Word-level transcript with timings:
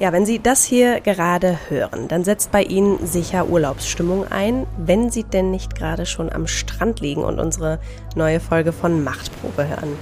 Ja, 0.00 0.12
wenn 0.12 0.26
Sie 0.26 0.40
das 0.40 0.64
hier 0.64 1.00
gerade 1.00 1.58
hören, 1.68 2.08
dann 2.08 2.24
setzt 2.24 2.50
bei 2.50 2.62
Ihnen 2.64 3.06
sicher 3.06 3.48
Urlaubsstimmung 3.48 4.26
ein, 4.26 4.66
wenn 4.76 5.10
Sie 5.10 5.22
denn 5.22 5.52
nicht 5.52 5.76
gerade 5.76 6.04
schon 6.06 6.32
am 6.32 6.48
Strand 6.48 6.98
liegen 7.00 7.22
und 7.22 7.38
unsere 7.38 7.78
neue 8.16 8.40
Folge 8.40 8.72
von 8.72 9.04
Machtprobe 9.04 9.68
hören. 9.68 9.96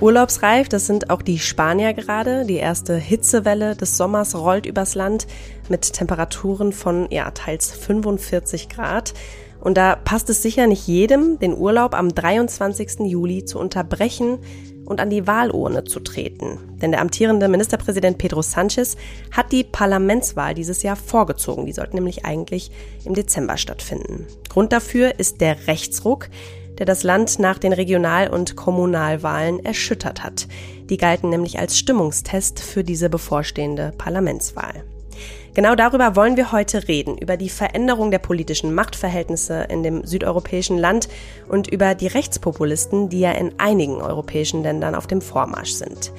Urlaubsreif, 0.00 0.68
das 0.68 0.86
sind 0.86 1.10
auch 1.10 1.22
die 1.22 1.38
Spanier 1.38 1.92
gerade. 1.92 2.46
Die 2.46 2.56
erste 2.56 2.96
Hitzewelle 2.96 3.76
des 3.76 3.96
Sommers 3.98 4.34
rollt 4.34 4.64
übers 4.64 4.94
Land 4.94 5.26
mit 5.68 5.92
Temperaturen 5.92 6.72
von 6.72 7.08
ja, 7.10 7.30
teils 7.30 7.72
45 7.72 8.68
Grad. 8.68 9.12
Und 9.62 9.76
da 9.76 9.94
passt 9.94 10.28
es 10.28 10.42
sicher 10.42 10.66
nicht 10.66 10.88
jedem, 10.88 11.38
den 11.38 11.56
Urlaub 11.56 11.94
am 11.94 12.12
23. 12.12 13.06
Juli 13.06 13.44
zu 13.44 13.60
unterbrechen 13.60 14.40
und 14.84 15.00
an 15.00 15.08
die 15.08 15.28
Wahlurne 15.28 15.84
zu 15.84 16.00
treten. 16.00 16.58
Denn 16.82 16.90
der 16.90 17.00
amtierende 17.00 17.46
Ministerpräsident 17.46 18.18
Pedro 18.18 18.42
Sanchez 18.42 18.96
hat 19.30 19.52
die 19.52 19.62
Parlamentswahl 19.62 20.54
dieses 20.54 20.82
Jahr 20.82 20.96
vorgezogen. 20.96 21.64
Die 21.64 21.72
sollte 21.72 21.94
nämlich 21.94 22.24
eigentlich 22.24 22.72
im 23.04 23.14
Dezember 23.14 23.56
stattfinden. 23.56 24.26
Grund 24.48 24.72
dafür 24.72 25.20
ist 25.20 25.40
der 25.40 25.68
Rechtsruck, 25.68 26.28
der 26.78 26.86
das 26.86 27.04
Land 27.04 27.38
nach 27.38 27.58
den 27.58 27.72
Regional- 27.72 28.30
und 28.30 28.56
Kommunalwahlen 28.56 29.64
erschüttert 29.64 30.24
hat. 30.24 30.48
Die 30.90 30.96
galten 30.96 31.28
nämlich 31.28 31.60
als 31.60 31.78
Stimmungstest 31.78 32.58
für 32.58 32.82
diese 32.82 33.08
bevorstehende 33.08 33.92
Parlamentswahl. 33.96 34.82
Genau 35.54 35.74
darüber 35.74 36.16
wollen 36.16 36.38
wir 36.38 36.50
heute 36.50 36.88
reden, 36.88 37.18
über 37.18 37.36
die 37.36 37.50
Veränderung 37.50 38.10
der 38.10 38.20
politischen 38.20 38.74
Machtverhältnisse 38.74 39.64
in 39.68 39.82
dem 39.82 40.02
südeuropäischen 40.06 40.78
Land 40.78 41.08
und 41.46 41.68
über 41.68 41.94
die 41.94 42.06
Rechtspopulisten, 42.06 43.10
die 43.10 43.20
ja 43.20 43.32
in 43.32 43.52
einigen 43.58 44.00
europäischen 44.00 44.62
Ländern 44.62 44.94
auf 44.94 45.06
dem 45.06 45.20
Vormarsch 45.20 45.72
sind. 45.72 46.10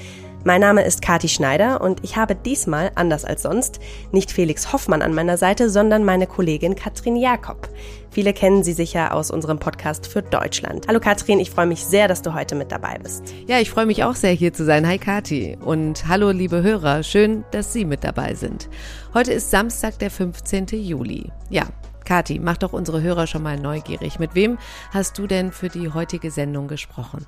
Mein 0.45 0.59
Name 0.59 0.83
ist 0.83 1.01
Kati 1.01 1.29
Schneider 1.29 1.79
und 1.79 2.03
ich 2.03 2.17
habe 2.17 2.35
diesmal, 2.35 2.91
anders 2.95 3.23
als 3.23 3.43
sonst, 3.43 3.79
nicht 4.11 4.29
Felix 4.29 4.73
Hoffmann 4.73 5.01
an 5.01 5.13
meiner 5.13 5.37
Seite, 5.37 5.69
sondern 5.69 6.03
meine 6.03 6.27
Kollegin 6.27 6.75
Katrin 6.75 7.15
Jakob. 7.15 7.69
Viele 8.11 8.33
kennen 8.33 8.61
sie 8.61 8.73
sicher 8.73 9.13
aus 9.13 9.31
unserem 9.31 9.57
Podcast 9.57 10.05
für 10.05 10.21
Deutschland. 10.21 10.85
Hallo 10.89 10.99
Katrin, 10.99 11.39
ich 11.39 11.49
freue 11.49 11.65
mich 11.65 11.85
sehr, 11.85 12.09
dass 12.09 12.23
du 12.23 12.33
heute 12.33 12.55
mit 12.55 12.73
dabei 12.73 12.99
bist. 13.01 13.23
Ja, 13.47 13.61
ich 13.61 13.69
freue 13.69 13.85
mich 13.85 14.03
auch 14.03 14.15
sehr, 14.15 14.33
hier 14.33 14.51
zu 14.51 14.65
sein. 14.65 14.85
Hi 14.85 14.97
Kati 14.97 15.57
und 15.63 16.09
hallo 16.09 16.31
liebe 16.31 16.61
Hörer, 16.61 17.03
schön, 17.03 17.45
dass 17.51 17.71
Sie 17.71 17.85
mit 17.85 18.03
dabei 18.03 18.33
sind. 18.33 18.67
Heute 19.13 19.31
ist 19.31 19.49
Samstag, 19.49 19.97
der 19.99 20.11
15. 20.11 20.67
Juli. 20.73 21.31
Ja, 21.49 21.67
Kati, 22.03 22.39
mach 22.39 22.57
doch 22.57 22.73
unsere 22.73 23.01
Hörer 23.01 23.27
schon 23.27 23.43
mal 23.43 23.57
neugierig. 23.57 24.19
Mit 24.19 24.35
wem 24.35 24.57
hast 24.91 25.17
du 25.17 25.25
denn 25.25 25.53
für 25.53 25.69
die 25.69 25.93
heutige 25.93 26.31
Sendung 26.31 26.67
gesprochen? 26.67 27.25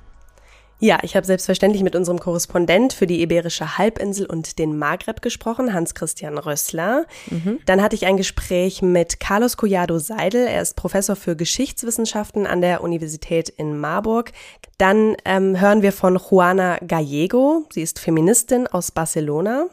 Ja, 0.78 0.98
ich 1.02 1.16
habe 1.16 1.26
selbstverständlich 1.26 1.82
mit 1.82 1.96
unserem 1.96 2.18
Korrespondent 2.18 2.92
für 2.92 3.06
die 3.06 3.22
Iberische 3.22 3.78
Halbinsel 3.78 4.26
und 4.26 4.58
den 4.58 4.76
Maghreb 4.76 5.22
gesprochen, 5.22 5.72
Hans-Christian 5.72 6.36
Rössler. 6.36 7.06
Mhm. 7.30 7.60
Dann 7.64 7.82
hatte 7.82 7.96
ich 7.96 8.04
ein 8.04 8.18
Gespräch 8.18 8.82
mit 8.82 9.18
Carlos 9.18 9.56
Collado 9.56 9.98
Seidel. 9.98 10.46
Er 10.46 10.60
ist 10.60 10.76
Professor 10.76 11.16
für 11.16 11.34
Geschichtswissenschaften 11.34 12.46
an 12.46 12.60
der 12.60 12.82
Universität 12.82 13.48
in 13.48 13.78
Marburg. 13.78 14.32
Dann 14.76 15.16
ähm, 15.24 15.58
hören 15.58 15.80
wir 15.80 15.92
von 15.92 16.18
Juana 16.18 16.76
Gallego. 16.86 17.66
Sie 17.72 17.80
ist 17.80 17.98
Feministin 17.98 18.66
aus 18.66 18.90
Barcelona. 18.90 19.68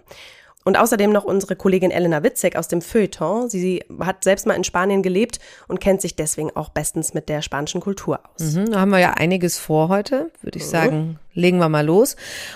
Und 0.64 0.78
außerdem 0.78 1.12
noch 1.12 1.24
unsere 1.24 1.56
Kollegin 1.56 1.92
Elena 1.92 2.24
Witzek 2.24 2.56
aus 2.56 2.68
dem 2.68 2.82
Feuilleton. 2.82 3.50
Sie 3.50 3.84
hat 4.00 4.24
selbst 4.24 4.46
mal 4.46 4.54
in 4.54 4.64
Spanien 4.64 5.04
gelebt 5.04 5.40
und 5.68 5.80
kennt 5.80 6.02
sich 6.02 6.16
deswegen 6.16 6.52
auch 6.56 6.70
bestens 6.70 7.14
mit 7.14 7.30
der 7.30 7.42
spanischen 7.42 7.82
Kultur 7.82 8.20
aus. 8.24 8.54
Mhm, 8.54 8.72
da 8.72 8.80
haben 8.80 8.92
wir 8.92 9.00
ja 9.00 9.12
einiges 9.12 9.58
vor 9.58 9.90
heute, 9.90 10.32
würde 10.42 10.58
ich 10.58 10.66
mhm. 10.66 10.70
sagen. 10.70 11.20
Legen 11.34 11.58
wir 11.58 11.70
mal 11.70 11.86
los. 11.86 12.16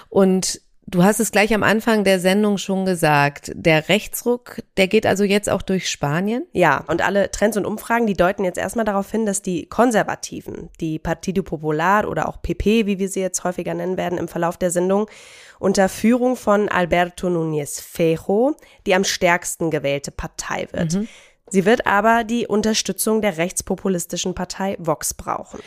Und 0.09 0.61
Du 0.89 1.03
hast 1.03 1.19
es 1.19 1.31
gleich 1.31 1.53
am 1.53 1.63
Anfang 1.63 2.05
der 2.05 2.21
Sendung 2.21 2.57
schon 2.57 2.85
gesagt. 2.85 3.51
Der 3.53 3.89
Rechtsruck, 3.89 4.61
der 4.77 4.87
geht 4.87 5.05
also 5.05 5.25
jetzt 5.25 5.49
auch 5.49 5.61
durch 5.61 5.89
Spanien? 5.89 6.45
Ja, 6.53 6.85
und 6.87 7.05
alle 7.05 7.29
Trends 7.29 7.57
und 7.57 7.65
Umfragen, 7.65 8.07
die 8.07 8.13
deuten 8.13 8.45
jetzt 8.45 8.57
erstmal 8.57 8.85
darauf 8.85 9.11
hin, 9.11 9.25
dass 9.25 9.41
die 9.41 9.65
Konservativen, 9.65 10.69
die 10.79 10.97
Partido 10.97 11.43
Popular 11.43 12.07
oder 12.07 12.29
auch 12.29 12.41
PP, 12.41 12.85
wie 12.85 12.99
wir 12.99 13.09
sie 13.09 13.19
jetzt 13.19 13.43
häufiger 13.43 13.73
nennen 13.73 13.97
werden 13.97 14.17
im 14.17 14.29
Verlauf 14.29 14.55
der 14.55 14.71
Sendung, 14.71 15.09
unter 15.59 15.89
Führung 15.89 16.37
von 16.37 16.69
Alberto 16.69 17.27
Núñez 17.27 17.81
Fejo 17.81 18.55
die 18.85 18.95
am 18.95 19.03
stärksten 19.03 19.69
gewählte 19.69 20.11
Partei 20.11 20.69
wird. 20.71 20.93
Mhm. 20.93 21.09
Sie 21.49 21.65
wird 21.65 21.85
aber 21.85 22.23
die 22.23 22.47
Unterstützung 22.47 23.21
der 23.21 23.35
rechtspopulistischen 23.35 24.35
Partei 24.35 24.77
Vox 24.79 25.13
brauchen. 25.13 25.59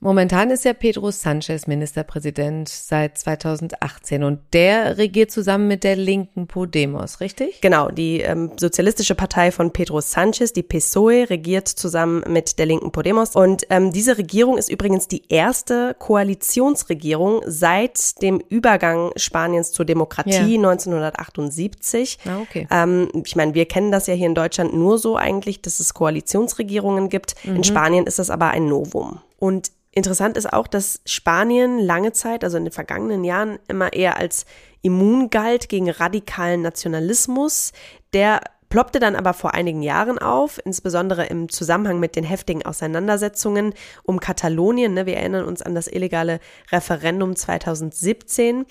Momentan 0.00 0.50
ist 0.50 0.64
ja 0.66 0.74
Pedro 0.74 1.10
Sanchez 1.10 1.66
Ministerpräsident 1.66 2.68
seit 2.68 3.16
2018 3.16 4.24
und 4.24 4.40
der 4.52 4.98
regiert 4.98 5.30
zusammen 5.30 5.68
mit 5.68 5.84
der 5.84 5.96
linken 5.96 6.46
Podemos, 6.46 7.20
richtig? 7.20 7.62
Genau, 7.62 7.88
die 7.88 8.20
ähm, 8.20 8.52
sozialistische 8.56 9.14
Partei 9.14 9.50
von 9.50 9.72
Pedro 9.72 10.02
Sanchez, 10.02 10.52
die 10.52 10.62
PSOE, 10.62 11.30
regiert 11.30 11.66
zusammen 11.66 12.22
mit 12.28 12.58
der 12.58 12.66
linken 12.66 12.92
Podemos. 12.92 13.34
Und 13.34 13.66
ähm, 13.70 13.90
diese 13.90 14.18
Regierung 14.18 14.58
ist 14.58 14.68
übrigens 14.68 15.08
die 15.08 15.22
erste 15.30 15.96
Koalitionsregierung 15.98 17.40
seit 17.46 18.20
dem 18.20 18.42
Übergang 18.50 19.12
Spaniens 19.16 19.72
zur 19.72 19.86
Demokratie 19.86 20.56
ja. 20.56 20.70
1978. 20.70 22.18
Ah, 22.26 22.40
okay. 22.42 22.68
Ähm, 22.70 23.08
ich 23.24 23.34
meine, 23.34 23.54
wir 23.54 23.64
kennen 23.64 23.90
das 23.90 24.06
ja 24.08 24.14
hier 24.14 24.26
in 24.26 24.34
Deutschland 24.34 24.74
nur 24.74 24.98
so 24.98 25.16
eigentlich, 25.16 25.62
dass 25.62 25.80
es 25.80 25.94
Koalitionsregierungen 25.94 27.08
gibt. 27.08 27.34
Mhm. 27.44 27.56
In 27.56 27.64
Spanien 27.64 28.06
ist 28.06 28.18
das 28.18 28.28
aber 28.28 28.50
ein 28.50 28.68
Novum. 28.68 29.20
Und 29.38 29.70
Interessant 29.96 30.36
ist 30.36 30.52
auch, 30.52 30.66
dass 30.66 31.00
Spanien 31.06 31.78
lange 31.78 32.12
Zeit, 32.12 32.44
also 32.44 32.58
in 32.58 32.66
den 32.66 32.72
vergangenen 32.72 33.24
Jahren, 33.24 33.58
immer 33.66 33.94
eher 33.94 34.18
als 34.18 34.44
immun 34.82 35.30
galt 35.30 35.70
gegen 35.70 35.88
radikalen 35.88 36.60
Nationalismus. 36.60 37.72
Der 38.12 38.42
ploppte 38.68 38.98
dann 39.00 39.16
aber 39.16 39.32
vor 39.32 39.54
einigen 39.54 39.80
Jahren 39.80 40.18
auf, 40.18 40.60
insbesondere 40.66 41.24
im 41.24 41.48
Zusammenhang 41.48 41.98
mit 41.98 42.14
den 42.14 42.24
heftigen 42.24 42.62
Auseinandersetzungen 42.66 43.72
um 44.02 44.20
Katalonien. 44.20 44.92
Ne, 44.92 45.06
wir 45.06 45.16
erinnern 45.16 45.46
uns 45.46 45.62
an 45.62 45.74
das 45.74 45.86
illegale 45.86 46.40
Referendum 46.70 47.34
2017. 47.34 48.66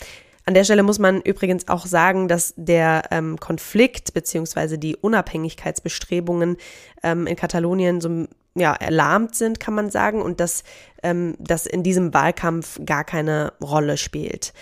An 0.45 0.53
der 0.53 0.63
Stelle 0.63 0.83
muss 0.83 0.99
man 0.99 1.21
übrigens 1.21 1.67
auch 1.69 1.87
sagen, 1.87 2.27
dass 2.27 2.53
der 2.55 3.05
ähm, 3.09 3.39
Konflikt 3.39 4.13
beziehungsweise 4.13 4.77
die 4.77 4.95
Unabhängigkeitsbestrebungen 4.95 6.57
ähm, 7.01 7.25
in 7.25 7.35
Katalonien 7.35 7.99
so 7.99 8.27
ja, 8.55 8.73
erlahmt 8.73 9.35
sind, 9.35 9.59
kann 9.59 9.73
man 9.73 9.91
sagen, 9.91 10.21
und 10.21 10.39
dass 10.39 10.63
ähm, 11.03 11.35
das 11.39 11.65
in 11.65 11.83
diesem 11.83 12.13
Wahlkampf 12.13 12.79
gar 12.85 13.03
keine 13.03 13.53
Rolle 13.61 13.97
spielt. 13.97 14.53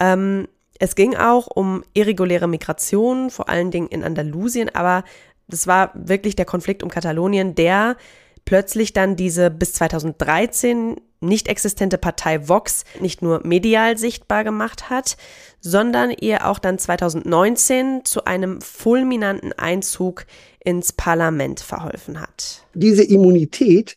Ähm, 0.00 0.48
es 0.78 0.94
ging 0.94 1.16
auch 1.16 1.48
um 1.48 1.84
irreguläre 1.92 2.48
Migration, 2.48 3.30
vor 3.30 3.48
allen 3.48 3.70
Dingen 3.70 3.88
in 3.88 4.04
Andalusien, 4.04 4.74
aber 4.74 5.04
das 5.48 5.66
war 5.66 5.90
wirklich 5.94 6.36
der 6.36 6.44
Konflikt 6.46 6.82
um 6.82 6.88
Katalonien, 6.88 7.54
der 7.54 7.96
plötzlich 8.44 8.92
dann 8.92 9.16
diese 9.16 9.50
bis 9.50 9.74
2013 9.74 10.96
nicht 11.20 11.48
existente 11.48 11.98
Partei 11.98 12.48
Vox 12.48 12.84
nicht 13.00 13.22
nur 13.22 13.46
medial 13.46 13.96
sichtbar 13.96 14.44
gemacht 14.44 14.90
hat, 14.90 15.16
sondern 15.60 16.10
ihr 16.10 16.46
auch 16.46 16.58
dann 16.58 16.78
2019 16.78 18.04
zu 18.04 18.24
einem 18.24 18.60
fulminanten 18.60 19.52
Einzug 19.52 20.26
ins 20.64 20.92
Parlament 20.92 21.60
verholfen 21.60 22.20
hat. 22.20 22.66
Diese 22.74 23.04
Immunität, 23.04 23.96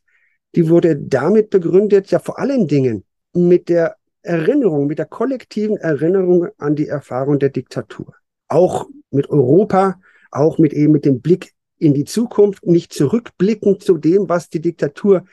die 0.56 0.70
wurde 0.70 0.96
damit 0.96 1.50
begründet, 1.50 2.12
ja 2.12 2.20
vor 2.20 2.40
allen 2.40 2.68
Dingen 2.68 3.04
mit 3.34 3.70
der 3.70 3.96
Erinnerung, 4.22 4.88
mit 4.88 5.00
der 5.00 5.06
kollektiven 5.06 5.78
Erinnerung 5.78 6.48
an 6.58 6.76
die 6.76 6.88
Erfahrung 6.88 7.40
der 7.40 7.50
Diktatur. 7.50 8.16
Auch 8.48 8.86
mit 9.12 9.30
Europa, 9.30 10.00
auch 10.32 10.58
mit 10.58 10.74
eben 10.74 10.94
mit 10.94 11.06
dem 11.06 11.22
Blick 11.22 11.55
in 11.78 11.94
die 11.94 12.06
Zukunft, 12.06 12.66
nicht 12.66 12.94
zurückblickend 12.94 13.84
zu 13.84 13.98
dem, 13.98 14.30
was 14.30 14.50
die 14.50 14.62
Diktatur 14.62 15.26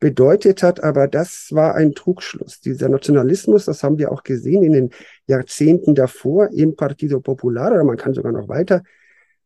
bedeutet 0.00 0.62
hat, 0.62 0.82
aber 0.82 1.08
das 1.08 1.48
war 1.52 1.74
ein 1.74 1.94
Trugschluss. 1.94 2.60
Dieser 2.60 2.88
Nationalismus, 2.88 3.64
das 3.64 3.82
haben 3.82 3.98
wir 3.98 4.12
auch 4.12 4.22
gesehen 4.22 4.62
in 4.62 4.72
den 4.72 4.90
Jahrzehnten 5.26 5.94
davor 5.94 6.50
im 6.52 6.76
Partido 6.76 7.20
Popular, 7.20 7.72
oder 7.72 7.84
man 7.84 7.96
kann 7.96 8.12
sogar 8.12 8.32
noch 8.32 8.48
weiter 8.48 8.82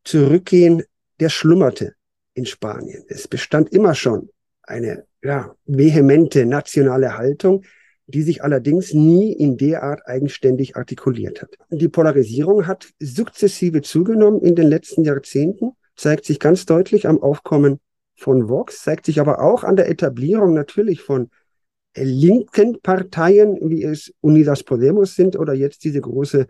zurückgehen, 0.05 0.83
der 1.21 1.29
schlummerte 1.29 1.95
in 2.35 2.47
Spanien. 2.47 3.05
Es 3.09 3.29
bestand 3.29 3.73
immer 3.73 3.95
schon 3.95 4.31
eine 4.63 5.05
ja, 5.23 5.55
vehemente 5.67 6.47
nationale 6.47 7.17
Haltung, 7.17 7.65
die 8.07 8.23
sich 8.23 8.43
allerdings 8.43 8.95
nie 8.95 9.33
in 9.33 9.59
der 9.59 9.83
Art 9.83 10.07
eigenständig 10.07 10.77
artikuliert 10.77 11.43
hat. 11.43 11.57
Die 11.71 11.89
Polarisierung 11.89 12.67
hat 12.67 12.89
sukzessive 12.99 13.83
zugenommen 13.83 14.41
in 14.41 14.55
den 14.55 14.67
letzten 14.67 15.05
Jahrzehnten, 15.05 15.73
zeigt 15.99 16.25
sich 16.25 16.41
ganz 16.41 16.65
deutlich 16.65 17.07
am 17.07 17.21
Aufkommen 17.21 17.81
von 18.17 18.49
Vox, 18.49 18.83
zeigt 18.83 19.05
sich 19.05 19.21
aber 19.21 19.43
auch 19.43 19.65
an 19.65 19.77
der 19.77 19.91
Etablierung 19.91 20.55
natürlich 20.55 21.03
von 21.03 21.31
linken 21.97 22.81
Parteien, 22.81 23.59
wie 23.69 23.83
es 23.83 24.15
Unidas 24.21 24.63
Podemos 24.63 25.15
sind 25.15 25.37
oder 25.37 25.53
jetzt 25.53 25.85
diese 25.85 26.01
große 26.01 26.47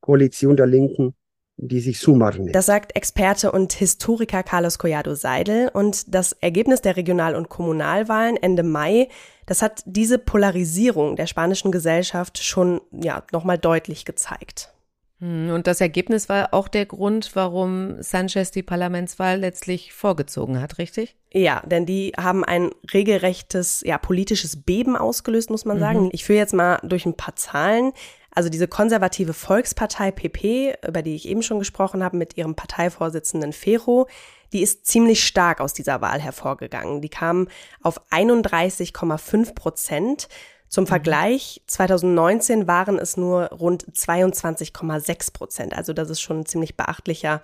Koalition 0.00 0.56
der 0.56 0.66
Linken 0.66 1.14
die 1.62 1.80
sich 1.80 2.00
Sumar 2.00 2.34
nennt. 2.36 2.54
Das 2.54 2.66
sagt 2.66 2.96
Experte 2.96 3.52
und 3.52 3.72
Historiker 3.72 4.42
Carlos 4.42 4.78
Collado 4.78 5.14
Seidel. 5.14 5.70
Und 5.72 6.14
das 6.14 6.32
Ergebnis 6.32 6.80
der 6.80 6.96
Regional- 6.96 7.36
und 7.36 7.48
Kommunalwahlen 7.48 8.36
Ende 8.36 8.62
Mai, 8.62 9.08
das 9.46 9.62
hat 9.62 9.82
diese 9.84 10.18
Polarisierung 10.18 11.16
der 11.16 11.26
spanischen 11.26 11.70
Gesellschaft 11.70 12.42
schon 12.42 12.80
ja, 12.92 13.22
nochmal 13.32 13.58
deutlich 13.58 14.04
gezeigt. 14.04 14.72
Hm, 15.20 15.50
und 15.50 15.66
das 15.66 15.80
Ergebnis 15.80 16.28
war 16.28 16.52
auch 16.52 16.68
der 16.68 16.86
Grund, 16.86 17.30
warum 17.34 18.02
Sanchez 18.02 18.50
die 18.50 18.62
Parlamentswahl 18.62 19.38
letztlich 19.38 19.92
vorgezogen 19.92 20.60
hat, 20.60 20.78
richtig? 20.78 21.16
Ja, 21.32 21.62
denn 21.66 21.86
die 21.86 22.12
haben 22.16 22.44
ein 22.44 22.70
regelrechtes, 22.92 23.82
ja, 23.84 23.98
politisches 23.98 24.62
Beben 24.62 24.96
ausgelöst, 24.96 25.50
muss 25.50 25.64
man 25.64 25.76
mhm. 25.76 25.80
sagen. 25.80 26.08
Ich 26.12 26.24
führe 26.24 26.38
jetzt 26.38 26.54
mal 26.54 26.78
durch 26.82 27.06
ein 27.06 27.16
paar 27.16 27.36
Zahlen. 27.36 27.92
Also 28.32 28.48
diese 28.48 28.68
konservative 28.68 29.32
Volkspartei 29.32 30.10
PP, 30.10 30.74
über 30.86 31.02
die 31.02 31.14
ich 31.14 31.28
eben 31.28 31.42
schon 31.42 31.58
gesprochen 31.58 32.02
habe, 32.02 32.16
mit 32.16 32.36
ihrem 32.36 32.54
Parteivorsitzenden 32.54 33.52
Ferro, 33.52 34.06
die 34.52 34.62
ist 34.62 34.86
ziemlich 34.86 35.24
stark 35.24 35.60
aus 35.60 35.74
dieser 35.74 36.00
Wahl 36.00 36.20
hervorgegangen. 36.20 37.00
Die 37.00 37.08
kam 37.08 37.48
auf 37.82 38.00
31,5 38.10 39.54
Prozent. 39.54 40.28
Zum 40.70 40.84
mhm. 40.84 40.88
Vergleich, 40.88 41.60
2019 41.66 42.66
waren 42.66 42.98
es 42.98 43.18
nur 43.18 43.46
rund 43.48 43.84
22,6 43.84 45.32
Prozent. 45.32 45.76
Also 45.76 45.92
das 45.92 46.08
ist 46.08 46.22
schon 46.22 46.40
ein 46.40 46.46
ziemlich 46.46 46.76
beachtlicher 46.76 47.42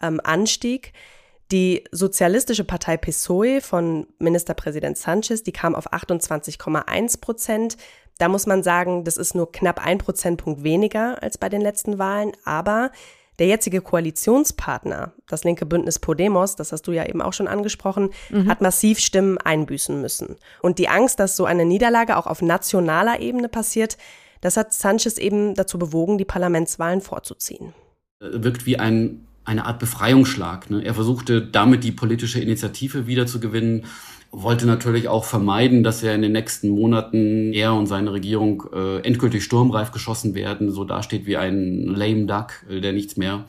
ähm, 0.00 0.20
Anstieg. 0.24 0.92
Die 1.50 1.84
sozialistische 1.92 2.64
Partei 2.64 2.96
PSOE 2.96 3.60
von 3.60 4.06
Ministerpräsident 4.18 4.96
Sanchez, 4.96 5.42
die 5.42 5.52
kam 5.52 5.74
auf 5.74 5.92
28,1 5.92 7.20
Prozent. 7.20 7.76
Da 8.18 8.28
muss 8.28 8.46
man 8.46 8.62
sagen, 8.62 9.04
das 9.04 9.16
ist 9.16 9.34
nur 9.34 9.50
knapp 9.50 9.84
ein 9.84 9.98
Prozentpunkt 9.98 10.62
weniger 10.62 11.22
als 11.22 11.38
bei 11.38 11.48
den 11.48 11.60
letzten 11.60 11.98
Wahlen, 11.98 12.32
aber 12.44 12.90
der 13.38 13.46
jetzige 13.46 13.80
Koalitionspartner, 13.80 15.12
das 15.28 15.44
linke 15.44 15.64
Bündnis 15.64 15.98
Podemos, 15.98 16.56
das 16.56 16.72
hast 16.72 16.82
du 16.82 16.92
ja 16.92 17.06
eben 17.06 17.22
auch 17.22 17.32
schon 17.32 17.48
angesprochen, 17.48 18.10
mhm. 18.30 18.48
hat 18.48 18.60
massiv 18.60 18.98
Stimmen 18.98 19.38
einbüßen 19.38 20.00
müssen. 20.00 20.36
Und 20.60 20.78
die 20.78 20.88
Angst, 20.88 21.20
dass 21.20 21.36
so 21.36 21.44
eine 21.44 21.64
Niederlage 21.64 22.16
auch 22.16 22.26
auf 22.26 22.42
nationaler 22.42 23.20
Ebene 23.20 23.48
passiert, 23.48 23.96
das 24.40 24.56
hat 24.56 24.72
Sanchez 24.72 25.18
eben 25.18 25.54
dazu 25.54 25.78
bewogen, 25.78 26.18
die 26.18 26.24
Parlamentswahlen 26.24 27.00
vorzuziehen. 27.00 27.74
Wirkt 28.20 28.66
wie 28.66 28.78
ein, 28.78 29.26
eine 29.44 29.66
Art 29.66 29.78
Befreiungsschlag. 29.78 30.70
Ne? 30.70 30.84
Er 30.84 30.94
versuchte 30.94 31.42
damit 31.42 31.84
die 31.84 31.92
politische 31.92 32.40
Initiative 32.40 33.06
wiederzugewinnen 33.06 33.86
wollte 34.30 34.66
natürlich 34.66 35.08
auch 35.08 35.24
vermeiden, 35.24 35.82
dass 35.82 36.02
er 36.02 36.14
in 36.14 36.22
den 36.22 36.32
nächsten 36.32 36.68
Monaten 36.68 37.52
er 37.52 37.74
und 37.74 37.86
seine 37.86 38.12
Regierung 38.12 38.64
äh, 38.74 38.98
endgültig 39.00 39.42
sturmreif 39.42 39.90
geschossen 39.90 40.34
werden, 40.34 40.70
so 40.70 40.84
dasteht 40.84 41.26
wie 41.26 41.36
ein 41.36 41.84
lame 41.86 42.26
duck, 42.26 42.52
äh, 42.70 42.80
der 42.80 42.92
nichts 42.92 43.16
mehr 43.16 43.44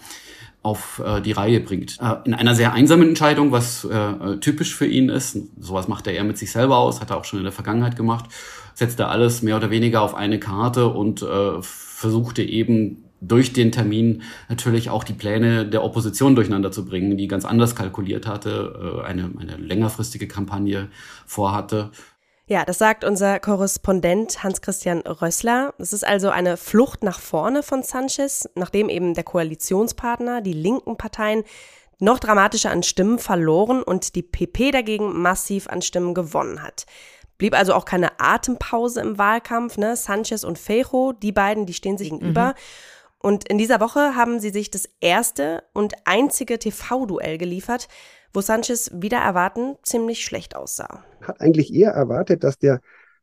auf 0.62 1.02
äh, 1.06 1.22
die 1.22 1.32
Reihe 1.32 1.60
bringt. 1.60 1.98
Äh, 2.02 2.16
in 2.26 2.34
einer 2.34 2.56
sehr 2.56 2.74
einsamen 2.74 3.10
Entscheidung, 3.10 3.52
was 3.52 3.86
äh, 3.86 4.38
typisch 4.38 4.76
für 4.76 4.88
ihn 4.88 5.10
ist, 5.10 5.38
sowas 5.60 5.88
macht 5.88 6.08
er 6.08 6.14
eher 6.14 6.24
mit 6.24 6.38
sich 6.38 6.52
selber 6.52 6.78
aus, 6.78 7.02
hat 7.02 7.12
er 7.12 7.18
auch 7.18 7.26
schon 7.26 7.40
in 7.40 7.46
der 7.46 7.54
Vergangenheit 7.54 7.96
gemacht, 7.96 8.26
setzte 8.74 9.08
alles 9.08 9.42
mehr 9.42 9.58
oder 9.58 9.70
weniger 9.70 10.02
auf 10.02 10.16
eine 10.16 10.40
Karte 10.40 10.88
und 10.88 11.22
äh, 11.22 11.62
versuchte 11.62 12.42
eben 12.42 13.09
durch 13.22 13.54
den 13.54 13.72
Termin 13.72 14.24
natürlich 14.48 14.90
auch 14.90 15.04
die 15.04 15.14
Pläne 15.14 15.66
der 15.66 15.84
Opposition 15.84 16.36
durcheinander 16.36 16.72
zu 16.72 16.86
bringen, 16.86 17.18
die 17.18 17.28
ganz 17.28 17.46
anders 17.46 17.76
kalkuliert 17.76 18.28
hatte, 18.28 19.02
äh, 19.02 19.06
eine, 19.06 19.32
eine 19.40 19.58
längerfristige 19.58 20.28
Kampagne 20.28 20.90
vorhatte. 21.26 21.92
Ja, 22.48 22.66
das 22.66 22.80
sagt 22.80 23.04
unser 23.04 23.40
Korrespondent 23.40 24.44
Hans-Christian 24.44 25.02
Rössler. 25.02 25.76
Es 25.78 25.94
ist 25.94 26.06
also 26.06 26.30
eine 26.30 26.58
Flucht 26.58 27.04
nach 27.04 27.20
vorne 27.20 27.62
von 27.62 27.84
Sanchez, 27.84 28.50
nachdem 28.56 28.90
eben 28.90 29.14
der 29.14 29.24
Koalitionspartner, 29.24 30.42
die 30.42 30.54
linken 30.54 30.98
Parteien, 30.98 31.44
noch 32.00 32.18
dramatischer 32.18 32.72
an 32.72 32.82
Stimmen 32.82 33.20
verloren 33.20 33.84
und 33.84 34.16
die 34.16 34.24
PP 34.24 34.72
dagegen 34.72 35.22
massiv 35.22 35.68
an 35.68 35.82
Stimmen 35.82 36.14
gewonnen 36.14 36.64
hat. 36.64 36.86
Blieb 37.38 37.56
also 37.56 37.74
auch 37.74 37.86
keine 37.86 38.20
Atempause 38.20 39.02
im 39.02 39.18
Wahlkampf. 39.18 39.78
Ne? 39.78 39.96
Sanchez 39.96 40.44
und 40.44 40.58
Fejo, 40.58 41.14
die 41.14 41.32
beiden, 41.32 41.66
die 41.66 41.74
stehen 41.74 41.98
sich 41.98 42.10
gegenüber. 42.10 42.50
Mhm. 42.50 42.54
Und 43.20 43.50
in 43.50 43.58
dieser 43.58 43.82
Woche 43.82 44.16
haben 44.16 44.40
sie 44.40 44.50
sich 44.50 44.72
das 44.72 44.90
erste 45.02 45.64
und 45.74 45.94
einzige 46.06 46.58
TV-Duell 46.58 47.38
geliefert, 47.38 47.90
wo 48.34 48.42
Sanchez 48.42 48.92
wieder 48.94 49.18
erwarten 49.18 49.76
ziemlich 49.84 50.24
schlecht 50.24 50.56
aussah. 50.56 51.04
Hat 51.22 51.42
eigentlich 51.42 51.74
eher 51.74 51.92
erwartet, 51.92 52.44
dass 52.44 52.58
der 52.58 52.80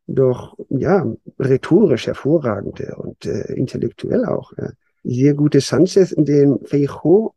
doch 0.06 0.56
ja 0.68 1.06
rhetorisch 1.38 2.06
hervorragende 2.06 2.96
und 2.96 3.26
äh, 3.26 3.52
intellektuell 3.54 4.24
auch 4.24 4.52
äh, 4.52 4.70
sehr 5.02 5.34
gute 5.34 5.60
Sanchez 5.60 6.12
in 6.12 6.24
den 6.24 6.64
Feijo 6.64 7.34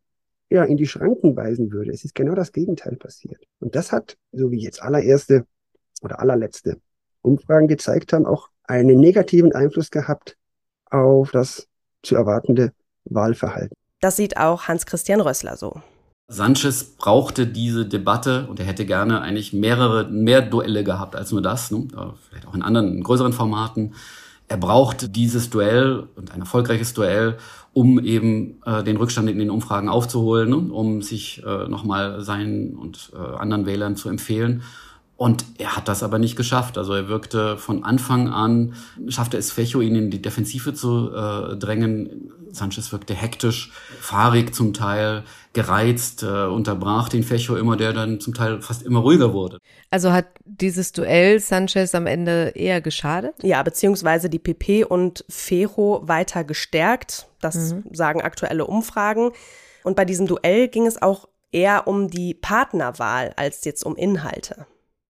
ja 0.50 0.64
in 0.64 0.76
die 0.76 0.86
Schranken 0.86 1.36
weisen 1.36 1.72
würde. 1.72 1.92
Es 1.92 2.04
ist 2.04 2.14
genau 2.14 2.34
das 2.34 2.52
Gegenteil 2.52 2.96
passiert. 2.96 3.42
Und 3.60 3.74
das 3.74 3.92
hat, 3.92 4.18
so 4.32 4.50
wie 4.50 4.60
jetzt 4.60 4.82
allererste 4.82 5.46
oder 6.02 6.20
allerletzte 6.20 6.76
Umfragen 7.22 7.68
gezeigt 7.68 8.12
haben, 8.12 8.26
auch 8.26 8.48
einen 8.64 8.98
negativen 8.98 9.52
Einfluss 9.52 9.90
gehabt 9.90 10.36
auf 10.90 11.30
das 11.30 11.68
zu 12.02 12.16
erwartende 12.16 12.72
Wahlverhalten. 13.04 13.74
Das 14.00 14.16
sieht 14.16 14.36
auch 14.36 14.68
Hans-Christian 14.68 15.20
Rössler 15.20 15.56
so. 15.56 15.82
Sanchez 16.28 16.96
brauchte 16.96 17.46
diese 17.46 17.86
Debatte 17.86 18.46
und 18.48 18.60
er 18.60 18.66
hätte 18.66 18.86
gerne 18.86 19.20
eigentlich 19.20 19.52
mehrere, 19.52 20.08
mehr 20.08 20.42
Duelle 20.42 20.84
gehabt 20.84 21.16
als 21.16 21.32
nur 21.32 21.42
das, 21.42 21.72
ne? 21.72 21.88
vielleicht 22.28 22.46
auch 22.46 22.54
in 22.54 22.62
anderen, 22.62 22.98
in 22.98 23.02
größeren 23.02 23.32
Formaten. 23.32 23.94
Er 24.46 24.56
braucht 24.56 25.16
dieses 25.16 25.50
Duell 25.50 26.08
und 26.14 26.32
ein 26.32 26.40
erfolgreiches 26.40 26.94
Duell, 26.94 27.36
um 27.72 27.98
eben 28.04 28.60
äh, 28.64 28.84
den 28.84 28.96
Rückstand 28.96 29.28
in 29.28 29.38
den 29.38 29.50
Umfragen 29.50 29.88
aufzuholen, 29.88 30.50
ne? 30.50 30.56
um 30.56 31.02
sich 31.02 31.42
äh, 31.44 31.68
nochmal 31.68 32.20
seinen 32.22 32.76
und 32.76 33.10
äh, 33.12 33.36
anderen 33.36 33.66
Wählern 33.66 33.96
zu 33.96 34.08
empfehlen. 34.08 34.62
Und 35.20 35.44
er 35.58 35.76
hat 35.76 35.86
das 35.86 36.02
aber 36.02 36.18
nicht 36.18 36.34
geschafft. 36.34 36.78
Also 36.78 36.94
er 36.94 37.08
wirkte 37.08 37.58
von 37.58 37.84
Anfang 37.84 38.30
an, 38.30 38.72
schaffte 39.08 39.36
es 39.36 39.52
Fecho, 39.52 39.82
ihn 39.82 39.94
in 39.94 40.10
die 40.10 40.22
Defensive 40.22 40.72
zu 40.72 41.10
äh, 41.14 41.58
drängen. 41.58 42.32
Sanchez 42.52 42.90
wirkte 42.90 43.12
hektisch, 43.12 43.70
fahrig 44.00 44.54
zum 44.54 44.72
Teil, 44.72 45.24
gereizt, 45.52 46.22
äh, 46.22 46.46
unterbrach 46.46 47.10
den 47.10 47.22
Fecho 47.22 47.56
immer, 47.56 47.76
der 47.76 47.92
dann 47.92 48.18
zum 48.18 48.32
Teil 48.32 48.62
fast 48.62 48.82
immer 48.82 49.00
ruhiger 49.00 49.34
wurde. 49.34 49.58
Also 49.90 50.10
hat 50.10 50.24
dieses 50.46 50.92
Duell 50.92 51.38
Sanchez 51.38 51.94
am 51.94 52.06
Ende 52.06 52.52
eher 52.54 52.80
geschadet? 52.80 53.34
Ja, 53.42 53.62
beziehungsweise 53.62 54.30
die 54.30 54.38
PP 54.38 54.84
und 54.84 55.26
Fejo 55.28 56.00
weiter 56.02 56.44
gestärkt. 56.44 57.28
Das 57.42 57.74
mhm. 57.74 57.84
sagen 57.92 58.22
aktuelle 58.22 58.66
Umfragen. 58.66 59.32
Und 59.84 59.96
bei 59.96 60.06
diesem 60.06 60.26
Duell 60.26 60.68
ging 60.68 60.86
es 60.86 61.02
auch 61.02 61.28
eher 61.52 61.86
um 61.86 62.08
die 62.08 62.32
Partnerwahl 62.32 63.34
als 63.36 63.66
jetzt 63.66 63.84
um 63.84 63.96
Inhalte. 63.96 64.66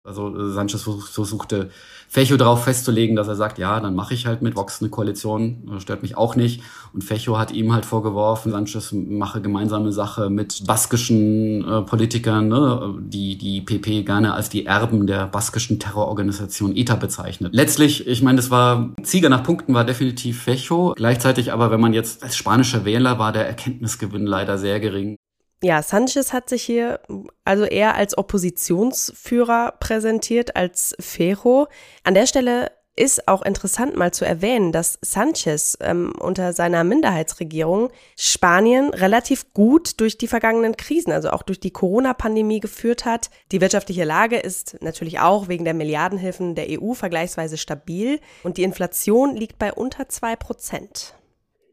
Also 0.04 0.37
äh, 0.37 0.50
Sanchez 0.50 0.82
versuchte 0.82 1.70
Fecho 2.08 2.37
darauf 2.37 2.64
festzulegen, 2.64 3.14
dass 3.14 3.28
er 3.28 3.36
sagt, 3.36 3.58
ja, 3.58 3.79
dann 3.79 3.94
mache 3.94 4.15
ich 4.15 4.27
halt 4.27 4.43
mit 4.43 4.56
Vox 4.56 4.81
eine 4.81 4.91
Koalition, 4.91 5.70
äh, 5.77 5.81
stört 5.81 6.03
mich 6.03 6.17
auch 6.17 6.34
nicht. 6.34 6.62
Und 6.93 7.05
Fecho 7.05 7.38
hat 7.38 7.53
ihm 7.53 7.72
halt 7.72 7.86
vorgeworfen, 7.86 8.50
Sanchez 8.50 8.93
mache 8.93 9.41
gemeinsame 9.41 9.93
Sache 9.93 10.29
mit 10.29 10.67
baskischen 10.67 11.67
äh, 11.67 11.82
Politikern, 11.82 12.48
ne, 12.48 12.96
die 13.00 13.38
die 13.38 13.60
PP 13.60 14.03
gerne 14.03 14.34
als 14.34 14.48
die 14.48 14.67
Erben 14.67 15.06
der 15.06 15.29
baskischen 15.29 15.79
Terrororganisation 15.79 16.74
ETA 16.74 16.96
bezeichnet. 16.96 17.55
Letztlich, 17.55 18.05
ich 18.06 18.22
meine, 18.22 18.36
das 18.36 18.50
war 18.50 18.91
Sieger 19.05 19.29
nach 19.29 19.44
Punkten 19.44 19.72
war 19.72 19.84
definitiv 19.84 20.43
Fecho. 20.43 20.94
Gleichzeitig 20.96 21.53
aber, 21.53 21.70
wenn 21.70 21.81
man 21.81 21.93
jetzt 21.93 22.24
als 22.24 22.36
spanischer 22.36 22.84
Wähler 22.84 23.20
war, 23.20 23.32
der 23.32 23.46
Erkenntnisgewinn 23.46 24.27
leider 24.27 24.58
sehr 24.58 24.81
gering. 24.81 25.17
Ja, 25.64 25.81
Sanchez 25.81 26.32
hat 26.32 26.48
sich 26.48 26.64
hier 26.64 27.00
also 27.44 27.64
eher 27.64 27.94
als 27.94 28.19
Oppositionsführer 28.19 29.74
präsentiert 29.78 30.56
als 30.56 30.96
Ferro. 30.98 31.69
An 32.02 32.14
der 32.14 32.26
Stelle 32.26 32.72
ist 32.96 33.28
auch 33.28 33.42
interessant 33.42 33.96
mal 33.96 34.12
zu 34.12 34.24
erwähnen, 34.24 34.72
dass 34.72 34.98
Sanchez 35.02 35.78
ähm, 35.81 36.12
unter 36.19 36.52
seiner 36.52 36.82
Minderheitsregierung 36.82 37.90
Spanien 38.19 38.90
relativ 38.90 39.54
gut 39.54 40.00
durch 40.00 40.19
die 40.19 40.26
vergangenen 40.26 40.76
Krisen, 40.76 41.12
also 41.12 41.31
auch 41.31 41.42
durch 41.42 41.60
die 41.60 41.70
Corona-Pandemie 41.70 42.60
geführt 42.60 43.04
hat. 43.04 43.31
Die 43.52 43.60
wirtschaftliche 43.60 44.04
Lage 44.04 44.38
ist 44.38 44.82
natürlich 44.82 45.20
auch 45.20 45.48
wegen 45.48 45.64
der 45.64 45.74
Milliardenhilfen 45.74 46.56
der 46.56 46.66
EU 46.69 46.92
vergleichsweise 46.92 47.56
stabil 47.56 48.20
und 48.42 48.56
die 48.56 48.64
Inflation 48.64 49.36
liegt 49.36 49.58
bei 49.58 49.72
unter 49.72 50.08
zwei 50.08 50.34
Prozent 50.36 51.14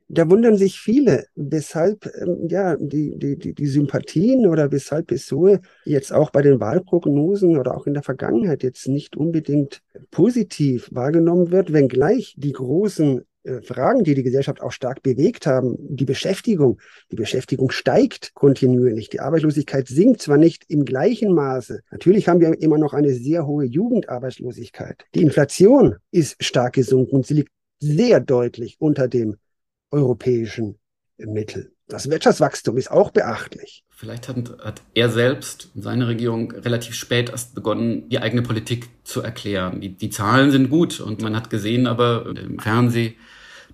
da 0.10 0.30
wundern 0.30 0.58
sich 0.58 0.80
viele, 0.80 1.26
weshalb 1.36 2.12
ähm, 2.20 2.48
ja 2.50 2.76
die, 2.76 3.18
die, 3.18 3.38
die, 3.38 3.54
die 3.54 3.68
Sympathien 3.68 4.48
oder 4.48 4.72
weshalb 4.72 5.08
PSOE 5.08 5.60
jetzt 5.86 6.12
auch 6.12 6.32
bei 6.32 6.42
den 6.42 6.60
Wahlprognosen 6.60 7.58
oder 7.58 7.78
auch 7.78 7.86
in 7.86 7.94
der 7.94 8.04
Vergangenheit 8.04 8.64
jetzt 8.64 8.88
nicht 8.88 9.16
unbedingt 9.16 9.82
positiv 10.10 10.90
wahrgenommen 10.92 11.52
wird, 11.52 11.72
wenngleich 11.74 12.34
die 12.38 12.54
großen 12.54 13.22
äh, 13.44 13.62
Fragen, 13.62 14.04
die 14.04 14.16
die 14.16 14.24
Gesellschaft 14.24 14.62
auch 14.62 14.72
stark 14.72 15.04
bewegt 15.04 15.46
haben, 15.46 15.76
die 15.78 16.06
Beschäftigung. 16.06 16.80
Die 17.12 17.16
Beschäftigung 17.16 17.70
steigt 17.70 18.34
kontinuierlich. 18.34 19.10
Die 19.10 19.20
Arbeitslosigkeit 19.20 19.88
sinkt 19.88 20.24
zwar 20.24 20.38
nicht 20.38 20.66
im 20.70 20.86
gleichen 20.86 21.34
Maße. 21.34 21.82
Natürlich 21.92 22.28
haben 22.28 22.42
wir 22.42 22.60
immer 22.62 22.80
noch 22.80 22.94
eine 22.94 23.14
sehr 23.14 23.46
hohe 23.46 23.66
Jugendarbeitslosigkeit. 23.66 25.06
Die 25.14 25.22
Inflation 25.22 25.98
ist 26.12 26.44
stark 26.44 26.74
gesunken 26.74 27.16
und 27.16 27.28
sie 27.28 27.36
liegt 27.36 27.52
sehr 27.80 28.20
deutlich 28.20 28.78
unter 28.80 29.08
dem 29.08 29.38
europäischen 29.92 30.80
Mittel. 31.18 31.74
Das 31.88 32.10
Wirtschaftswachstum 32.10 32.78
ist 32.78 32.92
auch 32.92 33.12
beachtlich. 33.12 33.84
Vielleicht 33.90 34.30
hat, 34.30 34.38
hat, 34.64 34.82
er 34.94 35.10
selbst 35.10 35.72
und 35.74 35.82
seine 35.82 36.08
Regierung 36.08 36.52
relativ 36.52 36.96
spät 36.96 37.32
erst 37.32 37.56
begonnen, 37.56 38.08
die 38.10 38.20
eigene 38.20 38.44
Politik 38.44 38.90
zu 39.04 39.22
erklären. 39.22 39.82
Die, 39.82 39.98
die 39.98 40.10
Zahlen 40.10 40.52
sind 40.52 40.70
gut 40.70 41.00
und 41.02 41.22
man 41.22 41.36
hat 41.36 41.50
gesehen 41.50 41.88
aber 41.88 42.26
im 42.28 42.60
Fernsehen, 42.60 43.16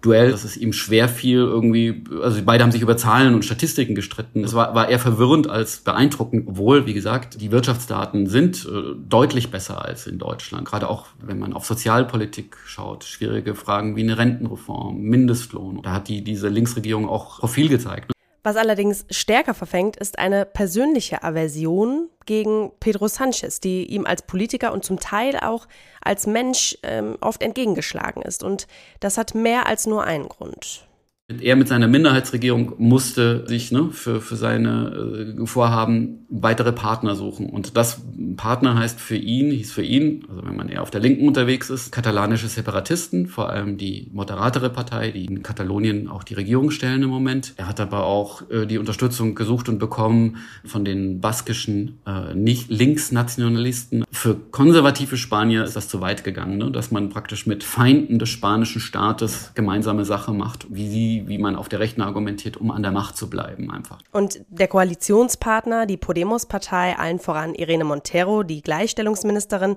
Duell, 0.06 0.30
dass 0.30 0.44
es 0.44 0.56
ihm 0.56 0.72
schwer 0.72 1.10
fiel, 1.10 1.40
irgendwie, 1.40 2.04
also 2.22 2.40
beide 2.46 2.64
haben 2.64 2.72
sich 2.72 2.84
über 2.84 2.96
Zahlen 2.96 3.34
und 3.34 3.44
Statistiken 3.44 3.96
gestritten. 3.96 4.44
Es 4.44 4.54
war, 4.54 4.76
war 4.76 4.88
eher 4.88 5.00
verwirrend 5.00 5.50
als 5.50 5.78
beeindruckend, 5.78 6.48
obwohl, 6.48 6.86
wie 6.86 6.94
gesagt, 6.94 7.42
die 7.42 7.52
Wirtschaftsdaten 7.52 8.28
sind 8.28 8.68
äh, 8.72 8.94
deutlich 9.10 9.50
besser 9.50 9.84
als 9.84 10.06
in 10.06 10.20
Deutschland. 10.20 10.68
Gerade 10.68 10.92
auch, 10.92 11.08
wenn 11.26 11.40
man 11.40 11.54
auf 11.54 11.66
Sozialpolitik 11.66 12.56
schaut, 12.68 13.04
schwierige 13.04 13.56
Fragen 13.56 13.96
wie 13.96 14.04
eine 14.04 14.20
Rentenreform, 14.20 15.02
Mindestlohn. 15.02 15.82
Da 15.82 15.94
hat 15.94 16.08
die, 16.08 16.24
diese 16.24 16.50
Linksregierung 16.50 17.10
auch 17.10 17.40
Profil 17.40 17.68
gezeigt. 17.68 18.14
Was 18.46 18.58
allerdings 18.58 19.08
stärker 19.10 19.56
verfängt, 19.56 19.98
ist 19.98 20.20
eine 20.20 20.46
persönliche 20.46 21.24
Aversion 21.24 22.10
gegen 22.28 22.72
Pedro 22.80 23.08
Sanchez, 23.08 23.60
die 23.60 23.88
ihm 23.88 24.06
als 24.06 24.22
Politiker 24.22 24.72
und 24.72 24.86
zum 24.86 25.00
Teil 25.00 25.40
auch 25.40 25.68
als 26.00 26.28
Mensch 26.28 26.78
ähm, 26.84 27.18
oft 27.22 27.42
entgegengeschlagen 27.42 28.22
ist. 28.22 28.44
Und 28.44 28.68
das 29.00 29.18
hat 29.18 29.34
mehr 29.34 29.66
als 29.66 29.88
nur 29.88 30.04
einen 30.04 30.30
Grund. 30.30 30.88
Er 31.27 31.55
mit 31.55 31.67
seiner 31.67 31.88
Minderheitsregierung 31.88 32.74
musste 32.77 33.48
sich 33.48 33.72
ne, 33.72 33.89
für, 33.91 34.22
für 34.22 34.36
seine 34.36 35.36
äh, 35.41 35.46
Vorhaben 35.48 36.27
weitere 36.29 36.72
Partner 36.72 37.15
suchen. 37.15 37.50
Und 37.50 37.75
das 37.75 38.01
Partner 38.38 38.77
heißt 38.77 39.00
für 39.00 39.15
ihn, 39.15 39.50
hieß 39.50 39.72
für 39.72 39.82
ihn, 39.82 40.24
also 40.29 40.46
wenn 40.46 40.55
man 40.55 40.70
eher 40.70 40.84
auf 40.84 40.91
der 40.91 41.01
Linken 41.01 41.27
unterwegs 41.27 41.72
ist, 41.72 41.91
katalanische 41.91 42.48
Separatisten, 42.48 43.25
vor 43.25 43.50
allem 43.50 43.77
die 43.77 44.12
moderatere 44.13 44.70
Partei, 44.70 45.10
die 45.10 45.25
in 45.25 45.41
Katalonien 45.41 46.10
auch 46.10 46.24
die 46.24 46.36
Regierung 46.36 46.70
stellen 46.70 47.01
im 47.01 47.10
Moment. 47.10 47.53
Er 47.58 47.67
hat 47.67 47.79
aber 47.79 48.05
auch 48.05 48.48
äh, 48.51 48.67
die 48.67 48.77
Unterstützung 48.77 49.34
gesucht 49.34 49.67
und 49.67 49.79
bekommen 49.79 50.38
von 50.63 50.86
den 50.86 51.22
baskischen 51.22 51.98
äh, 52.05 52.36
nicht 52.36 52.70
Linksnationalisten. 52.70 54.03
Für 54.12 54.36
konservative 54.36 55.17
Spanier 55.17 55.63
ist 55.63 55.75
das 55.75 55.89
zu 55.89 56.01
weit 56.01 56.24
gegangen, 56.24 56.60
ne, 56.60 56.70
dass 56.70 56.91
man 56.91 57.10
praktisch 57.10 57.48
mit 57.48 57.63
Feinden 57.63 58.20
des 58.20 58.29
spanischen 58.29 58.79
Staates 58.79 59.53
gemeinsame 59.55 60.05
Sache 60.05 60.32
macht, 60.32 60.67
wie 60.70 60.88
sie 60.88 61.14
wie, 61.27 61.38
man 61.38 61.55
auf 61.55 61.69
der 61.69 61.79
Rechten 61.79 62.01
argumentiert, 62.01 62.57
um 62.57 62.72
an 62.72 62.84
der 62.84 62.91
Macht 62.91 63.17
zu 63.17 63.29
bleiben 63.29 63.72
einfach. 63.72 64.00
Und 64.12 64.41
der 64.50 64.67
Koalitionspartner, 64.67 65.86
die 65.86 65.98
Podemos-Partei, 65.98 66.98
allen 66.98 67.19
voran 67.19 67.55
Irene 67.55 67.84
Montero, 67.84 68.43
die 68.43 68.62
Gleichstellungsministerin, 68.62 69.75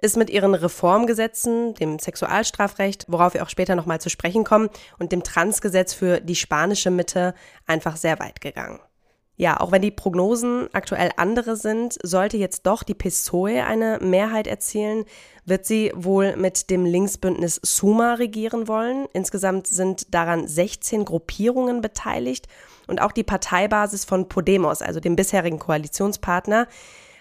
ist 0.00 0.16
mit 0.16 0.30
ihren 0.30 0.54
Reformgesetzen, 0.54 1.74
dem 1.74 1.98
Sexualstrafrecht, 1.98 3.06
worauf 3.08 3.34
wir 3.34 3.42
auch 3.42 3.48
später 3.48 3.74
nochmal 3.74 4.00
zu 4.00 4.10
sprechen 4.10 4.44
kommen, 4.44 4.68
und 4.98 5.12
dem 5.12 5.22
Transgesetz 5.22 5.94
für 5.94 6.20
die 6.20 6.36
spanische 6.36 6.90
Mitte 6.90 7.34
einfach 7.66 7.96
sehr 7.96 8.18
weit 8.18 8.40
gegangen. 8.40 8.80
Ja, 9.38 9.60
auch 9.60 9.70
wenn 9.70 9.82
die 9.82 9.90
Prognosen 9.90 10.68
aktuell 10.72 11.10
andere 11.18 11.56
sind, 11.56 11.98
sollte 12.02 12.38
jetzt 12.38 12.66
doch 12.66 12.82
die 12.82 12.94
PSOE 12.94 13.64
eine 13.64 13.98
Mehrheit 14.00 14.46
erzielen, 14.46 15.04
wird 15.44 15.66
sie 15.66 15.92
wohl 15.94 16.36
mit 16.36 16.70
dem 16.70 16.86
Linksbündnis 16.86 17.60
Suma 17.62 18.14
regieren 18.14 18.66
wollen. 18.66 19.06
Insgesamt 19.12 19.66
sind 19.66 20.14
daran 20.14 20.48
16 20.48 21.04
Gruppierungen 21.04 21.82
beteiligt 21.82 22.48
und 22.86 23.02
auch 23.02 23.12
die 23.12 23.24
Parteibasis 23.24 24.06
von 24.06 24.28
Podemos, 24.28 24.80
also 24.80 25.00
dem 25.00 25.16
bisherigen 25.16 25.58
Koalitionspartner, 25.58 26.66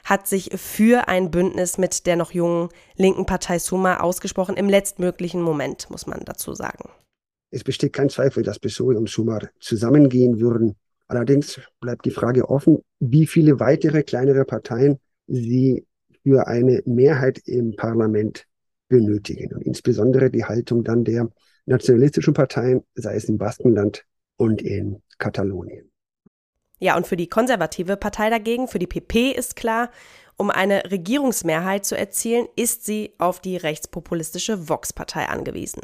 hat 0.06 0.28
sich 0.28 0.52
für 0.56 1.10
ein 1.10 1.32
Bündnis 1.32 1.78
mit 1.78 2.06
der 2.06 2.16
noch 2.16 2.32
jungen 2.32 2.70
linken 2.96 3.26
Partei 3.26 3.60
Suma 3.60 3.98
ausgesprochen, 3.98 4.56
im 4.56 4.70
letztmöglichen 4.70 5.42
Moment, 5.42 5.90
muss 5.90 6.08
man 6.08 6.22
dazu 6.24 6.54
sagen. 6.54 6.90
Es 7.52 7.64
besteht 7.64 7.94
kein 7.94 8.10
Zweifel, 8.10 8.44
dass 8.44 8.60
PSOE 8.60 8.96
und 8.98 9.10
Suma 9.10 9.40
zusammengehen 9.60 10.40
würden. 10.40 10.76
Allerdings 11.08 11.60
bleibt 11.80 12.06
die 12.06 12.12
Frage 12.12 12.50
offen, 12.50 12.80
wie 13.00 13.28
viele 13.28 13.60
weitere 13.60 14.04
kleinere 14.04 14.46
Parteien 14.46 15.00
sie 15.28 15.86
für 16.24 16.48
eine 16.48 16.82
Mehrheit 16.86 17.40
im 17.46 17.76
Parlament 17.76 18.46
benötigen. 18.88 19.54
Und 19.54 19.62
insbesondere 19.62 20.30
die 20.30 20.46
Haltung 20.46 20.84
dann 20.84 21.04
der 21.04 21.30
nationalistischen 21.66 22.34
Parteien, 22.34 22.82
sei 22.96 23.16
es 23.16 23.26
im 23.26 23.38
Baskenland 23.38 24.06
und 24.38 24.62
in 24.62 25.02
Katalonien. 25.18 25.92
Ja, 26.80 26.98
und 26.98 27.08
für 27.08 27.16
die 27.16 27.30
konservative 27.30 27.96
Partei 27.96 28.30
dagegen, 28.30 28.68
für 28.68 28.80
die 28.80 28.88
PP 28.88 29.32
ist 29.32 29.56
klar, 29.56 29.90
um 30.38 30.50
eine 30.50 30.92
Regierungsmehrheit 30.92 31.86
zu 31.86 31.98
erzielen, 31.98 32.48
ist 32.56 32.86
sie 32.86 33.14
auf 33.18 33.40
die 33.40 33.58
rechtspopulistische 33.58 34.68
Vox-Partei 34.68 35.30
angewiesen. 35.30 35.84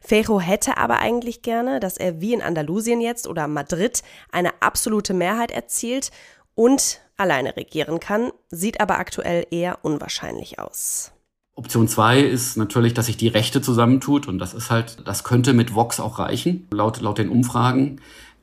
Fejo 0.00 0.40
hätte 0.40 0.76
aber 0.76 0.98
eigentlich 0.98 1.42
gerne, 1.42 1.78
dass 1.78 1.96
er 1.96 2.20
wie 2.20 2.34
in 2.34 2.42
Andalusien 2.42 3.00
jetzt 3.00 3.28
oder 3.28 3.46
Madrid 3.46 4.02
eine 4.32 4.50
absolute 4.60 5.14
Mehrheit 5.14 5.52
erzielt 5.52 6.10
und 6.54 7.00
alleine 7.16 7.56
regieren 7.56 8.00
kann, 8.00 8.32
sieht 8.50 8.80
aber 8.80 8.98
aktuell 8.98 9.46
eher 9.50 9.78
unwahrscheinlich 9.82 10.58
aus. 10.58 11.12
Option 11.54 11.86
zwei 11.86 12.20
ist 12.20 12.56
natürlich, 12.56 12.94
dass 12.94 13.06
sich 13.06 13.18
die 13.18 13.28
Rechte 13.28 13.60
zusammentut 13.60 14.26
und 14.26 14.38
das 14.38 14.54
ist 14.54 14.70
halt, 14.70 15.06
das 15.06 15.22
könnte 15.22 15.52
mit 15.52 15.74
Vox 15.74 16.00
auch 16.00 16.18
reichen, 16.18 16.66
laut, 16.72 17.00
laut 17.00 17.18
den 17.18 17.28
Umfragen. 17.28 18.00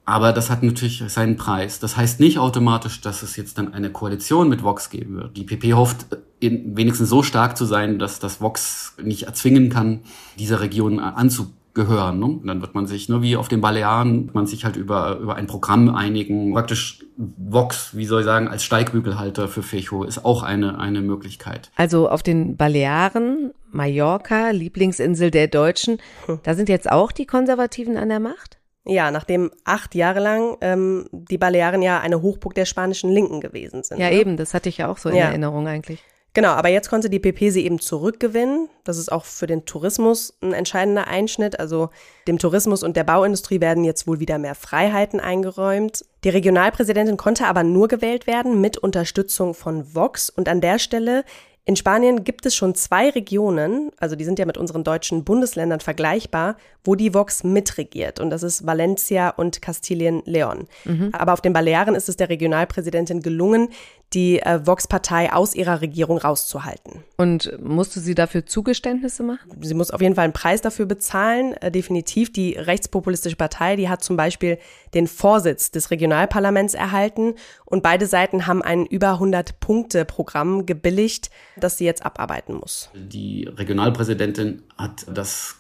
Aber 0.10 0.34
das 0.34 0.50
hat 0.50 0.64
natürlich 0.64 1.04
seinen 1.06 1.36
Preis. 1.36 1.78
Das 1.78 1.96
heißt 1.96 2.20
nicht 2.20 2.40
automatisch, 2.40 3.00
dass 3.00 3.22
es 3.22 3.36
jetzt 3.36 3.60
dann 3.60 3.76
eine 3.76 3.92
Koalition 3.92 4.50
mit 4.50 4.64
Vox 4.64 4.90
geben 4.90 5.18
wird. 5.18 5.38
Die 5.38 5.44
PP 5.44 5.76
hofft, 5.76 6.08
wenigstens 6.42 7.10
so 7.10 7.22
stark 7.22 7.56
zu 7.56 7.66
sein, 7.66 8.00
dass 8.00 8.18
das 8.18 8.42
Vox 8.42 8.96
nicht 9.00 9.28
erzwingen 9.28 9.70
kann, 9.70 10.00
dieser 10.40 10.62
Region 10.62 11.00
anzugehören. 11.00 12.18
Ne? 12.18 12.26
Und 12.26 12.48
dann 12.48 12.62
wird 12.62 12.74
man 12.74 12.88
sich, 12.88 13.08
nur 13.08 13.20
ne, 13.20 13.24
wie 13.24 13.36
auf 13.38 13.50
den 13.50 13.62
Balearen, 13.62 14.32
man 14.34 14.48
sich 14.48 14.66
halt 14.66 14.78
über, 14.78 15.18
über 15.20 15.36
ein 15.36 15.46
Programm 15.46 15.94
einigen. 15.94 16.54
Praktisch 16.54 17.06
Vox, 17.16 17.96
wie 17.96 18.06
soll 18.06 18.22
ich 18.22 18.26
sagen, 18.26 18.48
als 18.48 18.64
Steigbügelhalter 18.64 19.48
für 19.48 19.62
Fecho 19.62 20.06
ist 20.06 20.26
auch 20.26 20.42
eine, 20.42 20.80
eine 20.80 21.02
Möglichkeit. 21.02 21.70
Also 21.76 22.10
auf 22.10 22.24
den 22.24 22.58
Balearen, 22.58 23.52
Mallorca, 23.72 24.50
Lieblingsinsel 24.50 25.30
der 25.30 25.50
Deutschen, 25.50 26.00
hm. 26.26 26.40
da 26.42 26.56
sind 26.56 26.68
jetzt 26.68 26.92
auch 26.92 27.12
die 27.12 27.28
Konservativen 27.28 27.96
an 27.96 28.10
der 28.10 28.20
Macht? 28.20 28.59
Ja, 28.86 29.12
nachdem 29.12 29.52
acht 29.66 29.94
Jahre 29.94 30.20
lang 30.20 30.58
ähm, 30.62 31.08
die 31.12 31.38
Balearen 31.38 31.82
ja 31.82 32.00
eine 32.00 32.22
Hochburg 32.22 32.56
der 32.56 32.66
spanischen 32.66 33.12
Linken 33.12 33.42
gewesen 33.42 33.84
sind. 33.84 34.00
Ja, 34.00 34.10
ne? 34.10 34.16
eben, 34.16 34.38
das 34.38 34.54
hatte 34.54 34.70
ich 34.70 34.78
ja 34.78 34.90
auch 34.90 34.98
so 34.98 35.10
in 35.10 35.16
ja. 35.16 35.26
Erinnerung 35.26 35.68
eigentlich. 35.68 36.04
Genau, 36.34 36.50
aber 36.50 36.70
jetzt 36.70 36.90
konnte 36.90 37.10
die 37.10 37.20
PP 37.20 37.50
sie 37.50 37.66
eben 37.66 37.80
zurückgewinnen. 37.80 38.70
Das 38.84 38.98
ist 38.98 39.12
auch 39.12 39.26
für 39.26 39.48
den 39.48 39.66
Tourismus 39.66 40.38
ein 40.42 40.54
entscheidender 40.54 41.08
Einschnitt. 41.08 41.60
Also 41.60 41.90
dem 42.28 42.38
Tourismus 42.38 42.84
und 42.84 42.96
der 42.96 43.04
Bauindustrie 43.04 43.62
werden 43.62 43.84
jetzt 43.84 44.06
wohl 44.08 44.20
wieder 44.20 44.38
mehr 44.38 44.54
Freiheiten 44.54 45.20
eingeräumt. 45.20 46.06
Die 46.24 46.30
Regionalpräsidentin 46.30 47.18
konnte 47.18 47.48
aber 47.48 47.64
nur 47.64 47.88
gewählt 47.88 48.28
werden 48.28 48.62
mit 48.62 48.78
Unterstützung 48.78 49.56
von 49.56 49.96
Vox. 49.96 50.30
Und 50.30 50.48
an 50.48 50.62
der 50.62 50.78
Stelle 50.78 51.24
in 51.66 51.76
Spanien 51.76 52.24
gibt 52.24 52.46
es 52.46 52.56
schon 52.56 52.74
zwei 52.74 53.12
Regionen, 53.12 53.92
also 54.00 54.16
die 54.16 54.24
sind 54.24 54.40
ja 54.40 54.46
mit 54.46 54.58
unseren 54.58 54.84
deutschen 54.84 55.24
Bundesländern 55.24 55.82
vergleichbar, 55.82 56.58
wo 56.84 56.96
die 56.96 57.14
Vox 57.14 57.44
mitregiert. 57.44 58.20
Und 58.20 58.30
das 58.30 58.44
ist 58.44 58.66
Valencia 58.66 59.30
und 59.30 59.62
Kastilien-Leon. 59.62 60.68
Mhm. 60.86 61.10
Aber 61.12 61.34
auf 61.34 61.42
den 61.42 61.54
Balearen 61.54 61.96
ist 61.96 62.10
es 62.10 62.18
der 62.18 62.30
Regionalpräsidentin 62.30 63.22
gelungen, 63.22 63.70
die 64.14 64.40
äh, 64.40 64.66
Vox-Partei 64.66 65.32
aus 65.32 65.54
ihrer 65.54 65.82
Regierung 65.82 66.18
rauszuhalten. 66.18 67.04
Und 67.18 67.60
musste 67.62 68.00
sie 68.00 68.16
dafür 68.16 68.46
Zugeständnisse 68.46 69.22
machen? 69.22 69.52
Sie 69.62 69.76
muss 69.76 69.92
auf 69.92 70.02
jeden 70.02 70.16
Fall 70.16 70.24
einen 70.24 70.34
Preis 70.34 70.62
dafür 70.62 70.88
bezahlen. 70.88 71.54
Äh, 71.54 71.72
definitiv. 71.72 72.34
Die 72.34 72.54
rechtspopulistische 72.54 73.36
Partei, 73.36 73.76
die 73.76 73.88
hat 73.88 74.04
zum 74.04 74.18
Beispiel 74.18 74.58
den 74.96 75.06
Vorsitz 75.06 75.70
des 75.70 75.92
Regionalparlaments 75.92 76.74
erhalten. 76.74 77.36
Und 77.66 77.84
beide 77.84 78.08
Seiten 78.08 78.48
haben 78.48 78.64
ein 78.64 78.86
über 78.88 79.20
100-Punkte-Programm 79.20 80.66
gebilligt, 80.66 81.30
das 81.58 81.78
sie 81.78 81.86
jetzt 81.86 82.04
abarbeiten 82.04 82.56
muss. 82.56 82.90
Die 82.96 83.48
Regionalpräsidentin 83.48 84.64
hat 84.76 85.06
das 85.14 85.59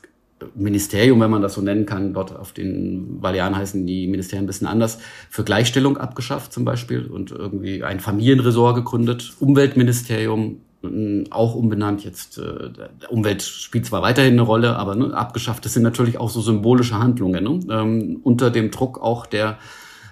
Ministerium, 0.55 1.19
wenn 1.19 1.31
man 1.31 1.41
das 1.41 1.53
so 1.53 1.62
nennen 1.62 1.86
kann, 1.86 2.13
dort 2.13 2.36
auf 2.36 2.53
den 2.53 3.19
Balearen 3.19 3.55
heißen 3.55 3.86
die 3.86 4.08
Ministerien 4.08 4.46
ein 4.46 4.48
bisschen 4.48 4.67
anders, 4.67 5.00
für 5.29 5.43
Gleichstellung 5.43 5.98
abgeschafft 5.98 6.53
zum 6.53 6.65
Beispiel 6.65 7.05
und 7.05 7.31
irgendwie 7.31 7.84
ein 7.84 8.00
Familienresort 8.00 8.75
gegründet, 8.75 9.34
Umweltministerium 9.39 10.62
auch 11.29 11.55
umbenannt 11.55 12.05
jetzt. 12.05 12.38
Äh, 12.38 12.69
Umwelt 13.10 13.41
spielt 13.41 13.86
zwar 13.86 14.01
weiterhin 14.01 14.34
eine 14.34 14.43
Rolle, 14.43 14.77
aber 14.77 14.96
ne, 14.96 15.13
abgeschafft. 15.13 15.65
Das 15.65 15.74
sind 15.74 15.84
natürlich 15.84 16.17
auch 16.17 16.29
so 16.29 16.39
symbolische 16.39 16.98
Handlungen 16.98 17.43
ne? 17.43 17.60
ähm, 17.69 18.22
unter 18.24 18.50
dem 18.50 18.72
Druck 18.72 19.01
auch 19.01 19.25
der 19.25 19.58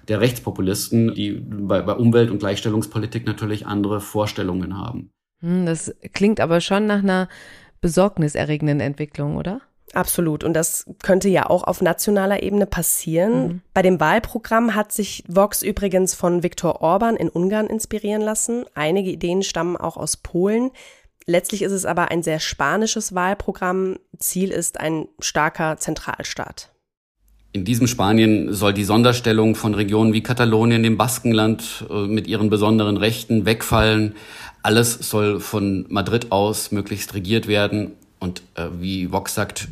der 0.07 0.21
Rechtspopulisten, 0.21 1.13
die 1.13 1.31
bei, 1.33 1.81
bei 1.81 1.93
Umwelt- 1.93 2.31
und 2.31 2.39
Gleichstellungspolitik 2.39 3.25
natürlich 3.25 3.67
andere 3.67 3.99
Vorstellungen 3.99 4.77
haben. 4.77 5.11
Hm, 5.41 5.65
das 5.65 5.93
klingt 6.13 6.39
aber 6.39 6.61
schon 6.61 6.85
nach 6.85 6.99
einer 6.99 7.27
besorgniserregenden 7.81 8.79
Entwicklung, 8.79 9.35
oder? 9.35 9.61
Absolut. 9.93 10.43
Und 10.43 10.53
das 10.53 10.85
könnte 11.01 11.29
ja 11.29 11.49
auch 11.49 11.63
auf 11.63 11.81
nationaler 11.81 12.43
Ebene 12.43 12.65
passieren. 12.65 13.47
Mhm. 13.47 13.61
Bei 13.73 13.81
dem 13.81 13.99
Wahlprogramm 13.99 14.75
hat 14.75 14.91
sich 14.91 15.23
Vox 15.27 15.61
übrigens 15.61 16.13
von 16.13 16.43
Viktor 16.43 16.81
Orban 16.81 17.15
in 17.15 17.29
Ungarn 17.29 17.67
inspirieren 17.67 18.21
lassen. 18.21 18.65
Einige 18.75 19.09
Ideen 19.09 19.43
stammen 19.43 19.77
auch 19.77 19.97
aus 19.97 20.17
Polen. 20.17 20.71
Letztlich 21.25 21.61
ist 21.61 21.71
es 21.71 21.85
aber 21.85 22.11
ein 22.11 22.23
sehr 22.23 22.39
spanisches 22.39 23.15
Wahlprogramm. 23.15 23.97
Ziel 24.17 24.51
ist 24.51 24.79
ein 24.79 25.07
starker 25.19 25.77
Zentralstaat. 25.77 26.71
In 27.53 27.63
diesem 27.65 27.87
Spanien 27.87 28.53
soll 28.53 28.73
die 28.73 28.83
Sonderstellung 28.83 29.55
von 29.55 29.73
Regionen 29.73 30.13
wie 30.13 30.21
Katalonien, 30.21 30.83
dem 30.83 30.97
Baskenland 30.97 31.85
äh, 31.89 32.07
mit 32.07 32.27
ihren 32.27 32.49
besonderen 32.49 32.97
Rechten 32.97 33.45
wegfallen. 33.45 34.15
Alles 34.63 34.93
soll 34.93 35.39
von 35.39 35.85
Madrid 35.89 36.31
aus 36.31 36.71
möglichst 36.71 37.13
regiert 37.13 37.47
werden 37.47 37.93
und 38.27 38.41
äh, 38.55 38.67
wie 38.79 39.11
Vox 39.11 39.33
sagt, 39.33 39.69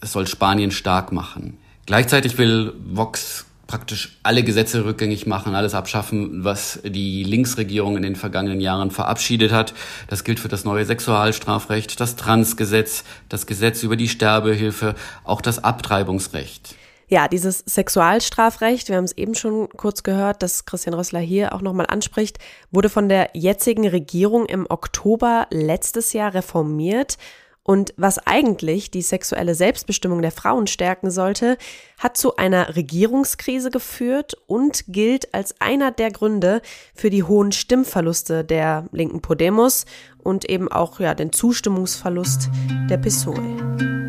es 0.00 0.12
soll 0.12 0.26
Spanien 0.26 0.72
stark 0.72 1.12
machen. 1.12 1.58
Gleichzeitig 1.86 2.36
will 2.36 2.72
Vox 2.84 3.46
praktisch 3.68 4.18
alle 4.22 4.42
Gesetze 4.42 4.84
rückgängig 4.84 5.26
machen, 5.26 5.54
alles 5.54 5.74
abschaffen, 5.74 6.44
was 6.44 6.80
die 6.84 7.22
Linksregierung 7.22 7.96
in 7.96 8.02
den 8.02 8.16
vergangenen 8.16 8.60
Jahren 8.60 8.90
verabschiedet 8.90 9.52
hat. 9.52 9.72
Das 10.08 10.24
gilt 10.24 10.40
für 10.40 10.48
das 10.48 10.64
neue 10.64 10.84
Sexualstrafrecht, 10.84 11.98
das 11.98 12.16
Transgesetz, 12.16 13.04
das 13.28 13.46
Gesetz 13.46 13.82
über 13.82 13.96
die 13.96 14.08
Sterbehilfe, 14.08 14.94
auch 15.24 15.40
das 15.40 15.62
Abtreibungsrecht. 15.62 16.74
Ja, 17.08 17.28
dieses 17.28 17.58
Sexualstrafrecht, 17.66 18.88
wir 18.88 18.96
haben 18.96 19.04
es 19.04 19.16
eben 19.16 19.34
schon 19.34 19.68
kurz 19.70 20.02
gehört, 20.02 20.42
dass 20.42 20.64
Christian 20.64 20.94
Rössler 20.94 21.20
hier 21.20 21.54
auch 21.54 21.60
nochmal 21.60 21.86
anspricht, 21.86 22.38
wurde 22.70 22.88
von 22.88 23.08
der 23.08 23.30
jetzigen 23.34 23.86
Regierung 23.86 24.46
im 24.46 24.66
Oktober 24.68 25.46
letztes 25.50 26.12
Jahr 26.14 26.34
reformiert. 26.34 27.18
Und 27.64 27.94
was 27.96 28.18
eigentlich 28.18 28.90
die 28.90 29.02
sexuelle 29.02 29.54
Selbstbestimmung 29.54 30.20
der 30.20 30.32
Frauen 30.32 30.66
stärken 30.66 31.10
sollte, 31.12 31.56
hat 31.98 32.16
zu 32.16 32.36
einer 32.36 32.74
Regierungskrise 32.74 33.70
geführt 33.70 34.34
und 34.46 34.84
gilt 34.88 35.32
als 35.32 35.60
einer 35.60 35.92
der 35.92 36.10
Gründe 36.10 36.60
für 36.94 37.08
die 37.08 37.22
hohen 37.22 37.52
Stimmverluste 37.52 38.44
der 38.44 38.86
linken 38.90 39.22
Podemos 39.22 39.86
und 40.18 40.48
eben 40.50 40.70
auch 40.70 40.98
ja, 40.98 41.14
den 41.14 41.32
Zustimmungsverlust 41.32 42.50
der 42.90 42.98
PSOE. 42.98 44.02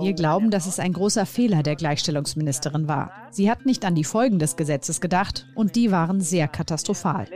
Wir 0.00 0.12
glauben, 0.12 0.50
dass 0.50 0.66
es 0.66 0.78
ein 0.78 0.92
großer 0.92 1.24
Fehler 1.24 1.62
der 1.62 1.76
Gleichstellungsministerin 1.76 2.88
war. 2.88 3.10
Sie 3.30 3.50
hat 3.50 3.64
nicht 3.64 3.84
an 3.84 3.94
die 3.94 4.04
Folgen 4.04 4.38
des 4.38 4.56
Gesetzes 4.56 5.00
gedacht 5.00 5.46
und 5.54 5.76
die 5.76 5.90
waren 5.90 6.20
sehr 6.20 6.48
katastrophal. 6.48 7.26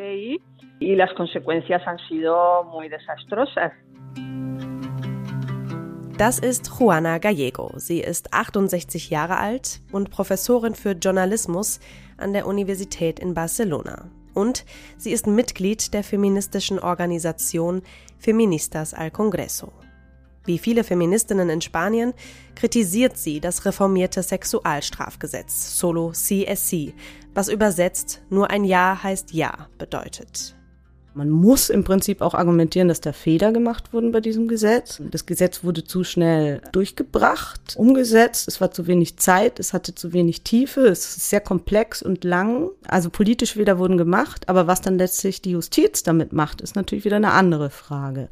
Das 6.19 6.39
ist 6.39 6.71
Juana 6.79 7.19
Gallego. 7.19 7.73
Sie 7.77 8.01
ist 8.01 8.33
68 8.33 9.11
Jahre 9.11 9.37
alt 9.39 9.81
und 9.91 10.11
Professorin 10.11 10.75
für 10.75 10.93
Journalismus 10.93 11.81
an 12.19 12.33
der 12.33 12.47
Universität 12.47 13.19
in 13.19 13.35
Barcelona. 13.35 14.11
Und 14.35 14.65
sie 14.97 15.13
ist 15.13 15.27
Mitglied 15.27 15.95
der 15.95 16.05
feministischen 16.05 16.79
Organisation 16.79 17.83
Feministas 18.19 18.95
al 18.95 19.11
Congreso. 19.11 19.73
Wie 20.45 20.59
viele 20.59 20.85
Feministinnen 20.85 21.49
in 21.49 21.61
Spanien 21.61 22.13
kritisiert 22.55 23.17
sie 23.17 23.41
das 23.41 23.65
reformierte 23.65 24.23
Sexualstrafgesetz, 24.23 25.79
solo 25.79 26.13
CSC, 26.13 26.95
was 27.33 27.49
übersetzt 27.49 28.23
nur 28.31 28.51
ein 28.51 28.65
Ja 28.65 29.03
heißt 29.03 29.33
Ja 29.33 29.69
bedeutet. 29.79 30.55
Man 31.15 31.31
muss 31.31 31.71
im 31.71 31.85
Prinzip 31.85 32.21
auch 32.21 32.35
argumentieren, 32.35 32.89
dass 32.89 33.01
da 33.01 33.13
Fehler 33.13 33.53
gemacht 33.53 33.93
wurden 33.93 34.11
bei 34.11 34.21
diesem 34.21 34.49
Gesetz. 34.49 35.01
Das 35.11 35.27
Gesetz 35.27 35.63
wurde 35.63 35.85
zu 35.85 36.03
schnell 36.03 36.61
durchgebracht, 36.73 37.77
umgesetzt. 37.77 38.49
Es 38.49 38.61
war 38.61 38.73
zu 38.73 38.89
wenig 38.89 39.17
Zeit, 39.17 39.61
es 39.61 39.73
hatte 39.73 39.95
zu 39.95 40.13
wenig 40.13 40.43
Tiefe, 40.43 40.81
es 40.81 41.17
ist 41.17 41.31
sehr 41.31 41.41
komplex 41.41 42.03
und 42.03 42.25
lang. 42.25 42.71
Also 42.89 43.11
politische 43.11 43.55
Fehler 43.55 43.79
wurden 43.79 43.97
gemacht, 43.97 44.49
aber 44.49 44.67
was 44.67 44.81
dann 44.81 44.99
letztlich 44.99 45.41
die 45.41 45.53
Justiz 45.53 46.03
damit 46.03 46.33
macht, 46.33 46.61
ist 46.61 46.75
natürlich 46.75 47.05
wieder 47.05 47.17
eine 47.17 47.33
andere 47.33 47.71
Frage. 47.71 48.29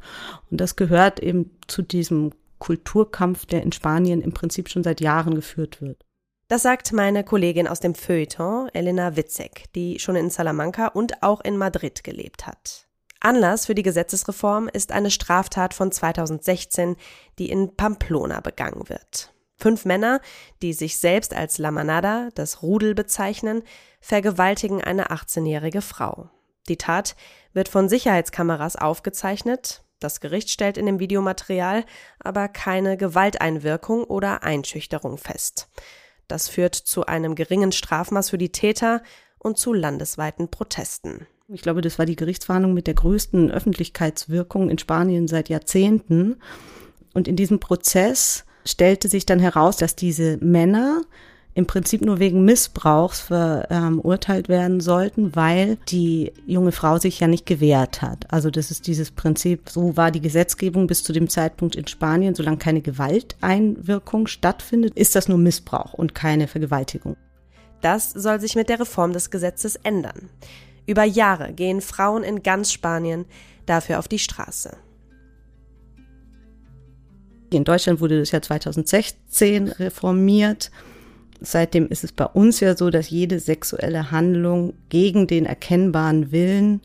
Und 0.51 0.59
das 0.59 0.75
gehört 0.75 1.21
eben 1.21 1.51
zu 1.67 1.83
diesem 1.83 2.31
Kulturkampf, 2.59 3.45
der 3.45 3.63
in 3.63 3.71
Spanien 3.71 4.21
im 4.21 4.33
Prinzip 4.33 4.69
schon 4.69 4.83
seit 4.83 4.99
Jahren 4.99 5.35
geführt 5.35 5.81
wird. 5.81 6.03
Das 6.53 6.61
sagt 6.61 6.93
meine 6.93 7.23
Kollegin 7.23 7.67
aus 7.67 7.79
dem 7.79 7.95
Feuilleton, 7.95 8.69
Elena 8.73 9.15
Witzek, 9.15 9.73
die 9.73 9.97
schon 9.97 10.15
in 10.15 10.29
Salamanca 10.29 10.85
und 10.85 11.23
auch 11.23 11.41
in 11.41 11.57
Madrid 11.57 12.03
gelebt 12.03 12.45
hat. 12.45 12.85
Anlass 13.19 13.65
für 13.65 13.73
die 13.73 13.81
Gesetzesreform 13.81 14.69
ist 14.71 14.91
eine 14.91 15.09
Straftat 15.09 15.73
von 15.73 15.91
2016, 15.91 16.95
die 17.39 17.49
in 17.49 17.75
Pamplona 17.75 18.39
begangen 18.39 18.87
wird. 18.87 19.33
Fünf 19.57 19.83
Männer, 19.85 20.21
die 20.61 20.73
sich 20.73 20.99
selbst 20.99 21.33
als 21.33 21.57
La 21.57 21.71
Manada, 21.71 22.29
das 22.35 22.61
Rudel 22.61 22.93
bezeichnen, 22.93 23.63
vergewaltigen 23.99 24.79
eine 24.79 25.07
18-jährige 25.07 25.81
Frau. 25.81 26.29
Die 26.69 26.77
Tat 26.77 27.15
wird 27.53 27.67
von 27.67 27.89
Sicherheitskameras 27.89 28.75
aufgezeichnet. 28.75 29.83
Das 29.99 30.19
Gericht 30.19 30.51
stellt 30.51 30.77
in 30.77 30.85
dem 30.85 30.99
Videomaterial 30.99 31.83
aber 32.19 32.47
keine 32.47 32.95
Gewalteinwirkung 32.95 34.03
oder 34.03 34.43
Einschüchterung 34.43 35.17
fest. 35.17 35.67
Das 36.27 36.47
führt 36.47 36.75
zu 36.75 37.05
einem 37.05 37.35
geringen 37.35 37.71
Strafmaß 37.71 38.29
für 38.29 38.37
die 38.37 38.51
Täter 38.51 39.01
und 39.39 39.57
zu 39.57 39.73
landesweiten 39.73 40.49
Protesten. 40.49 41.27
Ich 41.49 41.61
glaube, 41.61 41.81
das 41.81 41.99
war 41.99 42.05
die 42.05 42.15
Gerichtsverhandlung 42.15 42.73
mit 42.73 42.87
der 42.87 42.93
größten 42.93 43.51
Öffentlichkeitswirkung 43.51 44.69
in 44.69 44.77
Spanien 44.77 45.27
seit 45.27 45.49
Jahrzehnten. 45.49 46.37
Und 47.13 47.27
in 47.27 47.35
diesem 47.35 47.59
Prozess 47.59 48.45
stellte 48.65 49.09
sich 49.09 49.25
dann 49.25 49.39
heraus, 49.39 49.77
dass 49.77 49.95
diese 49.95 50.37
Männer 50.37 51.01
im 51.55 51.67
Prinzip 51.67 52.01
nur 52.01 52.19
wegen 52.19 52.45
Missbrauchs 52.45 53.21
verurteilt 53.21 54.49
werden 54.49 54.79
sollten, 54.79 55.35
weil 55.35 55.77
die 55.89 56.33
junge 56.47 56.71
Frau 56.71 56.97
sich 56.97 57.19
ja 57.19 57.27
nicht 57.27 57.45
gewehrt 57.45 58.01
hat. 58.01 58.31
Also 58.31 58.49
das 58.49 58.71
ist 58.71 58.87
dieses 58.87 59.11
Prinzip, 59.11 59.69
so 59.69 59.95
war 59.95 60.11
die 60.11 60.21
Gesetzgebung 60.21 60.87
bis 60.87 61.03
zu 61.03 61.13
dem 61.13 61.29
Zeitpunkt 61.29 61.75
in 61.75 61.87
Spanien, 61.87 62.33
solange 62.33 62.57
keine 62.57 62.81
Gewalteinwirkung 62.81 64.27
stattfindet, 64.27 64.95
ist 64.95 65.15
das 65.15 65.27
nur 65.27 65.37
Missbrauch 65.37 65.93
und 65.93 66.15
keine 66.15 66.47
Vergewaltigung. 66.47 67.17
Das 67.81 68.11
soll 68.11 68.39
sich 68.39 68.55
mit 68.55 68.69
der 68.69 68.79
Reform 68.79 69.13
des 69.13 69.29
Gesetzes 69.29 69.75
ändern. 69.75 70.29
Über 70.85 71.03
Jahre 71.03 71.53
gehen 71.53 71.81
Frauen 71.81 72.23
in 72.23 72.41
ganz 72.41 72.71
Spanien 72.71 73.25
dafür 73.65 73.99
auf 73.99 74.07
die 74.07 74.19
Straße. 74.19 74.75
In 77.51 77.63
Deutschland 77.63 78.01
wurde 78.01 78.19
das 78.19 78.31
ja 78.31 78.41
2016 78.41 79.67
reformiert. 79.67 80.71
Seitdem 81.45 81.87
ist 81.87 82.03
es 82.03 82.13
bei 82.13 82.25
uns 82.25 82.61
ja 82.61 82.75
so, 82.75 82.89
dass 82.89 83.09
jede 83.09 83.39
sexuelle 83.39 84.11
Handlung 84.11 84.73
gegen 84.87 85.27
den 85.27 85.45
erkennbaren 85.45 86.31
Willen 86.31 86.81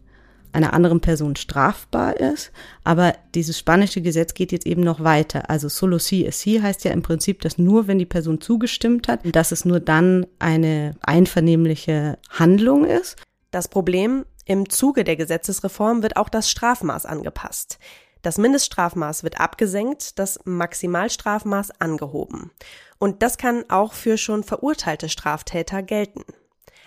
einer 0.53 0.73
anderen 0.73 1.01
Person 1.01 1.37
strafbar 1.37 2.19
ist. 2.19 2.51
Aber 2.83 3.15
dieses 3.35 3.59
spanische 3.59 4.01
Gesetz 4.01 4.35
geht 4.35 4.51
jetzt 4.51 4.67
eben 4.67 4.83
noch 4.83 5.03
weiter. 5.05 5.49
Also 5.49 5.69
solo 5.69 5.99
si 5.99 6.27
es 6.27 6.41
si 6.41 6.61
heißt 6.61 6.85
ja 6.85 6.91
im 6.91 7.03
Prinzip, 7.03 7.41
dass 7.43 7.59
nur 7.59 7.87
wenn 7.87 7.99
die 7.99 8.07
Person 8.07 8.41
zugestimmt 8.41 9.07
hat, 9.07 9.21
dass 9.25 9.53
es 9.53 9.65
nur 9.65 9.79
dann 9.79 10.27
eine 10.39 10.97
einvernehmliche 11.03 12.19
Handlung 12.29 12.85
ist. 12.85 13.17
Das 13.51 13.69
Problem, 13.69 14.25
im 14.45 14.69
Zuge 14.69 15.05
der 15.05 15.17
Gesetzesreform 15.17 16.03
wird 16.03 16.17
auch 16.17 16.29
das 16.29 16.51
Strafmaß 16.51 17.07
angepasst. 17.07 17.79
Das 18.23 18.39
Mindeststrafmaß 18.39 19.23
wird 19.23 19.41
abgesenkt, 19.41 20.19
das 20.19 20.41
Maximalstrafmaß 20.45 21.81
angehoben. 21.81 22.51
Und 22.99 23.23
das 23.23 23.39
kann 23.39 23.65
auch 23.69 23.93
für 23.93 24.19
schon 24.19 24.43
verurteilte 24.45 25.09
Straftäter 25.09 25.83
gelten. 25.83 26.25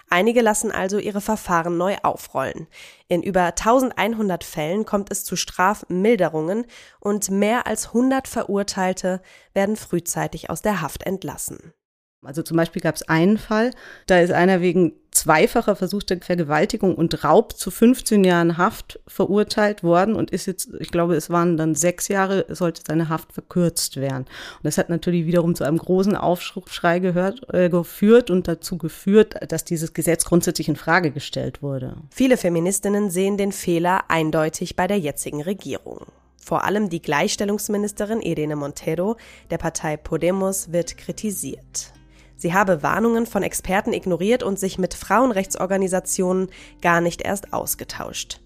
Einige 0.09 0.41
lassen 0.41 0.73
also 0.73 0.97
ihre 0.97 1.21
Verfahren 1.21 1.77
neu 1.77 1.95
aufrollen. 2.03 2.67
In 3.07 3.23
über 3.23 3.45
1100 3.45 4.43
Fällen 4.43 4.85
kommt 4.85 5.09
es 5.09 5.23
zu 5.23 5.37
Strafmilderungen 5.37 6.65
und 6.99 7.31
mehr 7.31 7.65
als 7.65 7.87
100 7.87 8.27
Verurteilte 8.27 9.21
werden 9.53 9.77
frühzeitig 9.77 10.49
aus 10.49 10.61
der 10.61 10.81
Haft 10.81 11.03
entlassen. 11.03 11.73
Also 12.23 12.43
zum 12.43 12.55
Beispiel 12.55 12.83
gab 12.83 12.95
es 12.95 13.01
einen 13.03 13.39
Fall, 13.39 13.71
da 14.05 14.19
ist 14.19 14.31
einer 14.31 14.61
wegen 14.61 14.93
zweifacher 15.09 15.75
versuchter 15.75 16.17
Vergewaltigung 16.21 16.93
und 16.93 17.23
Raub 17.23 17.57
zu 17.57 17.71
15 17.71 18.23
Jahren 18.23 18.59
Haft 18.59 18.99
verurteilt 19.07 19.83
worden 19.83 20.15
und 20.15 20.29
ist 20.29 20.45
jetzt, 20.45 20.69
ich 20.79 20.91
glaube, 20.91 21.15
es 21.15 21.31
waren 21.31 21.57
dann 21.57 21.73
sechs 21.73 22.09
Jahre, 22.09 22.45
sollte 22.49 22.83
seine 22.87 23.09
Haft 23.09 23.33
verkürzt 23.33 23.97
werden. 23.97 24.25
Und 24.25 24.63
das 24.63 24.77
hat 24.77 24.89
natürlich 24.89 25.25
wiederum 25.25 25.55
zu 25.55 25.63
einem 25.63 25.79
großen 25.79 26.15
Aufschrei 26.15 26.99
gehört, 26.99 27.41
äh, 27.53 27.69
geführt 27.69 28.29
und 28.29 28.47
dazu 28.47 28.77
geführt, 28.77 29.35
dass 29.51 29.65
dieses 29.65 29.93
Gesetz 29.93 30.23
grundsätzlich 30.23 30.69
in 30.69 30.75
Frage 30.75 31.09
gestellt 31.09 31.63
wurde. 31.63 31.97
Viele 32.11 32.37
Feministinnen 32.37 33.09
sehen 33.09 33.37
den 33.37 33.51
Fehler 33.51 34.03
eindeutig 34.09 34.75
bei 34.75 34.85
der 34.85 34.99
jetzigen 34.99 35.41
Regierung. 35.41 36.05
Vor 36.37 36.63
allem 36.63 36.89
die 36.89 37.01
Gleichstellungsministerin 37.01 38.21
Irene 38.21 38.55
Montero 38.55 39.17
der 39.49 39.57
Partei 39.57 39.97
Podemos 39.97 40.71
wird 40.71 40.97
kritisiert. 40.97 41.93
Sie 42.41 42.55
habe 42.55 42.81
Warnungen 42.81 43.27
von 43.27 43.43
Experten 43.43 43.93
ignoriert 43.93 44.41
und 44.41 44.57
sich 44.57 44.79
mit 44.79 44.95
Frauenrechtsorganisationen 44.95 46.49
gar 46.81 46.99
nicht 46.99 47.21
erst 47.21 47.53
ausgetauscht. 47.53 48.39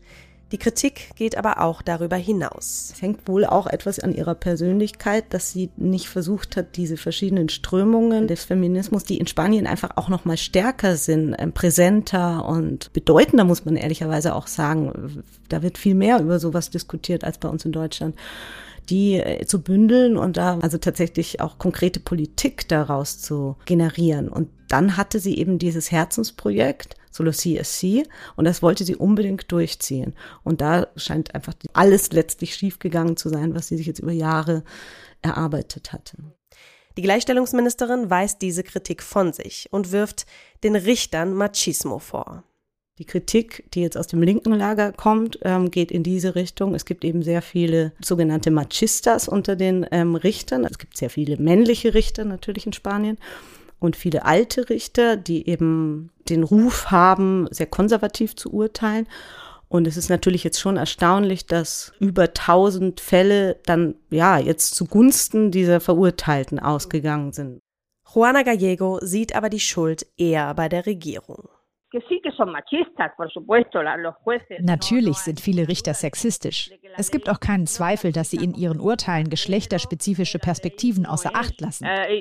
Die 0.51 0.57
Kritik 0.57 1.11
geht 1.15 1.37
aber 1.37 1.61
auch 1.61 1.81
darüber 1.81 2.17
hinaus. 2.17 2.91
Es 2.93 3.01
hängt 3.01 3.25
wohl 3.29 3.45
auch 3.45 3.67
etwas 3.67 3.99
an 3.99 4.13
ihrer 4.13 4.35
Persönlichkeit, 4.35 5.33
dass 5.33 5.53
sie 5.53 5.69
nicht 5.77 6.09
versucht 6.09 6.57
hat, 6.57 6.75
diese 6.75 6.97
verschiedenen 6.97 7.47
Strömungen 7.47 8.27
des 8.27 8.43
Feminismus, 8.43 9.05
die 9.05 9.17
in 9.17 9.27
Spanien 9.27 9.65
einfach 9.65 9.91
auch 9.95 10.09
noch 10.09 10.25
mal 10.25 10.35
stärker 10.35 10.97
sind, 10.97 11.33
äh, 11.33 11.47
präsenter 11.47 12.45
und 12.45 12.91
bedeutender, 12.91 13.45
muss 13.45 13.63
man 13.63 13.77
ehrlicherweise 13.77 14.35
auch 14.35 14.47
sagen. 14.47 15.23
Da 15.47 15.63
wird 15.63 15.77
viel 15.77 15.95
mehr 15.95 16.19
über 16.19 16.39
sowas 16.39 16.69
diskutiert 16.69 17.23
als 17.23 17.37
bei 17.37 17.47
uns 17.47 17.63
in 17.63 17.71
Deutschland 17.71 18.15
die 18.89 19.15
äh, 19.15 19.45
zu 19.45 19.61
bündeln 19.61 20.17
und 20.17 20.37
da 20.37 20.59
also 20.59 20.77
tatsächlich 20.77 21.41
auch 21.41 21.57
konkrete 21.57 21.99
Politik 21.99 22.67
daraus 22.67 23.19
zu 23.19 23.57
generieren. 23.65 24.29
Und 24.29 24.49
dann 24.67 24.97
hatte 24.97 25.19
sie 25.19 25.37
eben 25.37 25.59
dieses 25.59 25.91
Herzensprojekt, 25.91 26.95
Solo 27.11 27.31
CSC, 27.31 28.03
und 28.35 28.45
das 28.45 28.61
wollte 28.61 28.83
sie 28.83 28.95
unbedingt 28.95 29.51
durchziehen. 29.51 30.13
Und 30.43 30.61
da 30.61 30.87
scheint 30.95 31.33
einfach 31.33 31.53
alles 31.73 32.11
letztlich 32.11 32.55
schiefgegangen 32.55 33.17
zu 33.17 33.29
sein, 33.29 33.55
was 33.55 33.67
sie 33.67 33.77
sich 33.77 33.87
jetzt 33.87 33.99
über 33.99 34.11
Jahre 34.11 34.63
erarbeitet 35.21 35.93
hatte. 35.93 36.17
Die 36.97 37.01
Gleichstellungsministerin 37.01 38.09
weist 38.09 38.41
diese 38.41 38.63
Kritik 38.63 39.03
von 39.03 39.33
sich 39.33 39.67
und 39.71 39.91
wirft 39.91 40.25
den 40.63 40.75
Richtern 40.75 41.33
Machismo 41.33 41.99
vor. 41.99 42.43
Die 42.97 43.05
Kritik, 43.05 43.69
die 43.73 43.81
jetzt 43.81 43.97
aus 43.97 44.07
dem 44.07 44.21
linken 44.21 44.53
Lager 44.53 44.93
kommt, 44.93 45.39
ähm, 45.41 45.69
geht 45.69 45.91
in 45.91 46.01
diese 46.01 46.35
Richtung. 46.35 46.73
Es 46.73 46.85
gibt 46.85 47.03
eben 47.03 47.23
sehr 47.23 47.41
viele 47.41 47.91
sogenannte 48.01 48.51
Machistas 48.51 49.27
unter 49.27 49.57
den 49.57 49.85
ähm, 49.91 50.15
Richtern. 50.15 50.63
Es 50.63 50.77
gibt 50.77 50.95
sehr 50.95 51.09
viele 51.09 51.35
männliche 51.35 51.93
Richter 51.93 52.23
natürlich 52.23 52.65
in 52.65 52.71
Spanien 52.71 53.17
und 53.79 53.97
viele 53.97 54.23
alte 54.23 54.69
Richter, 54.69 55.17
die 55.17 55.49
eben 55.49 56.09
den 56.29 56.43
Ruf 56.43 56.89
haben, 56.89 57.47
sehr 57.51 57.67
konservativ 57.67 58.37
zu 58.37 58.53
urteilen. 58.53 59.07
Und 59.67 59.87
es 59.87 59.97
ist 59.97 60.09
natürlich 60.09 60.45
jetzt 60.45 60.61
schon 60.61 60.77
erstaunlich, 60.77 61.47
dass 61.47 61.91
über 61.99 62.23
1000 62.23 63.01
Fälle 63.01 63.57
dann 63.65 63.95
ja 64.09 64.37
jetzt 64.37 64.73
zugunsten 64.73 65.51
dieser 65.51 65.81
Verurteilten 65.81 66.59
ausgegangen 66.59 67.33
sind. 67.33 67.59
Juana 68.13 68.43
Gallego 68.43 68.99
sieht 69.01 69.35
aber 69.35 69.49
die 69.49 69.59
Schuld 69.59 70.05
eher 70.15 70.53
bei 70.53 70.69
der 70.69 70.85
Regierung. 70.85 71.49
Natürlich 74.61 75.17
sind 75.17 75.39
viele 75.39 75.67
Richter 75.67 75.93
sexistisch. 75.93 76.71
Es 76.97 77.11
gibt 77.11 77.29
auch 77.29 77.39
keinen 77.39 77.67
Zweifel, 77.67 78.11
dass 78.11 78.31
sie 78.31 78.37
in 78.37 78.53
ihren 78.53 78.79
Urteilen 78.79 79.29
geschlechterspezifische 79.29 80.39
Perspektiven 80.39 81.05
außer 81.05 81.31
Acht 81.33 81.59
lassen. 81.61 81.85
Eh, 81.85 82.19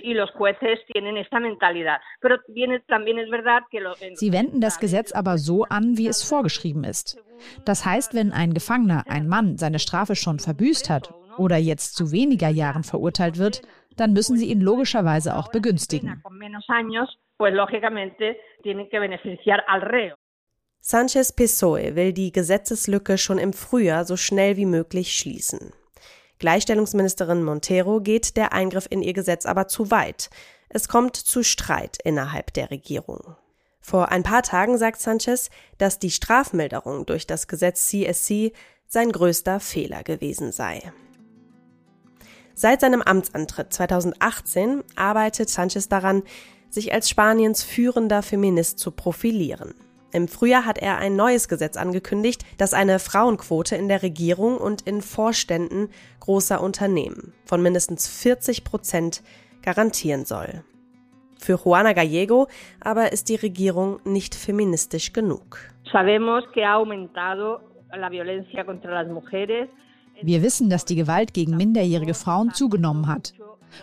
sie 4.15 4.33
wenden 4.33 4.61
das 4.61 4.81
Gesetz 4.81 5.13
aber 5.13 5.39
so 5.39 5.65
an, 5.65 5.97
wie 5.97 6.09
es 6.09 6.23
vorgeschrieben 6.23 6.85
ist. 6.85 7.19
Das 7.65 7.85
heißt, 7.85 8.15
wenn 8.15 8.33
ein 8.33 8.55
Gefangener, 8.55 9.05
ein 9.09 9.29
Mann, 9.29 9.57
seine 9.57 9.79
Strafe 9.79 10.17
schon 10.17 10.39
verbüßt 10.39 10.91
hat 10.91 11.13
oder 11.37 11.57
jetzt 11.57 11.97
zu 11.97 12.13
weniger 12.13 12.49
Jahren 12.49 12.85
verurteilt 12.85 13.39
wird, 13.39 13.63
dann 13.97 14.13
müssen 14.13 14.37
sie 14.37 14.51
ihn 14.51 14.61
logischerweise 14.61 15.37
auch 15.37 15.51
begünstigen. 15.51 16.23
Sanchez 20.81 21.33
Pessoe 21.33 21.97
will 21.97 22.13
die 22.13 22.31
Gesetzeslücke 22.31 23.19
schon 23.19 23.39
im 23.39 23.53
Frühjahr 23.53 24.05
so 24.05 24.17
schnell 24.17 24.57
wie 24.57 24.67
möglich 24.67 25.17
schließen. 25.17 25.73
Gleichstellungsministerin 26.39 27.43
Montero 27.43 28.01
geht 28.01 28.37
der 28.37 28.53
Eingriff 28.53 28.87
in 28.89 29.03
ihr 29.03 29.15
Gesetz 29.15 29.47
aber 29.47 29.67
zu 29.67 29.91
weit. 29.91 30.31
Es 30.69 30.89
kommt 30.89 31.17
zu 31.17 31.43
Streit 31.43 31.99
innerhalb 32.05 32.53
der 32.53 32.71
Regierung. 32.71 33.37
Vor 33.81 34.11
ein 34.11 34.23
paar 34.23 34.43
Tagen 34.43 34.79
sagt 34.79 35.01
Sanchez, 35.01 35.51
dass 35.79 35.99
die 35.99 36.11
Strafmilderung 36.11 37.05
durch 37.07 37.27
das 37.27 37.49
Gesetz 37.49 37.89
CSC 37.89 38.53
sein 38.87 39.11
größter 39.11 39.59
Fehler 39.59 40.05
gewesen 40.05 40.53
sei. 40.53 40.93
Seit 42.55 42.81
seinem 42.81 43.03
Amtsantritt 43.03 43.73
2018 43.73 44.85
arbeitet 44.95 45.49
Sanchez 45.49 45.89
daran, 45.89 46.23
sich 46.75 46.93
als 46.93 47.09
Spaniens 47.09 47.63
führender 47.63 48.23
Feminist 48.23 48.79
zu 48.79 48.91
profilieren. 48.91 49.75
Im 50.13 50.29
Frühjahr 50.29 50.65
hat 50.65 50.79
er 50.79 50.99
ein 50.99 51.17
neues 51.17 51.49
Gesetz 51.49 51.77
angekündigt, 51.77 52.45
das 52.57 52.73
eine 52.73 53.01
Frauenquote 53.01 53.75
in 53.75 53.89
der 53.89 54.03
Regierung 54.03 54.59
und 54.59 54.83
in 54.83 55.03
Vorständen 55.03 55.89
großer 56.21 56.61
Unternehmen 56.61 57.33
von 57.45 57.61
mindestens 57.61 58.07
40 58.07 58.63
Prozent 58.63 59.23
garantieren 59.63 60.25
soll. 60.25 60.63
Für 61.41 61.59
Juana 61.63 61.95
Gallego 61.95 62.47
aber 62.81 63.13
ist 63.13 63.29
die 63.29 63.35
Regierung 63.35 63.99
nicht 64.05 64.35
feministisch 64.35 65.13
genug. 65.13 65.59
Sabemos 65.93 66.45
que 66.53 66.65
ha 66.65 66.77
aumentado 66.77 67.61
la 67.97 68.09
violencia 68.09 68.65
contra 68.65 69.03
las 69.03 69.09
mujeres 69.09 69.69
wir 70.23 70.43
wissen, 70.43 70.71
dass 70.71 70.85
die 70.85 70.97
Gewalt 70.97 71.35
gegen 71.35 71.57
minderjährige 71.57 72.15
Frauen 72.15 72.53
zugenommen 72.53 73.07
hat. 73.07 73.35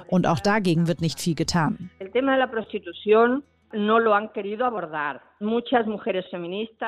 Und 0.08 0.28
auch 0.28 0.40
dagegen 0.40 0.88
wird 0.88 1.02
nicht 1.02 1.20
viel 1.20 1.36
getan. 1.36 1.90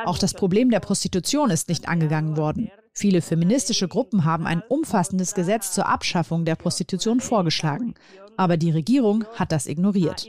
Auch 0.05 0.17
das 0.17 0.33
Problem 0.33 0.69
der 0.69 0.79
Prostitution 0.79 1.49
ist 1.49 1.69
nicht 1.69 1.87
angegangen 1.87 2.37
worden. 2.37 2.71
Viele 2.93 3.21
feministische 3.21 3.87
Gruppen 3.87 4.25
haben 4.25 4.45
ein 4.45 4.61
umfassendes 4.67 5.33
Gesetz 5.33 5.73
zur 5.73 5.87
Abschaffung 5.87 6.45
der 6.45 6.55
Prostitution 6.55 7.19
vorgeschlagen. 7.19 7.95
Aber 8.37 8.57
die 8.57 8.71
Regierung 8.71 9.25
hat 9.35 9.51
das 9.51 9.67
ignoriert. 9.67 10.27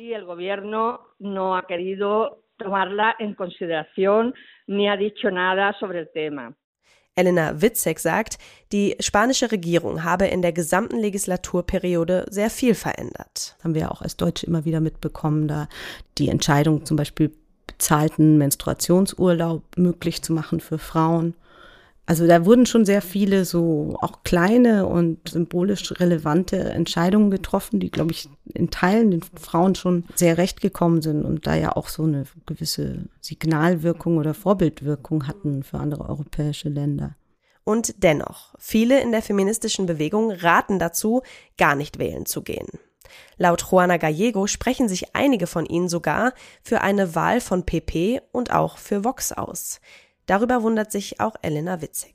tomarla 2.59 3.17
en 3.19 3.35
consideración 3.35 4.35
ni 4.67 4.89
ha 4.89 4.97
dicho 4.97 5.31
nada 5.31 5.73
sobre 5.79 6.01
el 6.01 6.11
tema. 6.13 6.55
Elena 7.17 7.61
Witzek 7.63 8.01
sagt, 8.01 8.39
die 8.73 8.97
spanische 8.99 9.53
Regierung 9.53 10.03
habe 10.03 10.27
in 10.27 10.43
der 10.43 10.53
gesamten 10.53 10.99
Legislaturperiode 10.99 12.27
sehr 12.29 12.51
viel 12.51 12.75
verändert. 12.75 13.55
Das 13.57 13.65
haben 13.65 13.75
wir 13.75 13.83
ja 13.83 13.91
auch 13.91 14.03
als 14.03 14.17
Deutsche 14.17 14.47
immer 14.47 14.65
wieder 14.65 14.81
mitbekommen, 14.81 15.47
da 15.47 15.69
die 16.19 16.29
Entscheidung 16.29 16.85
zum 16.85 16.97
Beispiel 16.97 17.33
bezahlten 17.67 18.37
Menstruationsurlaub 18.37 19.63
möglich 19.77 20.23
zu 20.23 20.33
machen 20.33 20.61
für 20.61 20.79
Frauen 20.79 21.35
also 22.07 22.27
da 22.27 22.45
wurden 22.45 22.67
schon 22.67 22.85
sehr 22.85 23.01
viele 23.01 23.47
so 23.47 23.97
auch 24.01 24.25
kleine 24.25 24.87
und 24.87 25.31
symbolisch 25.31 25.99
relevante 26.01 26.59
Entscheidungen 26.59 27.31
getroffen, 27.31 27.81
die, 27.81 27.91
glaube 27.91 28.13
ich, 28.13 28.29
in 28.53 28.71
Teilen 28.71 29.11
den 29.11 29.23
Frauen 29.23 29.75
schon 29.75 30.05
sehr 30.15 30.37
recht 30.37 30.61
gekommen 30.61 31.01
sind 31.01 31.25
und 31.25 31.47
da 31.47 31.55
ja 31.55 31.75
auch 31.75 31.89
so 31.89 32.03
eine 32.03 32.25
gewisse 32.45 33.07
Signalwirkung 33.23 34.19
oder 34.19 34.35
Vorbildwirkung 34.35 35.27
hatten 35.27 35.63
für 35.63 35.79
andere 35.79 36.09
europäische 36.09 36.69
Länder. 36.69 37.17
Und 37.65 38.03
dennoch, 38.03 38.55
viele 38.59 39.01
in 39.01 39.11
der 39.11 39.23
feministischen 39.23 39.87
Bewegung 39.87 40.31
raten 40.31 40.79
dazu, 40.79 41.23
gar 41.57 41.75
nicht 41.75 41.99
wählen 41.99 42.27
zu 42.27 42.43
gehen. 42.43 42.69
Laut 43.39 43.65
Juana 43.71 43.97
Gallego 43.97 44.47
sprechen 44.47 44.89
sich 44.89 45.15
einige 45.15 45.47
von 45.47 45.65
ihnen 45.65 45.89
sogar 45.89 46.35
für 46.63 46.83
eine 46.83 47.15
Wahl 47.15 47.41
von 47.41 47.65
PP 47.65 48.21
und 48.33 48.53
auch 48.53 48.77
für 48.77 49.05
Vox 49.05 49.33
aus. 49.33 49.81
Darüber 50.27 50.63
wundert 50.63 50.91
sich 50.91 51.21
auch 51.21 51.37
Elena 51.43 51.81
Witzig. 51.81 52.15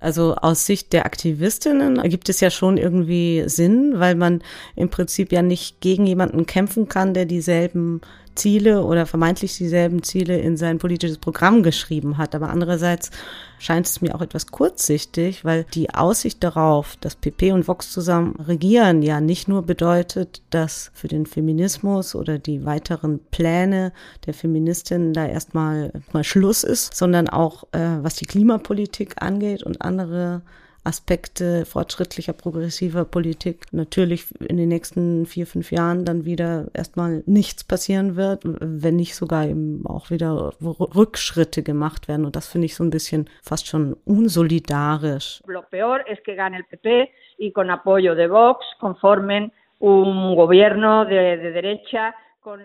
Also 0.00 0.36
aus 0.36 0.64
Sicht 0.64 0.92
der 0.92 1.06
Aktivistinnen 1.06 1.96
ergibt 1.98 2.28
es 2.28 2.40
ja 2.40 2.50
schon 2.50 2.76
irgendwie 2.76 3.44
Sinn, 3.46 3.94
weil 3.96 4.14
man 4.14 4.42
im 4.76 4.90
Prinzip 4.90 5.32
ja 5.32 5.42
nicht 5.42 5.80
gegen 5.80 6.06
jemanden 6.06 6.46
kämpfen 6.46 6.88
kann, 6.88 7.14
der 7.14 7.24
dieselben 7.24 8.00
Ziele 8.38 8.82
oder 8.82 9.04
vermeintlich 9.04 9.56
dieselben 9.56 10.02
Ziele 10.02 10.38
in 10.38 10.56
sein 10.56 10.78
politisches 10.78 11.18
Programm 11.18 11.62
geschrieben 11.62 12.16
hat. 12.16 12.34
Aber 12.34 12.48
andererseits 12.48 13.10
scheint 13.58 13.86
es 13.86 14.00
mir 14.00 14.14
auch 14.14 14.22
etwas 14.22 14.46
kurzsichtig, 14.46 15.44
weil 15.44 15.64
die 15.74 15.90
Aussicht 15.90 16.42
darauf, 16.42 16.96
dass 17.00 17.16
PP 17.16 17.52
und 17.52 17.68
Vox 17.68 17.92
zusammen 17.92 18.36
regieren, 18.36 19.02
ja 19.02 19.20
nicht 19.20 19.48
nur 19.48 19.62
bedeutet, 19.62 20.42
dass 20.50 20.90
für 20.94 21.08
den 21.08 21.26
Feminismus 21.26 22.14
oder 22.14 22.38
die 22.38 22.64
weiteren 22.64 23.20
Pläne 23.30 23.92
der 24.26 24.34
Feministinnen 24.34 25.12
da 25.12 25.26
erstmal 25.26 25.92
mal 26.12 26.24
Schluss 26.24 26.64
ist, 26.64 26.94
sondern 26.94 27.28
auch 27.28 27.64
äh, 27.72 27.98
was 28.02 28.14
die 28.14 28.26
Klimapolitik 28.26 29.20
angeht 29.20 29.62
und 29.62 29.82
andere 29.82 30.42
Aspekte 30.88 31.66
fortschrittlicher, 31.66 32.32
progressiver 32.32 33.04
Politik 33.04 33.66
natürlich 33.72 34.24
in 34.40 34.56
den 34.56 34.70
nächsten 34.70 35.26
vier, 35.26 35.46
fünf 35.46 35.70
Jahren 35.70 36.06
dann 36.06 36.24
wieder 36.24 36.68
erstmal 36.72 37.22
nichts 37.26 37.62
passieren 37.62 38.16
wird, 38.16 38.40
wenn 38.44 38.96
nicht 38.96 39.14
sogar 39.14 39.44
eben 39.46 39.84
auch 39.86 40.08
wieder 40.10 40.54
Rückschritte 40.62 41.62
gemacht 41.62 42.08
werden. 42.08 42.24
Und 42.24 42.36
das 42.36 42.48
finde 42.48 42.64
ich 42.64 42.74
so 42.74 42.84
ein 42.84 42.90
bisschen 42.90 43.28
fast 43.42 43.66
schon 43.66 43.96
unsolidarisch. 44.06 45.42
Lo 45.46 45.62
peor 45.70 46.00
es 46.08 46.18
que 46.24 46.34
gane 46.34 46.56
el 46.56 46.64
PP 46.64 47.10
y 47.38 47.52
con 47.52 47.68
apoyo 47.68 48.14
de 48.14 48.30
Vox 48.30 48.64
conformen 48.80 49.52
un 49.78 50.34
gobierno 50.36 51.04
de, 51.04 51.36
de 51.36 51.52
derecha 51.52 52.14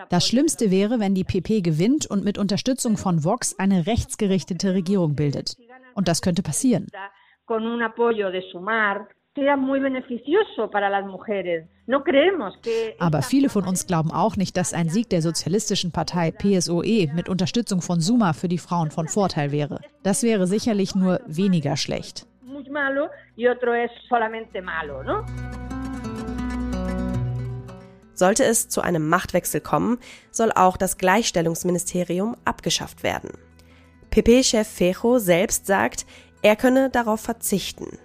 das 0.08 0.26
Schlimmste 0.26 0.72
wäre, 0.72 1.02
wenn 1.02 1.14
die 1.14 1.26
PP 1.26 1.60
gewinnt 1.60 2.06
und 2.06 2.24
mit 2.24 2.38
Unterstützung 2.38 2.96
von 2.96 3.26
Vox 3.26 3.60
eine 3.60 3.86
rechtsgerichtete 3.86 4.74
Regierung 4.74 5.16
bildet. 5.16 5.58
Und 5.94 6.08
das 6.08 6.22
könnte 6.22 6.42
passieren 6.42 6.88
con 7.46 7.66
un 7.66 7.82
apoyo 7.82 8.32
de 8.32 8.42
Sumar 8.52 9.08
Aber 13.00 13.22
viele 13.24 13.50
von 13.50 13.64
uns 13.64 13.88
glauben 13.88 14.12
auch 14.12 14.36
nicht, 14.36 14.58
dass 14.58 14.74
ein 14.74 14.90
Sieg 14.90 15.10
der 15.10 15.24
sozialistischen 15.24 15.92
Partei 15.92 16.30
PSOE 16.30 17.08
mit 17.16 17.30
Unterstützung 17.30 17.82
von 17.82 18.00
Suma 18.00 18.34
für 18.34 18.48
die 18.48 18.60
Frauen 18.60 18.92
von 18.92 19.08
Vorteil 19.08 19.52
wäre. 19.52 19.80
Das 20.04 20.22
wäre 20.22 20.46
sicherlich 20.46 20.94
nur 20.94 21.20
weniger 21.26 21.78
schlecht. 21.78 22.28
Sollte 28.14 28.44
es 28.44 28.70
zu 28.70 28.82
einem 28.82 29.10
Machtwechsel 29.10 29.62
kommen, 29.62 29.98
soll 30.30 30.52
auch 30.52 30.78
das 30.78 31.00
Gleichstellungsministerium 31.00 32.38
abgeschafft 32.46 33.02
werden. 33.02 33.32
PP-Chef 34.12 34.68
Fejo 34.68 35.18
selbst 35.18 35.66
sagt, 35.66 36.06
er 36.44 36.56
könne 36.56 36.90
darauf 36.90 37.22
verzichten. 37.22 37.98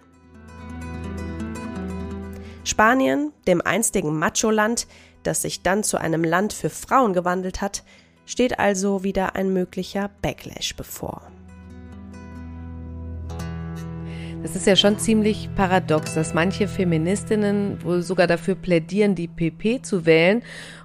Spanien, 2.64 3.32
dem 3.46 3.60
einstigen 3.60 4.18
Macho-Land, 4.18 4.86
das 5.22 5.42
sich 5.42 5.62
dann 5.62 5.82
zu 5.82 5.98
einem 5.98 6.24
Land 6.24 6.52
für 6.52 6.70
Frauen 6.70 7.12
gewandelt 7.12 7.60
hat, 7.60 7.82
steht 8.24 8.58
also 8.58 9.04
wieder 9.04 9.36
ein 9.36 9.52
möglicher 9.52 10.10
Backlash 10.22 10.76
bevor. 10.76 11.22
Das 14.42 14.54
ist 14.54 14.66
ja 14.66 14.76
schon 14.76 14.98
ziemlich 14.98 15.48
paradox, 15.56 16.14
dass 16.14 16.32
manche 16.32 16.68
Feministinnen 16.68 17.82
wohl 17.82 18.02
sogar 18.02 18.28
dafür 18.28 18.54
plädieren, 18.54 19.16
die 19.16 19.26
PP 19.26 19.82
zu 19.82 20.06
wählen 20.06 20.42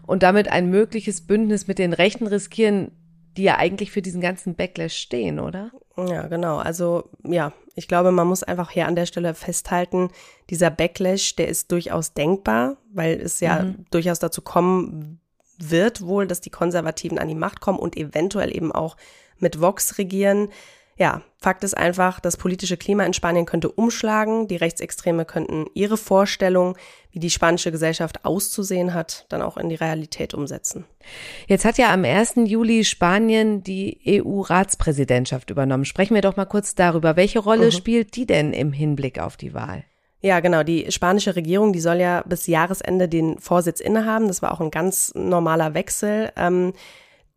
und 0.08 0.24
damit 0.24 0.48
ein 0.48 0.72
mögliches 0.72 1.22
Bündnis 1.22 1.68
mit 1.68 1.78
den 1.78 1.94
Rechten 1.94 2.26
riskieren, 2.26 2.92
die 3.38 3.44
ja 3.44 3.58
eigentlich 3.58 3.92
für 3.92 4.02
diesen 4.02 4.22
ganzen 4.22 4.56
Backlash 4.56 4.96
stehen, 4.96 5.40
oder? 5.40 5.72
Ja, 5.98 6.28
genau. 6.28 6.58
Also 6.58 7.10
ja, 7.24 7.54
ich 7.76 7.88
glaube, 7.88 8.12
man 8.12 8.28
muss 8.28 8.44
einfach 8.44 8.72
hier 8.72 8.88
an 8.88 8.96
der 8.96 9.06
Stelle 9.06 9.34
festhalten, 9.34 10.10
dieser 10.50 10.70
Backlash, 10.70 11.36
der 11.36 11.48
ist 11.48 11.72
durchaus 11.72 12.14
denkbar, 12.14 12.78
weil 12.92 13.20
es 13.20 13.40
ja 13.40 13.64
mhm. 13.64 13.86
durchaus 13.92 14.20
dazu 14.20 14.42
kommen 14.42 15.20
wird 15.60 16.02
wohl, 16.02 16.28
dass 16.28 16.42
die 16.42 16.50
Konservativen 16.50 17.20
an 17.20 17.28
die 17.28 17.36
Macht 17.36 17.62
kommen 17.62 17.80
und 17.80 17.96
eventuell 17.96 18.56
eben 18.56 18.72
auch 18.72 18.98
mit 19.38 19.62
Vox 19.62 19.98
regieren. 19.98 20.50
Ja, 20.98 21.22
Fakt 21.40 21.64
ist 21.64 21.76
einfach, 21.76 22.20
das 22.20 22.38
politische 22.38 22.78
Klima 22.78 23.04
in 23.04 23.14
Spanien 23.14 23.46
könnte 23.46 23.70
umschlagen. 23.70 24.48
Die 24.48 24.56
Rechtsextreme 24.56 25.26
könnten 25.26 25.66
ihre 25.74 25.98
Vorstellung, 25.98 26.78
wie 27.12 27.20
die 27.20 27.32
spanische 27.32 27.72
Gesellschaft 27.72 28.24
auszusehen 28.24 28.94
hat, 28.94 29.26
dann 29.30 29.42
auch 29.42 29.58
in 29.58 29.70
die 29.70 29.76
Realität 29.76 30.34
umsetzen. 30.34 30.86
Jetzt 31.48 31.66
hat 31.66 31.78
ja 31.78 31.92
am 31.92 32.06
1. 32.06 32.36
Juli 32.46 32.86
Spanien 32.86 33.64
die 33.64 34.00
EU-Ratspräsidentschaft 34.08 35.50
übernommen. 35.50 35.86
Sprechen 35.86 36.16
wir 36.16 36.22
doch 36.22 36.38
mal 36.38 36.46
kurz 36.46 36.76
darüber. 36.76 37.16
Welche 37.16 37.40
Rolle 37.40 37.66
mhm. 37.66 37.72
spielt 37.72 38.16
die 38.16 38.26
denn 38.26 38.54
im 38.54 38.72
Hinblick 38.72 39.20
auf 39.20 39.36
die 39.36 39.54
Wahl? 39.54 39.84
Ja, 40.22 40.40
genau. 40.40 40.64
Die 40.64 40.90
spanische 40.90 41.36
Regierung, 41.36 41.74
die 41.74 41.82
soll 41.82 41.98
ja 41.98 42.24
bis 42.26 42.48
Jahresende 42.48 43.10
den 43.10 43.40
Vorsitz 43.40 43.82
innehaben. 43.82 44.30
Das 44.30 44.42
war 44.42 44.54
auch 44.54 44.62
ein 44.62 44.72
ganz 44.72 45.12
normaler 45.16 45.74
Wechsel. 45.74 46.32
Ähm, 46.38 46.72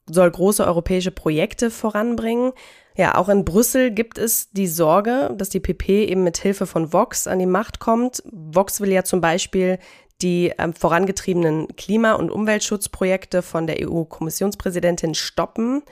soll 0.08 0.30
große 0.30 0.64
europäische 0.64 1.10
Projekte 1.10 1.72
voranbringen. 1.72 2.52
Ja, 2.96 3.16
auch 3.16 3.28
in 3.28 3.44
Brüssel 3.44 3.90
gibt 3.90 4.16
es 4.16 4.50
die 4.52 4.66
Sorge, 4.66 5.34
dass 5.36 5.50
die 5.50 5.60
PP 5.60 6.06
eben 6.06 6.24
mit 6.24 6.38
Hilfe 6.38 6.66
von 6.66 6.92
Vox 6.94 7.26
an 7.26 7.38
die 7.38 7.46
Macht 7.46 7.78
kommt. 7.78 8.22
Vox 8.32 8.80
will 8.80 8.90
ja 8.90 9.04
zum 9.04 9.20
Beispiel 9.20 9.78
die 10.22 10.52
ähm, 10.58 10.72
vorangetriebenen 10.72 11.68
Klima- 11.76 12.14
und 12.14 12.30
Umweltschutzprojekte 12.30 13.42
von 13.42 13.66
der 13.66 13.86
EU-Kommissionspräsidentin 13.86 15.14
stoppen. 15.14 15.82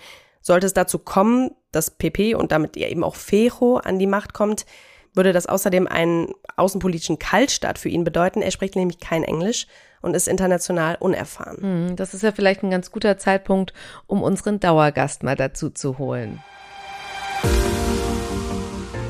Sollte 0.41 0.67
es 0.67 0.73
dazu 0.73 0.99
kommen, 0.99 1.51
dass 1.73 1.91
PP 1.91 2.35
und 2.35 2.53
damit 2.53 2.77
eben 2.77 3.05
auch 3.05 3.17
Fejo 3.17 3.77
an 3.77 3.99
die 3.99 4.07
Macht 4.07 4.33
kommt, 4.33 4.65
würde 5.13 5.33
das 5.33 5.47
außerdem 5.47 5.87
einen 5.87 6.33
außenpolitischen 6.57 7.19
Kaltstart 7.19 7.79
für 7.79 7.91
ihn 7.91 8.05
bedeuten. 8.05 8.41
Er 8.41 8.51
spricht 8.51 8.77
nämlich 8.77 8.99
kein 8.99 9.25
Englisch 9.25 9.67
und 10.01 10.15
ist 10.15 10.27
international 10.27 10.97
unerfahren. 11.01 11.89
Hm, 11.89 11.97
das 11.97 12.15
ist 12.15 12.23
ja 12.23 12.33
vielleicht 12.33 12.63
ein 12.63 12.71
ganz 12.71 12.91
guter 12.91 13.19
Zeitpunkt, 13.19 13.75
um 14.07 14.23
unseren 14.23 14.59
Dauergast 14.59 15.23
mal 15.23 15.37
dazu 15.37 15.71
zu 15.71 15.99
holen. 15.99 16.43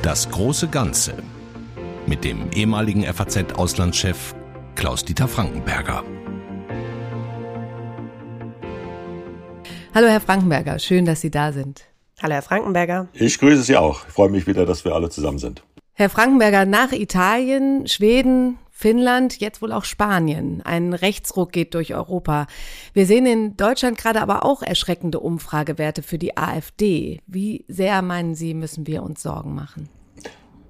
Das 0.03 0.31
große 0.31 0.69
Ganze 0.69 1.15
mit 2.07 2.25
dem 2.25 2.51
ehemaligen 2.53 3.05
FAZ-Auslandschef 3.05 4.35
Klaus-Dieter 4.75 5.29
Frankenberger. 5.29 6.05
Hallo 9.95 10.09
Herr 10.09 10.21
Frankenberger, 10.21 10.79
schön, 10.79 11.05
dass 11.05 11.21
Sie 11.21 11.31
da 11.31 11.53
sind. 11.53 11.85
Hallo 12.21 12.35
Herr 12.35 12.43
Frankenberger. 12.43 13.09
Ich 13.13 13.39
grüße 13.39 13.63
Sie 13.63 13.77
auch. 13.77 14.07
Ich 14.07 14.13
freue 14.13 14.29
mich 14.29 14.47
wieder, 14.47 14.67
dass 14.67 14.85
wir 14.85 14.95
alle 14.95 15.09
zusammen 15.09 15.39
sind. 15.39 15.63
Herr 15.95 16.11
Frankenberger, 16.11 16.67
nach 16.67 16.93
Italien, 16.93 17.87
Schweden, 17.87 18.59
Finnland, 18.77 19.39
jetzt 19.39 19.63
wohl 19.63 19.71
auch 19.71 19.85
Spanien. 19.85 20.61
Ein 20.63 20.95
Rechtsruck 20.95 21.53
geht 21.53 21.75
durch 21.75 21.95
Europa. 21.95 22.49
Wir 22.93 23.07
sehen 23.07 23.25
in 23.25 23.57
Deutschland 23.57 23.97
gerade 23.97 24.21
aber 24.21 24.45
auch 24.45 24.63
erschreckende 24.63 25.21
Umfragewerte 25.21 26.03
für 26.03 26.19
die 26.19 26.37
AfD. 26.37 27.21
Wie 27.29 27.65
sehr 27.69 28.03
meinen 28.03 28.35
Sie, 28.35 28.53
müssen 28.53 28.89
wir 28.89 29.05
uns 29.05 29.23
Sorgen 29.23 29.55
machen? 29.55 29.89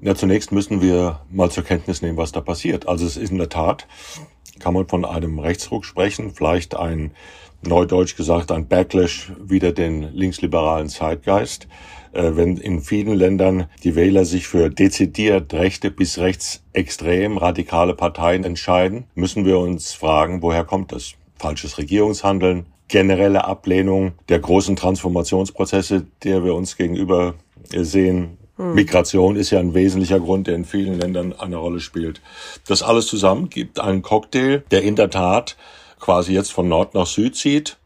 Ja, 0.03 0.15
zunächst 0.15 0.53
müssen 0.53 0.83
wir 0.83 1.23
mal 1.31 1.51
zur 1.51 1.65
Kenntnis 1.65 2.03
nehmen, 2.03 2.19
was 2.19 2.31
da 2.31 2.43
passiert. 2.43 2.87
Also 2.87 3.07
es 3.07 3.17
ist 3.17 3.31
in 3.31 3.39
der 3.39 3.49
Tat, 3.49 3.89
kann 4.59 4.75
man 4.75 4.87
von 4.87 5.07
einem 5.07 5.39
Rechtsruck 5.39 5.87
sprechen, 5.87 6.31
vielleicht 6.35 6.77
ein, 6.77 7.13
neudeutsch 7.63 8.17
gesagt, 8.17 8.53
ein 8.53 8.69
Backlash 8.69 9.33
wieder 9.41 9.73
den 9.73 10.13
linksliberalen 10.13 10.91
Zeitgeist. 10.91 11.69
Äh, 12.15 12.37
wenn 12.37 12.57
in 12.57 12.81
vielen 12.81 13.15
Ländern 13.15 13.67
die 13.83 13.97
Wähler 13.97 14.25
sich 14.25 14.47
für 14.47 14.71
dezidiert 14.71 15.53
rechte 15.53 15.91
bis 15.91 16.19
rechtsextrem 16.19 17.39
radikale 17.39 17.95
Parteien 17.95 18.45
entscheiden, 18.45 19.05
müssen 19.15 19.45
wir 19.45 19.59
uns 19.59 19.93
fragen, 19.93 20.41
woher 20.41 20.65
kommt 20.65 20.93
das? 20.93 21.15
Falsches 21.37 21.77
Regierungshandeln, 21.79 22.67
generelle 22.89 23.45
Ablehnung 23.45 24.13
der 24.29 24.39
großen 24.39 24.77
Transformationsprozesse, 24.77 26.07
der 26.23 26.45
wir 26.45 26.55
uns 26.55 26.77
gegenüber 26.77 27.35
sehen. 27.75 28.39
Hm. 28.57 28.75
Migration 28.75 29.35
ist 29.35 29.51
ja 29.51 29.59
ein 29.59 29.75
wesentlicher 29.75 30.21
Grund, 30.21 30.47
der 30.47 30.55
in 30.55 30.65
vielen 30.65 31.01
Ländern 31.01 31.33
eine 31.33 31.57
Rolle 31.57 31.81
spielt. 31.81 32.23
Das 32.69 32.85
alles 32.85 33.09
zusammen 33.09 33.51
gibt 33.51 33.81
einen 33.81 34.03
Cocktail, 34.03 34.63
der 34.71 34.83
in 34.83 34.95
der 34.95 35.11
Tat 35.11 35.57
quasi 35.99 36.33
jetzt 36.33 36.53
von 36.53 36.69
Nord 36.69 36.95
nach 36.95 37.07
Süd 37.07 37.35
zieht 37.35 37.71
äh, 37.71 37.84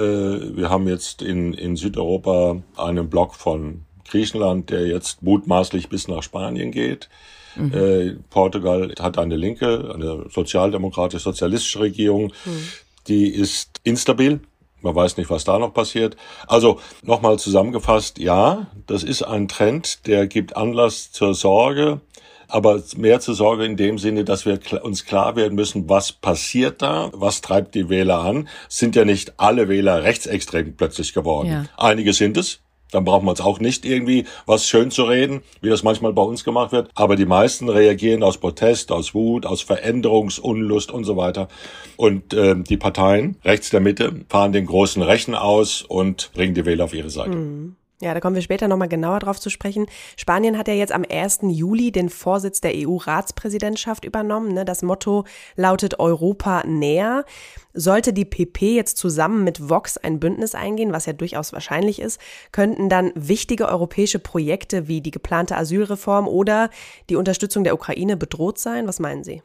wir 0.00 0.70
haben 0.70 0.88
jetzt 0.88 1.22
in, 1.22 1.54
in 1.54 1.76
Südeuropa 1.76 2.62
einen 2.76 3.08
Block 3.08 3.34
von 3.34 3.82
Griechenland, 4.08 4.70
der 4.70 4.86
jetzt 4.86 5.22
mutmaßlich 5.22 5.88
bis 5.88 6.08
nach 6.08 6.22
Spanien 6.22 6.70
geht. 6.70 7.08
Mhm. 7.56 7.72
Äh, 7.72 8.16
Portugal 8.30 8.92
hat 8.98 9.18
eine 9.18 9.36
linke, 9.36 9.92
eine 9.94 10.26
sozialdemokratisch-sozialistische 10.30 11.80
Regierung. 11.80 12.32
Mhm. 12.44 12.68
Die 13.06 13.28
ist 13.28 13.80
instabil. 13.84 14.40
Man 14.80 14.94
weiß 14.94 15.16
nicht, 15.16 15.30
was 15.30 15.44
da 15.44 15.58
noch 15.58 15.72
passiert. 15.72 16.16
Also 16.46 16.78
nochmal 17.02 17.38
zusammengefasst, 17.38 18.18
ja, 18.18 18.66
das 18.86 19.02
ist 19.02 19.22
ein 19.22 19.48
Trend, 19.48 20.06
der 20.06 20.26
gibt 20.26 20.56
Anlass 20.56 21.10
zur 21.10 21.34
Sorge 21.34 22.00
aber 22.48 22.82
mehr 22.96 23.20
zur 23.20 23.34
Sorge 23.34 23.64
in 23.64 23.76
dem 23.76 23.98
Sinne, 23.98 24.24
dass 24.24 24.46
wir 24.46 24.58
uns 24.82 25.04
klar 25.04 25.36
werden 25.36 25.54
müssen, 25.54 25.88
was 25.88 26.12
passiert 26.12 26.82
da, 26.82 27.10
was 27.12 27.40
treibt 27.40 27.74
die 27.74 27.88
Wähler 27.88 28.20
an. 28.20 28.48
sind 28.68 28.96
ja 28.96 29.04
nicht 29.04 29.34
alle 29.38 29.68
Wähler 29.68 30.02
rechtsextrem 30.02 30.76
plötzlich 30.76 31.14
geworden. 31.14 31.48
Ja. 31.48 31.64
Einige 31.76 32.12
sind 32.12 32.36
es, 32.36 32.60
dann 32.94 33.04
brauchen 33.04 33.26
wir 33.26 33.30
uns 33.30 33.40
auch 33.40 33.58
nicht 33.58 33.84
irgendwie 33.84 34.24
was 34.46 34.68
schön 34.68 34.90
zu 34.90 35.02
reden, 35.04 35.42
wie 35.60 35.68
das 35.68 35.82
manchmal 35.82 36.12
bei 36.12 36.22
uns 36.22 36.44
gemacht 36.44 36.70
wird. 36.70 36.90
Aber 36.94 37.16
die 37.16 37.26
meisten 37.26 37.68
reagieren 37.68 38.22
aus 38.22 38.38
Protest, 38.38 38.92
aus 38.92 39.14
Wut, 39.14 39.46
aus 39.46 39.62
Veränderungsunlust 39.62 40.92
und 40.92 41.04
so 41.04 41.16
weiter. 41.16 41.48
Und 41.96 42.32
äh, 42.34 42.54
die 42.56 42.76
Parteien 42.76 43.36
rechts 43.44 43.70
der 43.70 43.80
Mitte 43.80 44.24
fahren 44.28 44.52
den 44.52 44.66
großen 44.66 45.02
Rechen 45.02 45.34
aus 45.34 45.82
und 45.82 46.30
bringen 46.34 46.54
die 46.54 46.64
Wähler 46.64 46.84
auf 46.84 46.94
ihre 46.94 47.10
Seite. 47.10 47.36
Mhm. 47.36 47.76
Ja, 48.04 48.12
da 48.12 48.20
kommen 48.20 48.34
wir 48.34 48.42
später 48.42 48.68
nochmal 48.68 48.88
genauer 48.88 49.20
drauf 49.20 49.40
zu 49.40 49.48
sprechen. 49.48 49.86
Spanien 50.18 50.58
hat 50.58 50.68
ja 50.68 50.74
jetzt 50.74 50.92
am 50.92 51.06
1. 51.08 51.38
Juli 51.44 51.90
den 51.90 52.10
Vorsitz 52.10 52.60
der 52.60 52.72
EU-Ratspräsidentschaft 52.74 54.04
übernommen. 54.04 54.52
Ne? 54.52 54.66
Das 54.66 54.82
Motto 54.82 55.24
lautet 55.56 55.98
Europa 55.98 56.64
näher. 56.66 57.24
Sollte 57.72 58.12
die 58.12 58.26
PP 58.26 58.74
jetzt 58.74 58.98
zusammen 58.98 59.42
mit 59.42 59.70
Vox 59.70 59.96
ein 59.96 60.20
Bündnis 60.20 60.54
eingehen, 60.54 60.92
was 60.92 61.06
ja 61.06 61.14
durchaus 61.14 61.54
wahrscheinlich 61.54 61.98
ist, 61.98 62.20
könnten 62.52 62.90
dann 62.90 63.10
wichtige 63.14 63.68
europäische 63.68 64.18
Projekte 64.18 64.86
wie 64.86 65.00
die 65.00 65.10
geplante 65.10 65.56
Asylreform 65.56 66.28
oder 66.28 66.68
die 67.08 67.16
Unterstützung 67.16 67.64
der 67.64 67.72
Ukraine 67.72 68.18
bedroht 68.18 68.58
sein? 68.58 68.86
Was 68.86 69.00
meinen 69.00 69.24
Sie? 69.24 69.40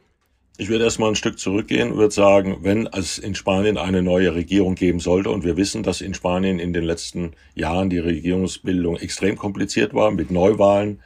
Ich 0.60 0.68
würde 0.68 0.84
erstmal 0.84 1.08
ein 1.08 1.16
Stück 1.16 1.38
zurückgehen 1.38 1.92
und 1.92 1.96
würde 1.96 2.12
sagen, 2.12 2.58
wenn 2.60 2.86
es 2.86 3.16
in 3.16 3.34
Spanien 3.34 3.78
eine 3.78 4.02
neue 4.02 4.34
Regierung 4.34 4.74
geben 4.74 5.00
sollte, 5.00 5.30
und 5.30 5.42
wir 5.42 5.56
wissen, 5.56 5.82
dass 5.82 6.02
in 6.02 6.12
Spanien 6.12 6.58
in 6.58 6.74
den 6.74 6.84
letzten 6.84 7.32
Jahren 7.54 7.88
die 7.88 7.98
Regierungsbildung 7.98 8.98
extrem 8.98 9.38
kompliziert 9.38 9.94
war 9.94 10.10
mit 10.10 10.30
Neuwahlen, 10.30 11.00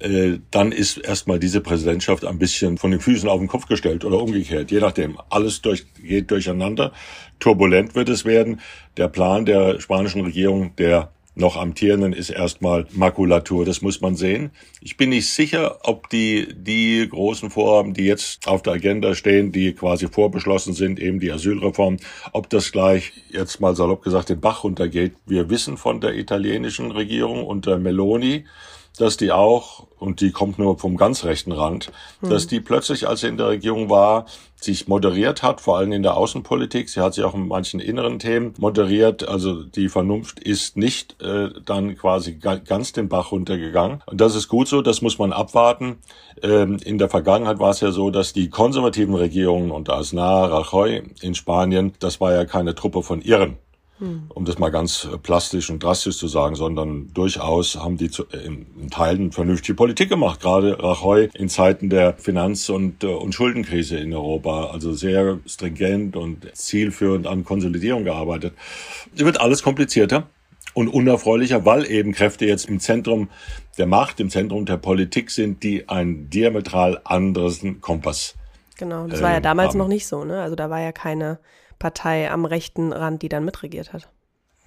äh, 0.00 0.38
dann 0.50 0.72
ist 0.72 0.96
erstmal 0.96 1.38
diese 1.38 1.60
Präsidentschaft 1.60 2.24
ein 2.24 2.40
bisschen 2.40 2.76
von 2.76 2.90
den 2.90 2.98
Füßen 2.98 3.28
auf 3.28 3.38
den 3.38 3.46
Kopf 3.46 3.66
gestellt 3.66 4.04
oder 4.04 4.20
umgekehrt, 4.20 4.72
je 4.72 4.80
nachdem. 4.80 5.16
Alles 5.30 5.62
durch, 5.62 5.86
geht 6.02 6.32
durcheinander. 6.32 6.90
Turbulent 7.38 7.94
wird 7.94 8.08
es 8.08 8.24
werden. 8.24 8.60
Der 8.96 9.06
Plan 9.06 9.44
der 9.44 9.78
spanischen 9.78 10.22
Regierung, 10.22 10.74
der 10.74 11.12
noch 11.38 11.56
amtierenden 11.56 12.12
ist 12.12 12.30
erstmal 12.30 12.86
Makulatur. 12.92 13.64
Das 13.64 13.80
muss 13.80 14.00
man 14.00 14.16
sehen. 14.16 14.50
Ich 14.80 14.96
bin 14.96 15.10
nicht 15.10 15.30
sicher, 15.30 15.78
ob 15.84 16.10
die, 16.10 16.48
die 16.54 17.08
großen 17.08 17.50
Vorhaben, 17.50 17.94
die 17.94 18.04
jetzt 18.04 18.46
auf 18.48 18.62
der 18.62 18.74
Agenda 18.74 19.14
stehen, 19.14 19.52
die 19.52 19.72
quasi 19.72 20.08
vorbeschlossen 20.08 20.74
sind, 20.74 20.98
eben 20.98 21.20
die 21.20 21.30
Asylreform, 21.30 21.98
ob 22.32 22.50
das 22.50 22.72
gleich 22.72 23.12
jetzt 23.30 23.60
mal 23.60 23.76
salopp 23.76 24.02
gesagt 24.02 24.30
den 24.30 24.40
Bach 24.40 24.64
runtergeht. 24.64 25.14
Wir 25.26 25.48
wissen 25.48 25.76
von 25.76 26.00
der 26.00 26.16
italienischen 26.16 26.90
Regierung 26.90 27.46
unter 27.46 27.78
Meloni, 27.78 28.44
dass 28.98 29.16
die 29.16 29.30
auch, 29.30 29.86
und 29.98 30.20
die 30.20 30.32
kommt 30.32 30.58
nur 30.58 30.78
vom 30.78 30.96
ganz 30.96 31.24
rechten 31.24 31.52
Rand, 31.52 31.92
mhm. 32.20 32.30
dass 32.30 32.46
die 32.48 32.60
plötzlich, 32.60 33.06
als 33.06 33.20
sie 33.20 33.28
in 33.28 33.36
der 33.36 33.48
Regierung 33.48 33.88
war, 33.90 34.26
sich 34.60 34.88
moderiert 34.88 35.42
hat, 35.42 35.60
vor 35.60 35.78
allem 35.78 35.92
in 35.92 36.02
der 36.02 36.16
Außenpolitik. 36.16 36.88
Sie 36.88 37.00
hat 37.00 37.14
sich 37.14 37.24
auch 37.24 37.34
in 37.34 37.46
manchen 37.46 37.80
inneren 37.80 38.18
Themen 38.18 38.54
moderiert. 38.58 39.26
Also 39.28 39.62
die 39.62 39.88
Vernunft 39.88 40.40
ist 40.40 40.76
nicht 40.76 41.22
äh, 41.22 41.50
dann 41.64 41.96
quasi 41.96 42.34
ganz 42.34 42.92
den 42.92 43.08
Bach 43.08 43.30
runtergegangen. 43.30 44.02
Und 44.06 44.20
das 44.20 44.34
ist 44.34 44.48
gut 44.48 44.68
so, 44.68 44.82
das 44.82 45.00
muss 45.00 45.18
man 45.18 45.32
abwarten. 45.32 45.98
Ähm, 46.42 46.78
in 46.84 46.98
der 46.98 47.08
Vergangenheit 47.08 47.58
war 47.58 47.70
es 47.70 47.80
ja 47.80 47.92
so, 47.92 48.10
dass 48.10 48.32
die 48.32 48.50
konservativen 48.50 49.14
Regierungen 49.14 49.70
unter 49.70 49.96
Aznar, 49.96 50.50
Rajoy 50.50 51.02
in 51.20 51.34
Spanien, 51.34 51.92
das 52.00 52.20
war 52.20 52.32
ja 52.32 52.44
keine 52.44 52.74
Truppe 52.74 53.02
von 53.02 53.22
Irren 53.22 53.58
um 54.00 54.44
das 54.44 54.58
mal 54.58 54.70
ganz 54.70 55.04
äh, 55.12 55.18
plastisch 55.18 55.70
und 55.70 55.82
drastisch 55.82 56.18
zu 56.18 56.28
sagen, 56.28 56.54
sondern 56.54 57.12
durchaus 57.14 57.76
haben 57.76 57.96
die 57.96 58.10
zu, 58.10 58.24
äh, 58.30 58.38
in, 58.38 58.66
in 58.80 58.90
Teilen 58.90 59.32
vernünftige 59.32 59.74
Politik 59.74 60.08
gemacht, 60.08 60.40
gerade 60.40 60.78
Rajoy 60.82 61.28
in 61.34 61.48
Zeiten 61.48 61.90
der 61.90 62.14
Finanz- 62.14 62.68
und, 62.68 63.02
äh, 63.02 63.08
und 63.08 63.34
Schuldenkrise 63.34 63.98
in 63.98 64.14
Europa, 64.14 64.66
also 64.66 64.92
sehr 64.92 65.38
stringent 65.46 66.16
und 66.16 66.46
zielführend 66.54 67.26
an 67.26 67.44
Konsolidierung 67.44 68.04
gearbeitet. 68.04 68.54
Es 69.14 69.24
wird 69.24 69.40
alles 69.40 69.62
komplizierter 69.62 70.28
und 70.74 70.88
unerfreulicher, 70.88 71.64
weil 71.64 71.90
eben 71.90 72.12
Kräfte 72.12 72.46
jetzt 72.46 72.68
im 72.68 72.78
Zentrum 72.78 73.28
der 73.78 73.86
Macht, 73.86 74.20
im 74.20 74.30
Zentrum 74.30 74.64
der 74.64 74.76
Politik 74.76 75.30
sind, 75.30 75.62
die 75.62 75.88
einen 75.88 76.30
diametral 76.30 77.00
anderen 77.04 77.80
Kompass. 77.80 78.36
Genau, 78.76 79.08
das 79.08 79.20
war 79.22 79.32
ja 79.32 79.40
damals 79.40 79.70
haben. 79.70 79.78
noch 79.78 79.88
nicht 79.88 80.06
so, 80.06 80.24
ne? 80.24 80.40
Also 80.40 80.54
da 80.54 80.70
war 80.70 80.80
ja 80.80 80.92
keine 80.92 81.40
Partei 81.78 82.30
am 82.30 82.44
rechten 82.44 82.92
Rand, 82.92 83.22
die 83.22 83.28
dann 83.28 83.44
mitregiert 83.44 83.92
hat. 83.92 84.08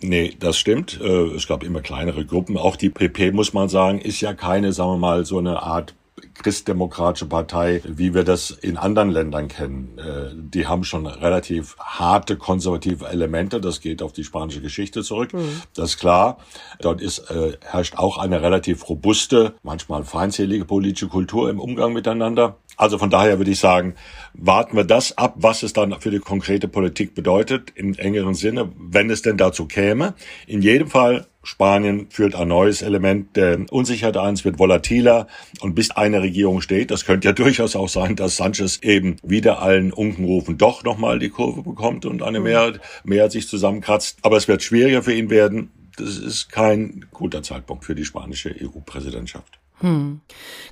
Nee, 0.01 0.35
das 0.39 0.57
stimmt. 0.57 0.99
Äh, 0.99 1.35
es 1.35 1.47
gab 1.47 1.63
immer 1.63 1.81
kleinere 1.81 2.25
Gruppen. 2.25 2.57
Auch 2.57 2.75
die 2.75 2.89
PP, 2.89 3.31
muss 3.31 3.53
man 3.53 3.69
sagen, 3.69 3.99
ist 3.99 4.21
ja 4.21 4.33
keine, 4.33 4.73
sagen 4.73 4.91
wir 4.91 4.97
mal, 4.97 5.25
so 5.25 5.37
eine 5.37 5.61
Art 5.61 5.93
christdemokratische 6.33 7.25
Partei, 7.25 7.81
wie 7.85 8.13
wir 8.13 8.23
das 8.23 8.51
in 8.51 8.77
anderen 8.77 9.09
Ländern 9.09 9.47
kennen. 9.47 9.97
Äh, 9.97 10.33
die 10.33 10.67
haben 10.67 10.83
schon 10.83 11.05
relativ 11.05 11.75
harte 11.79 12.37
konservative 12.37 13.07
Elemente. 13.07 13.61
Das 13.61 13.81
geht 13.81 14.01
auf 14.01 14.13
die 14.13 14.23
spanische 14.23 14.61
Geschichte 14.61 15.03
zurück. 15.03 15.33
Mhm. 15.33 15.61
Das 15.75 15.91
ist 15.91 15.97
klar. 15.97 16.37
Dort 16.79 17.01
ist, 17.01 17.19
äh, 17.29 17.57
herrscht 17.61 17.97
auch 17.97 18.17
eine 18.17 18.41
relativ 18.41 18.87
robuste, 18.89 19.55
manchmal 19.63 20.03
feindselige 20.03 20.65
politische 20.65 21.07
Kultur 21.07 21.49
im 21.49 21.59
Umgang 21.59 21.93
miteinander. 21.93 22.57
Also 22.77 22.97
von 22.97 23.09
daher 23.09 23.37
würde 23.37 23.51
ich 23.51 23.59
sagen, 23.59 23.95
warten 24.33 24.75
wir 24.75 24.83
das 24.83 25.17
ab, 25.17 25.35
was 25.37 25.63
es 25.63 25.73
dann 25.73 25.99
für 25.99 26.09
die 26.09 26.19
konkrete 26.19 26.67
Politik 26.67 27.13
bedeutet, 27.13 27.71
im 27.75 27.93
engeren 27.95 28.33
Sinne, 28.33 28.71
wenn 28.77 29.09
es 29.09 29.21
denn 29.21 29.37
dazu 29.37 29.67
käme. 29.67 30.15
In 30.47 30.61
jedem 30.61 30.87
Fall, 30.87 31.27
Spanien 31.43 32.07
führt 32.09 32.35
ein 32.35 32.49
neues 32.49 32.81
Element 32.81 33.35
der 33.35 33.65
Unsicherheit 33.71 34.17
ein, 34.17 34.35
es 34.35 34.45
wird 34.45 34.59
volatiler 34.59 35.27
und 35.61 35.73
bis 35.73 35.91
eine 35.91 36.21
Regierung 36.21 36.61
steht, 36.61 36.91
das 36.91 37.05
könnte 37.05 37.29
ja 37.29 37.33
durchaus 37.41 37.75
auch 37.75 37.89
sein, 37.89 38.15
dass 38.15 38.37
Sanchez 38.37 38.79
eben 38.81 39.17
wieder 39.23 39.61
allen 39.61 39.91
Unkenrufen 39.91 40.57
doch 40.57 40.83
nochmal 40.83 41.19
die 41.19 41.29
Kurve 41.29 41.63
bekommt 41.63 42.05
und 42.05 42.21
eine 42.21 42.39
Mehrheit, 42.39 42.79
Mehrheit 43.03 43.31
sich 43.31 43.47
zusammenkratzt. 43.47 44.19
Aber 44.21 44.37
es 44.37 44.47
wird 44.47 44.63
schwieriger 44.63 45.03
für 45.03 45.13
ihn 45.13 45.29
werden. 45.29 45.71
Das 45.97 46.17
ist 46.17 46.49
kein 46.49 47.05
guter 47.11 47.43
Zeitpunkt 47.43 47.85
für 47.85 47.95
die 47.95 48.05
spanische 48.05 48.55
EU-Präsidentschaft. 48.61 49.59
Hm. 49.81 50.21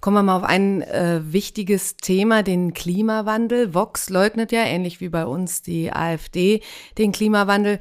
Kommen 0.02 0.16
wir 0.16 0.24
mal 0.24 0.38
auf 0.38 0.44
ein 0.44 0.84
äh, 0.84 1.22
wichtiges 1.24 1.98
Thema, 1.98 2.44
den 2.44 2.74
Klimawandel. 2.74 3.74
Vox 3.74 4.10
leugnet 4.10 4.52
ja, 4.52 4.64
ähnlich 4.64 5.02
wie 5.02 5.10
bei 5.10 5.26
uns 5.26 5.64
die 5.64 5.92
AfD, 5.92 6.62
den 7.00 7.12
Klimawandel. 7.12 7.80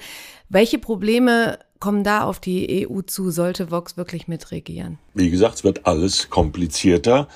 Welche 0.48 0.79
Probleme 0.79 1.59
kommen 1.81 2.05
da 2.05 2.25
auf 2.25 2.41
die 2.41 2.88
EU 2.88 3.03
zu, 3.03 3.31
sollte 3.31 3.71
Vox 3.71 3.97
wirklich 3.97 4.29
mitregieren? 4.29 4.99
Wie 5.14 5.31
gesagt, 5.31 5.57
es 5.57 5.64
wird 5.64 5.87
alles 5.87 6.31
komplizierter 6.31 7.29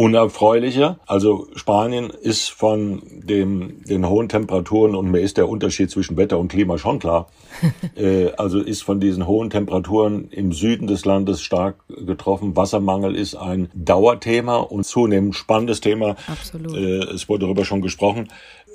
unerfreulicher. 0.00 0.98
Also 1.06 1.48
Spanien 1.56 2.08
ist 2.08 2.48
von 2.48 3.02
dem, 3.10 3.84
den 3.84 4.08
hohen 4.08 4.30
Temperaturen 4.30 4.94
und 4.94 5.10
mir 5.10 5.20
ist 5.20 5.36
der 5.36 5.46
Unterschied 5.46 5.90
zwischen 5.90 6.16
Wetter 6.16 6.38
und 6.38 6.48
Klima 6.48 6.78
schon 6.78 6.98
klar. 7.00 7.28
äh, 7.96 8.30
also 8.32 8.60
ist 8.60 8.82
von 8.82 8.98
diesen 8.98 9.26
hohen 9.26 9.50
Temperaturen 9.50 10.30
im 10.30 10.52
Süden 10.52 10.86
des 10.86 11.04
Landes 11.04 11.42
stark 11.42 11.84
getroffen. 11.88 12.56
Wassermangel 12.56 13.14
ist 13.14 13.34
ein 13.34 13.68
Dauerthema 13.74 14.56
und 14.56 14.86
zunehmend 14.86 15.34
spannendes 15.34 15.82
Thema. 15.82 16.16
Absolut. 16.28 16.76
Äh, 16.76 17.12
es 17.12 17.28
wurde 17.28 17.44
darüber 17.44 17.66
schon 17.66 17.82
gesprochen. 17.82 18.28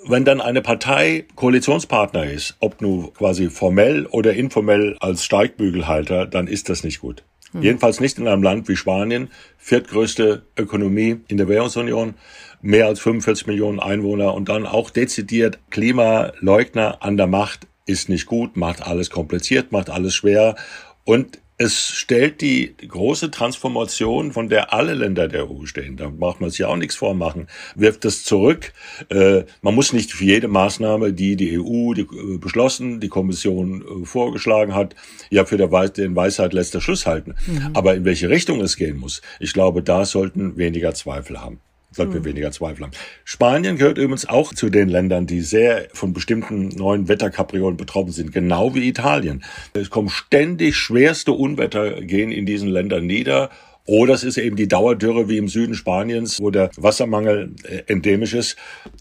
Wenn 0.07 0.23
dann 0.23 0.41
eine 0.41 0.61
Partei 0.61 1.25
Koalitionspartner 1.35 2.25
ist, 2.25 2.55
ob 2.59 2.81
nur 2.81 3.13
quasi 3.13 3.49
formell 3.49 4.05
oder 4.05 4.33
informell 4.33 4.97
als 4.99 5.23
Steigbügelhalter, 5.25 6.27
dann 6.27 6.47
ist 6.47 6.69
das 6.69 6.83
nicht 6.83 6.99
gut. 6.99 7.23
Hm. 7.51 7.63
Jedenfalls 7.63 7.99
nicht 7.99 8.19
in 8.19 8.27
einem 8.27 8.43
Land 8.43 8.67
wie 8.67 8.75
Spanien, 8.75 9.29
viertgrößte 9.57 10.43
Ökonomie 10.57 11.17
in 11.27 11.37
der 11.37 11.47
Währungsunion, 11.47 12.13
mehr 12.61 12.85
als 12.87 12.99
45 12.99 13.47
Millionen 13.47 13.79
Einwohner 13.79 14.33
und 14.33 14.49
dann 14.49 14.65
auch 14.65 14.89
dezidiert 14.89 15.59
Klimaleugner 15.71 17.01
an 17.01 17.17
der 17.17 17.27
Macht 17.27 17.67
ist 17.87 18.09
nicht 18.09 18.25
gut, 18.25 18.57
macht 18.57 18.81
alles 18.81 19.09
kompliziert, 19.09 19.71
macht 19.71 19.89
alles 19.89 20.15
schwer 20.15 20.55
und 21.03 21.39
es 21.57 21.87
stellt 21.87 22.41
die 22.41 22.75
große 22.75 23.31
Transformation, 23.31 24.33
von 24.33 24.49
der 24.49 24.73
alle 24.73 24.93
Länder 24.93 25.27
der 25.27 25.49
EU 25.49 25.65
stehen, 25.65 25.95
da 25.95 26.09
macht 26.09 26.41
man 26.41 26.49
sich 26.49 26.59
ja 26.59 26.67
auch 26.67 26.75
nichts 26.75 26.95
vormachen, 26.95 27.47
wirft 27.75 28.03
es 28.03 28.23
zurück. 28.25 28.73
Äh, 29.09 29.43
man 29.61 29.73
muss 29.73 29.93
nicht 29.93 30.11
für 30.11 30.25
jede 30.25 30.49
Maßnahme, 30.49 31.13
die 31.13 31.37
die 31.37 31.57
EU 31.57 31.93
die, 31.93 32.01
äh, 32.01 32.37
beschlossen, 32.37 32.99
die 32.99 33.07
Kommission 33.07 33.81
äh, 33.81 34.05
vorgeschlagen 34.05 34.75
hat, 34.75 34.95
ja 35.29 35.45
für 35.45 35.55
Weis 35.71 35.93
den 35.93 36.15
Weisheit 36.15 36.53
letzter 36.53 36.81
Schluss 36.81 37.05
halten. 37.05 37.35
Mhm. 37.47 37.71
Aber 37.73 37.95
in 37.95 38.03
welche 38.03 38.29
Richtung 38.29 38.59
es 38.59 38.75
gehen 38.75 38.97
muss, 38.97 39.21
ich 39.39 39.53
glaube, 39.53 39.81
da 39.81 40.05
sollten 40.05 40.57
weniger 40.57 40.93
Zweifel 40.93 41.41
haben 41.41 41.61
sollten 41.95 42.13
wir 42.13 42.19
hm. 42.19 42.25
weniger 42.25 42.51
Zweifel 42.51 42.85
haben. 42.85 42.91
Spanien 43.23 43.77
gehört 43.77 43.97
übrigens 43.97 44.27
auch 44.27 44.53
zu 44.53 44.69
den 44.69 44.89
Ländern, 44.89 45.27
die 45.27 45.41
sehr 45.41 45.87
von 45.93 46.13
bestimmten 46.13 46.69
neuen 46.69 47.07
Wetterkapriolen 47.07 47.77
betroffen 47.77 48.11
sind, 48.11 48.31
genau 48.31 48.75
wie 48.75 48.87
Italien. 48.87 49.43
Es 49.73 49.89
kommen 49.89 50.09
ständig 50.09 50.75
schwerste 50.75 51.31
Unwetter 51.31 52.01
gehen 52.01 52.31
in 52.31 52.45
diesen 52.45 52.69
Ländern 52.69 53.05
nieder. 53.05 53.49
Oder 53.87 54.15
es 54.15 54.23
ist 54.23 54.37
eben 54.37 54.55
die 54.55 54.67
Dauerdürre 54.67 55.29
wie 55.29 55.37
im 55.37 55.47
Süden 55.47 55.75
Spaniens, 55.75 56.41
wo 56.41 56.49
der 56.49 56.71
Wassermangel 56.75 57.53
äh, 57.63 57.83
endemisch 57.85 58.33
ist 58.33 58.55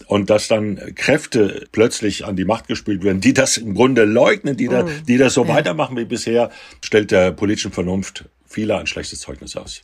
und 0.09 0.29
dass 0.29 0.47
dann 0.47 0.95
Kräfte 0.95 1.67
plötzlich 1.73 2.27
an 2.27 2.37
die 2.37 2.45
Macht 2.45 2.69
gespült 2.69 3.03
werden, 3.03 3.23
die 3.23 3.33
das 3.33 3.57
im 3.57 3.75
Grunde 3.75 4.05
leugnen, 4.05 4.59
die, 4.59 4.69
da, 4.69 4.87
hm. 4.87 5.07
die 5.09 5.17
das 5.17 5.33
so 5.35 5.45
ja. 5.45 5.55
weitermachen 5.55 5.97
wie 5.97 6.05
bisher, 6.05 6.51
stellt 6.83 7.11
der 7.13 7.33
politischen 7.33 7.73
Vernunft 7.73 8.27
vieler 8.45 8.79
ein 8.79 8.87
schlechtes 8.87 9.21
Zeugnis 9.21 9.57
aus. 9.57 9.83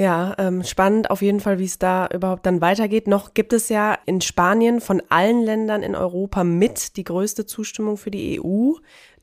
Ja, 0.00 0.34
ähm, 0.38 0.64
spannend 0.64 1.10
auf 1.10 1.20
jeden 1.20 1.40
Fall, 1.40 1.58
wie 1.58 1.66
es 1.66 1.78
da 1.78 2.06
überhaupt 2.06 2.46
dann 2.46 2.62
weitergeht. 2.62 3.06
Noch 3.06 3.34
gibt 3.34 3.52
es 3.52 3.68
ja 3.68 3.98
in 4.06 4.22
Spanien 4.22 4.80
von 4.80 5.02
allen 5.10 5.42
Ländern 5.42 5.82
in 5.82 5.94
Europa 5.94 6.42
mit 6.42 6.96
die 6.96 7.04
größte 7.04 7.44
Zustimmung 7.44 7.98
für 7.98 8.10
die 8.10 8.40
EU. 8.40 8.72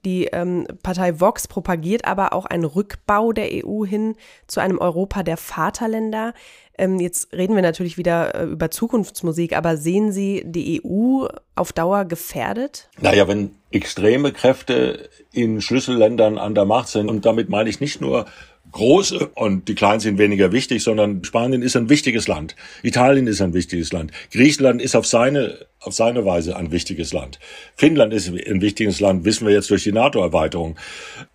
Die 0.05 0.25
ähm, 0.25 0.67
Partei 0.83 1.19
Vox 1.19 1.47
propagiert 1.47 2.05
aber 2.05 2.31
auch 2.31 2.45
einen 2.45 2.63
Rückbau 2.63 3.33
der 3.33 3.49
EU 3.65 3.85
hin 3.85 4.13
zu 4.45 4.59
einem 4.59 4.77
Europa 4.77 5.23
der 5.23 5.37
Vaterländer. 5.37 6.35
Ähm, 6.77 6.99
jetzt 6.99 7.33
reden 7.33 7.55
wir 7.55 7.63
natürlich 7.63 7.97
wieder 7.97 8.35
äh, 8.35 8.43
über 8.45 8.69
Zukunftsmusik, 8.69 9.57
aber 9.57 9.77
sehen 9.77 10.11
Sie 10.11 10.43
die 10.45 10.83
EU 10.85 11.25
auf 11.55 11.73
Dauer 11.73 12.05
gefährdet? 12.05 12.87
Naja, 13.01 13.27
wenn 13.27 13.55
extreme 13.71 14.31
Kräfte 14.31 15.09
in 15.33 15.59
Schlüsselländern 15.59 16.37
an 16.37 16.53
der 16.53 16.65
Macht 16.65 16.89
sind, 16.89 17.09
und 17.09 17.25
damit 17.25 17.49
meine 17.49 17.67
ich 17.67 17.79
nicht 17.79 17.99
nur 17.99 18.27
große 18.71 19.27
und 19.35 19.67
die 19.67 19.75
kleinen 19.75 19.99
sind 19.99 20.17
weniger 20.17 20.51
wichtig, 20.51 20.83
sondern 20.83 21.23
Spanien 21.23 21.61
ist 21.61 21.75
ein 21.75 21.89
wichtiges 21.89 22.27
Land. 22.27 22.55
Italien 22.83 23.27
ist 23.27 23.41
ein 23.41 23.53
wichtiges 23.53 23.91
Land. 23.91 24.11
Griechenland 24.31 24.81
ist 24.81 24.95
auf 24.95 25.05
seine, 25.05 25.65
auf 25.79 25.93
seine 25.93 26.25
Weise 26.25 26.55
ein 26.55 26.71
wichtiges 26.71 27.13
Land. 27.13 27.39
Finnland 27.75 28.13
ist 28.13 28.27
ein 28.27 28.61
wichtiges 28.61 28.99
Land, 28.99 29.25
wissen 29.25 29.47
wir 29.47 29.53
jetzt 29.53 29.69
durch 29.69 29.83
die 29.83 29.91
NATO-Erweiterung. 29.91 30.77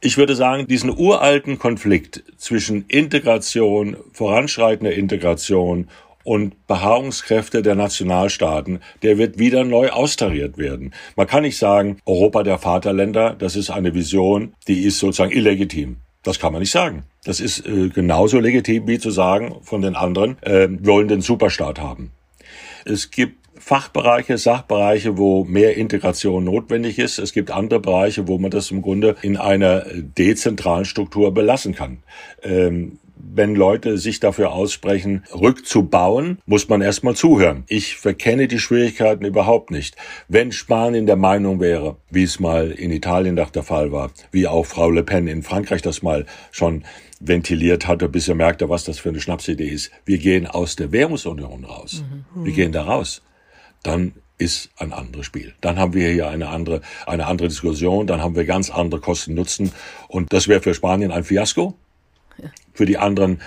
Ich 0.00 0.16
würde 0.18 0.36
sagen, 0.36 0.66
diesen 0.66 0.90
uralten 0.90 1.58
Konflikt 1.58 2.22
zwischen 2.36 2.84
Integration, 2.88 3.96
voranschreitender 4.12 4.92
Integration 4.92 5.88
und 6.24 6.66
Beharrungskräfte 6.66 7.62
der 7.62 7.74
Nationalstaaten, 7.74 8.80
der 9.02 9.18
wird 9.18 9.38
wieder 9.38 9.64
neu 9.64 9.90
austariert 9.90 10.58
werden. 10.58 10.94
Man 11.16 11.26
kann 11.26 11.42
nicht 11.42 11.58
sagen, 11.58 11.98
Europa 12.06 12.42
der 12.42 12.58
Vaterländer, 12.58 13.34
das 13.36 13.56
ist 13.56 13.70
eine 13.70 13.94
Vision, 13.94 14.54
die 14.68 14.84
ist 14.84 14.98
sozusagen 14.98 15.32
illegitim. 15.32 15.96
Das 16.22 16.38
kann 16.38 16.52
man 16.52 16.60
nicht 16.60 16.70
sagen. 16.70 17.04
Das 17.24 17.38
ist 17.38 17.66
äh, 17.66 17.88
genauso 17.88 18.40
legitim 18.40 18.88
wie 18.88 18.98
zu 18.98 19.10
sagen 19.10 19.56
von 19.62 19.82
den 19.82 19.94
anderen, 19.94 20.42
äh, 20.42 20.68
wollen 20.82 21.08
den 21.08 21.20
Superstaat 21.20 21.80
haben. 21.80 22.10
Es 22.84 23.10
gibt 23.10 23.42
Fachbereiche, 23.56 24.38
Sachbereiche, 24.38 25.18
wo 25.18 25.44
mehr 25.44 25.76
Integration 25.76 26.42
notwendig 26.42 26.98
ist. 26.98 27.20
Es 27.20 27.32
gibt 27.32 27.52
andere 27.52 27.78
Bereiche, 27.78 28.26
wo 28.26 28.38
man 28.38 28.50
das 28.50 28.72
im 28.72 28.82
Grunde 28.82 29.14
in 29.22 29.36
einer 29.36 29.84
dezentralen 29.92 30.84
Struktur 30.84 31.32
belassen 31.32 31.72
kann. 31.72 31.98
Ähm, 32.42 32.98
wenn 33.34 33.54
Leute 33.54 33.98
sich 33.98 34.18
dafür 34.18 34.52
aussprechen, 34.52 35.22
rückzubauen, 35.32 36.38
muss 36.44 36.68
man 36.68 36.82
erstmal 36.82 37.14
zuhören. 37.14 37.62
Ich 37.68 37.96
verkenne 37.96 38.48
die 38.48 38.58
Schwierigkeiten 38.58 39.24
überhaupt 39.24 39.70
nicht. 39.70 39.96
Wenn 40.26 40.50
Spanien 40.50 41.06
der 41.06 41.16
Meinung 41.16 41.60
wäre, 41.60 41.96
wie 42.10 42.24
es 42.24 42.40
mal 42.40 42.72
in 42.72 42.90
Italien 42.90 43.36
nach 43.36 43.50
der 43.50 43.62
Fall 43.62 43.92
war, 43.92 44.10
wie 44.32 44.48
auch 44.48 44.66
Frau 44.66 44.90
Le 44.90 45.04
Pen 45.04 45.28
in 45.28 45.44
Frankreich 45.44 45.82
das 45.82 46.02
mal 46.02 46.26
schon 46.50 46.82
ventiliert 47.24 47.86
hatte, 47.86 48.08
bis 48.08 48.28
er 48.28 48.34
merkte, 48.34 48.68
was 48.68 48.84
das 48.84 48.98
für 48.98 49.10
eine 49.10 49.20
Schnapsidee 49.20 49.68
ist. 49.68 49.90
Wir 50.04 50.18
gehen 50.18 50.46
aus 50.46 50.76
der 50.76 50.92
Währungsunion 50.92 51.64
raus. 51.64 52.02
Mhm. 52.34 52.44
Wir 52.44 52.52
gehen 52.52 52.72
da 52.72 52.82
raus. 52.82 53.22
Dann 53.82 54.12
ist 54.38 54.70
ein 54.76 54.92
anderes 54.92 55.26
Spiel. 55.26 55.54
Dann 55.60 55.78
haben 55.78 55.94
wir 55.94 56.10
hier 56.10 56.28
eine 56.28 56.48
andere, 56.48 56.80
eine 57.06 57.26
andere 57.26 57.48
Diskussion, 57.48 58.06
dann 58.06 58.20
haben 58.20 58.34
wir 58.34 58.44
ganz 58.44 58.70
andere 58.70 59.00
Kosten-Nutzen 59.00 59.72
und 60.08 60.32
das 60.32 60.48
wäre 60.48 60.60
für 60.60 60.74
Spanien 60.74 61.12
ein 61.12 61.22
Fiasko 61.22 61.76
für 62.72 62.86
die 62.86 62.98
anderen 62.98 63.40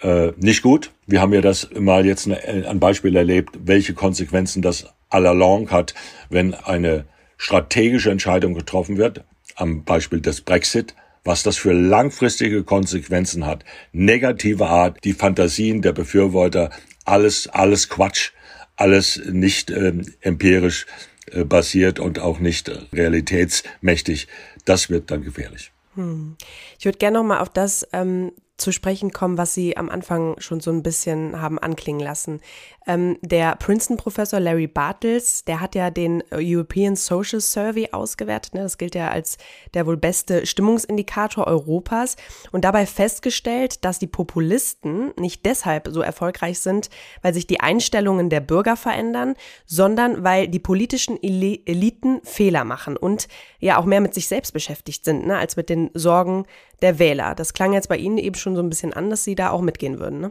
äh, 0.00 0.32
nicht 0.36 0.62
gut. 0.62 0.92
Wir 1.06 1.20
haben 1.20 1.32
ja 1.32 1.40
das 1.40 1.68
mal 1.76 2.06
jetzt 2.06 2.28
ein 2.28 2.78
Beispiel 2.78 3.16
erlebt, 3.16 3.58
welche 3.64 3.94
Konsequenzen 3.94 4.62
das 4.62 4.86
à 5.10 5.18
la 5.18 5.32
longue 5.32 5.70
hat, 5.70 5.94
wenn 6.28 6.54
eine 6.54 7.04
strategische 7.36 8.10
Entscheidung 8.10 8.54
getroffen 8.54 8.96
wird, 8.96 9.24
am 9.56 9.84
Beispiel 9.84 10.20
des 10.20 10.42
Brexit, 10.42 10.94
was 11.28 11.42
das 11.42 11.58
für 11.58 11.72
langfristige 11.72 12.64
Konsequenzen 12.64 13.44
hat. 13.44 13.62
Negative 13.92 14.66
Art, 14.66 15.04
die 15.04 15.12
Fantasien 15.12 15.82
der 15.82 15.92
Befürworter, 15.92 16.70
alles, 17.04 17.48
alles 17.48 17.90
Quatsch, 17.90 18.32
alles 18.76 19.20
nicht 19.30 19.70
äh, 19.70 19.92
empirisch 20.22 20.86
äh, 21.30 21.44
basiert 21.44 22.00
und 22.00 22.18
auch 22.18 22.38
nicht 22.38 22.70
realitätsmächtig. 22.94 24.26
Das 24.64 24.88
wird 24.88 25.10
dann 25.10 25.22
gefährlich. 25.22 25.70
Hm. 25.96 26.36
Ich 26.78 26.86
würde 26.86 26.96
gerne 26.96 27.18
noch 27.18 27.24
mal 27.24 27.40
auf 27.40 27.50
das 27.50 27.86
ähm, 27.92 28.32
zu 28.56 28.72
sprechen 28.72 29.12
kommen, 29.12 29.36
was 29.36 29.52
Sie 29.52 29.76
am 29.76 29.90
Anfang 29.90 30.34
schon 30.38 30.60
so 30.60 30.70
ein 30.70 30.82
bisschen 30.82 31.42
haben 31.42 31.58
anklingen 31.58 32.00
lassen. 32.00 32.40
Ähm, 32.88 33.18
der 33.20 33.54
Princeton-Professor 33.56 34.40
Larry 34.40 34.66
Bartels, 34.66 35.44
der 35.44 35.60
hat 35.60 35.74
ja 35.74 35.90
den 35.90 36.24
European 36.32 36.96
Social 36.96 37.40
Survey 37.40 37.90
ausgewertet. 37.92 38.54
Ne? 38.54 38.62
Das 38.62 38.78
gilt 38.78 38.94
ja 38.94 39.10
als 39.10 39.36
der 39.74 39.86
wohl 39.86 39.98
beste 39.98 40.46
Stimmungsindikator 40.46 41.46
Europas 41.46 42.16
und 42.50 42.64
dabei 42.64 42.86
festgestellt, 42.86 43.84
dass 43.84 43.98
die 43.98 44.06
Populisten 44.06 45.12
nicht 45.18 45.44
deshalb 45.44 45.88
so 45.88 46.00
erfolgreich 46.00 46.60
sind, 46.60 46.88
weil 47.20 47.34
sich 47.34 47.46
die 47.46 47.60
Einstellungen 47.60 48.30
der 48.30 48.40
Bürger 48.40 48.76
verändern, 48.76 49.34
sondern 49.66 50.24
weil 50.24 50.48
die 50.48 50.58
politischen 50.58 51.22
Eliten 51.22 52.20
Fehler 52.24 52.64
machen 52.64 52.96
und 52.96 53.28
ja 53.60 53.76
auch 53.76 53.84
mehr 53.84 54.00
mit 54.00 54.14
sich 54.14 54.28
selbst 54.28 54.52
beschäftigt 54.52 55.04
sind, 55.04 55.26
ne? 55.26 55.36
als 55.36 55.56
mit 55.56 55.68
den 55.68 55.90
Sorgen 55.92 56.46
der 56.80 56.98
Wähler. 56.98 57.34
Das 57.34 57.52
klang 57.52 57.74
jetzt 57.74 57.90
bei 57.90 57.98
Ihnen 57.98 58.16
eben 58.16 58.36
schon 58.36 58.56
so 58.56 58.62
ein 58.62 58.70
bisschen 58.70 58.94
an, 58.94 59.10
dass 59.10 59.24
Sie 59.24 59.34
da 59.34 59.50
auch 59.50 59.60
mitgehen 59.60 59.98
würden, 59.98 60.20
ne? 60.20 60.30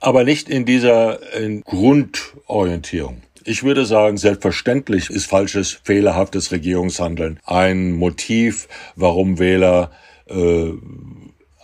Aber 0.00 0.24
nicht 0.24 0.48
in 0.48 0.64
dieser 0.64 1.34
in 1.34 1.62
Grundorientierung. 1.62 3.22
Ich 3.44 3.62
würde 3.62 3.86
sagen, 3.86 4.16
selbstverständlich 4.16 5.08
ist 5.08 5.26
falsches, 5.26 5.78
fehlerhaftes 5.84 6.50
Regierungshandeln 6.50 7.38
ein 7.44 7.92
Motiv, 7.92 8.66
warum 8.96 9.38
Wähler 9.38 9.92
äh, 10.26 10.72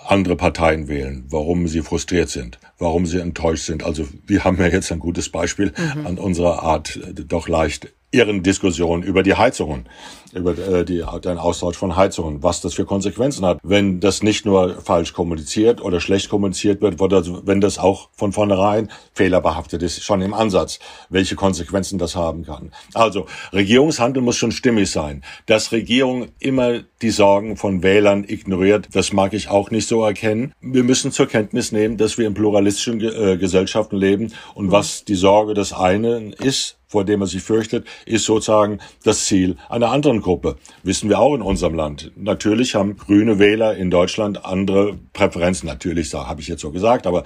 andere 0.07 0.37
Parteien 0.37 0.89
wählen, 0.89 1.25
warum 1.29 1.69
sie 1.69 1.83
frustriert 1.83 2.29
sind, 2.29 2.59
warum 2.79 3.07
sie 3.07 3.19
enttäuscht 3.19 3.65
sind. 3.65 3.85
Also 3.85 4.07
wir 4.27 4.45
haben 4.45 4.59
ja 4.59 4.67
jetzt 4.67 4.93
ein 4.93 4.99
gutes 4.99 5.29
Beispiel 5.29 5.73
mhm. 5.97 6.07
an 6.07 6.19
unserer 6.19 6.63
Art 6.63 6.97
äh, 6.97 7.15
doch 7.15 7.49
leicht 7.49 7.89
ihren 8.13 8.43
Diskussionen 8.43 9.03
über 9.03 9.23
die 9.23 9.35
Heizungen, 9.35 9.87
über 10.35 10.57
äh, 10.57 10.85
die, 10.85 11.03
den 11.25 11.39
Austausch 11.39 11.77
von 11.77 11.97
Heizungen, 11.97 12.43
was 12.43 12.61
das 12.61 12.75
für 12.75 12.85
Konsequenzen 12.85 13.45
hat, 13.45 13.59
wenn 13.63 14.01
das 14.01 14.23
nicht 14.23 14.45
nur 14.45 14.81
falsch 14.83 15.13
kommuniziert 15.15 15.83
oder 15.83 15.99
schlecht 15.99 16.29
kommuniziert 16.29 16.83
wird, 16.83 17.01
oder 17.01 17.25
wenn 17.47 17.61
das 17.61 17.79
auch 17.79 18.11
von 18.13 18.33
vornherein 18.33 18.91
fehlerbehaftet 19.15 19.83
ist, 19.83 20.03
schon 20.05 20.21
im 20.21 20.35
Ansatz, 20.35 20.79
welche 21.09 21.37
Konsequenzen 21.37 21.99
das 21.99 22.15
haben 22.15 22.45
kann. 22.45 22.73
Also 22.93 23.27
Regierungshandel 23.53 24.23
muss 24.23 24.37
schon 24.37 24.53
stimmig 24.53 24.91
sein. 24.91 25.23
Dass 25.47 25.73
Regierung 25.73 26.29
immer 26.39 26.81
die 27.01 27.11
Sorgen 27.11 27.57
von 27.57 27.83
Wählern 27.83 28.25
ignoriert, 28.27 28.89
das 28.93 29.13
mag 29.13 29.33
ich 29.33 29.49
auch 29.49 29.71
nicht 29.71 29.89
so 29.89 30.05
erkennen. 30.05 30.53
Wir 30.61 30.85
müssen 30.85 31.13
zur 31.13 31.27
Kenntnis 31.27 31.73
nehmen, 31.73 31.97
dass 31.97 32.19
wir 32.19 32.27
in 32.27 32.35
pluralistischen 32.35 33.01
äh, 33.01 33.39
Gesellschaften 33.39 33.97
leben 33.97 34.33
und 34.55 34.71
was 34.71 35.05
die 35.05 35.15
Sorge 35.15 35.55
des 35.55 35.73
einen 35.73 36.33
ist, 36.35 36.77
vor 36.93 37.05
dem 37.07 37.23
er 37.23 37.27
sich 37.27 37.43
fürchtet, 37.43 37.87
ist 38.05 38.27
sozusagen 38.27 38.79
das 39.03 39.25
Ziel 39.25 39.57
einer 39.71 39.91
anderen 39.91 40.21
Gruppe. 40.21 40.57
Wissen 40.83 41.09
wir 41.09 41.19
auch 41.19 41.35
in 41.35 41.41
unserem 41.41 41.75
Land. 41.75 42.13
Natürlich 42.17 42.75
haben 42.75 42.99
grüne 42.99 43.39
Wähler 43.39 43.75
in 43.77 43.91
Deutschland 43.91 44.45
andere 44.45 44.99
Präferenzen. 45.15 45.67
Natürlich, 45.67 46.13
habe 46.13 46.43
ich 46.43 46.49
jetzt 46.49 46.61
so 46.61 46.71
gesagt, 46.71 47.07
aber 47.07 47.25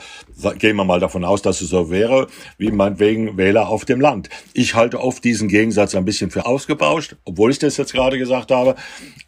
gehen 0.58 0.76
wir 0.76 0.84
mal 0.84 1.00
davon 1.00 1.24
aus, 1.24 1.42
dass 1.42 1.60
es 1.60 1.70
so 1.70 1.90
wäre, 1.90 2.28
wie 2.58 2.70
meinetwegen 2.70 3.36
Wähler 3.36 3.68
auf 3.68 3.84
dem 3.84 4.00
Land. 4.00 4.28
Ich 4.54 4.76
halte 4.76 5.00
oft 5.00 5.24
diesen 5.24 5.48
Gegensatz 5.48 5.96
ein 5.96 6.04
bisschen 6.04 6.30
für 6.30 6.46
ausgebauscht, 6.46 7.16
obwohl 7.24 7.50
ich 7.50 7.58
das 7.58 7.76
jetzt 7.76 7.92
gerade 7.92 8.18
gesagt 8.18 8.52
habe. 8.52 8.76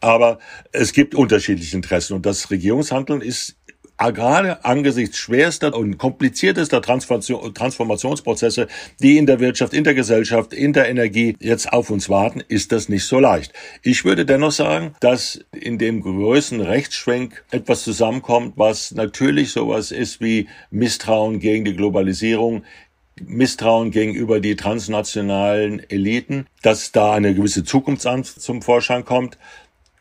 Aber 0.00 0.38
es 0.70 0.92
gibt 0.92 1.16
unterschiedliche 1.16 1.74
Interessen 1.74 2.14
und 2.14 2.24
das 2.24 2.52
Regierungshandeln 2.52 3.22
ist 3.22 3.56
gerade 3.98 4.64
angesichts 4.64 5.18
schwerster 5.18 5.74
und 5.76 5.98
kompliziertester 5.98 6.80
Transformationsprozesse, 6.80 8.68
die 9.00 9.18
in 9.18 9.26
der 9.26 9.40
Wirtschaft, 9.40 9.74
in 9.74 9.84
der 9.84 9.94
Gesellschaft, 9.94 10.52
in 10.52 10.72
der 10.72 10.88
Energie 10.88 11.36
jetzt 11.40 11.72
auf 11.72 11.90
uns 11.90 12.08
warten, 12.08 12.42
ist 12.46 12.72
das 12.72 12.88
nicht 12.88 13.04
so 13.04 13.18
leicht. 13.18 13.52
Ich 13.82 14.04
würde 14.04 14.24
dennoch 14.24 14.52
sagen, 14.52 14.94
dass 15.00 15.40
in 15.52 15.78
dem 15.78 16.00
größten 16.00 16.60
Rechtsschwenk 16.60 17.44
etwas 17.50 17.82
zusammenkommt, 17.82 18.54
was 18.56 18.92
natürlich 18.92 19.52
sowas 19.52 19.90
ist 19.90 20.20
wie 20.20 20.48
Misstrauen 20.70 21.40
gegen 21.40 21.64
die 21.64 21.74
Globalisierung, 21.74 22.62
Misstrauen 23.26 23.90
gegenüber 23.90 24.38
die 24.38 24.54
transnationalen 24.54 25.82
Eliten, 25.90 26.46
dass 26.62 26.92
da 26.92 27.12
eine 27.12 27.34
gewisse 27.34 27.64
Zukunftsangst 27.64 28.40
zum 28.40 28.62
Vorschein 28.62 29.04
kommt, 29.04 29.38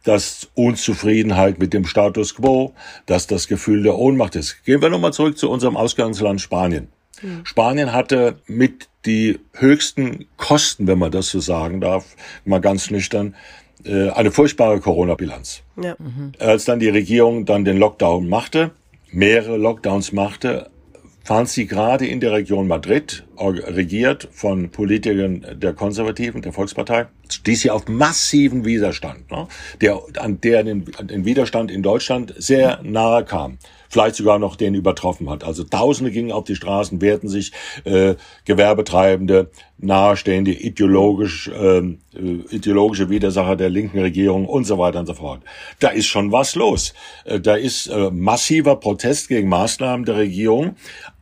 dass 0.07 0.47
Unzufriedenheit 0.53 1.59
mit 1.59 1.73
dem 1.73 1.85
Status 1.85 2.35
quo, 2.35 2.73
dass 3.07 3.27
das 3.27 3.47
Gefühl 3.47 3.83
der 3.83 3.97
Ohnmacht 3.97 4.37
ist. 4.37 4.63
Gehen 4.63 4.81
wir 4.81 4.89
nochmal 4.89 5.11
zurück 5.11 5.37
zu 5.37 5.49
unserem 5.49 5.75
Ausgangsland 5.75 6.39
Spanien. 6.39 6.87
Mhm. 7.21 7.45
Spanien 7.45 7.91
hatte 7.91 8.39
mit 8.47 8.87
die 9.05 9.39
höchsten 9.51 10.25
Kosten, 10.37 10.87
wenn 10.87 10.97
man 10.97 11.11
das 11.11 11.29
so 11.29 11.41
sagen 11.41 11.81
darf, 11.81 12.15
mal 12.45 12.61
ganz 12.61 12.89
nüchtern, 12.89 13.35
äh, 13.83 14.09
eine 14.11 14.31
furchtbare 14.31 14.79
Corona-Bilanz. 14.79 15.63
Ja. 15.81 15.97
Mhm. 15.99 16.31
Als 16.39 16.63
dann 16.63 16.79
die 16.79 16.89
Regierung 16.89 17.45
dann 17.45 17.65
den 17.65 17.77
Lockdown 17.77 18.29
machte, 18.29 18.71
mehrere 19.11 19.57
Lockdowns 19.57 20.13
machte, 20.13 20.69
fand 21.25 21.49
sie 21.49 21.67
gerade 21.67 22.07
in 22.07 22.21
der 22.21 22.31
Region 22.31 22.69
Madrid, 22.69 23.25
regiert 23.37 24.29
von 24.31 24.69
Politikern 24.69 25.45
der 25.55 25.73
Konservativen, 25.73 26.41
der 26.41 26.53
Volkspartei, 26.53 27.07
stieß 27.33 27.61
sie 27.61 27.71
auf 27.71 27.87
massiven 27.87 28.65
Widerstand, 28.65 29.29
ne? 29.31 29.47
der, 29.81 30.01
an 30.19 30.41
der 30.41 30.63
den, 30.63 30.85
den 31.03 31.25
Widerstand 31.25 31.71
in 31.71 31.83
Deutschland 31.83 32.33
sehr 32.37 32.79
nahe 32.83 33.25
kam 33.25 33.57
vielleicht 33.89 34.15
sogar 34.15 34.39
noch 34.39 34.55
den 34.55 34.73
übertroffen 34.73 35.29
hat. 35.29 35.43
Also 35.43 35.63
Tausende 35.63 36.11
gingen 36.11 36.31
auf 36.31 36.43
die 36.43 36.55
Straßen, 36.55 37.01
wehrten 37.01 37.29
sich, 37.29 37.51
äh, 37.83 38.15
Gewerbetreibende, 38.45 39.49
nahestehende 39.77 40.51
ideologisch, 40.51 41.49
ähm, 41.53 41.99
äh, 42.15 42.55
ideologische 42.55 43.09
Widersacher 43.09 43.55
der 43.55 43.69
linken 43.69 43.99
Regierung 43.99 44.45
und 44.45 44.65
so 44.65 44.77
weiter 44.77 44.99
und 44.99 45.05
so 45.05 45.13
fort. 45.13 45.41
Da 45.79 45.89
ist 45.89 46.07
schon 46.07 46.31
was 46.31 46.55
los. 46.55 46.93
Äh, 47.25 47.39
da 47.39 47.55
ist 47.55 47.87
äh, 47.87 48.09
massiver 48.11 48.75
Protest 48.75 49.29
gegen 49.29 49.49
Maßnahmen 49.49 50.05
der 50.05 50.17
Regierung, 50.17 50.75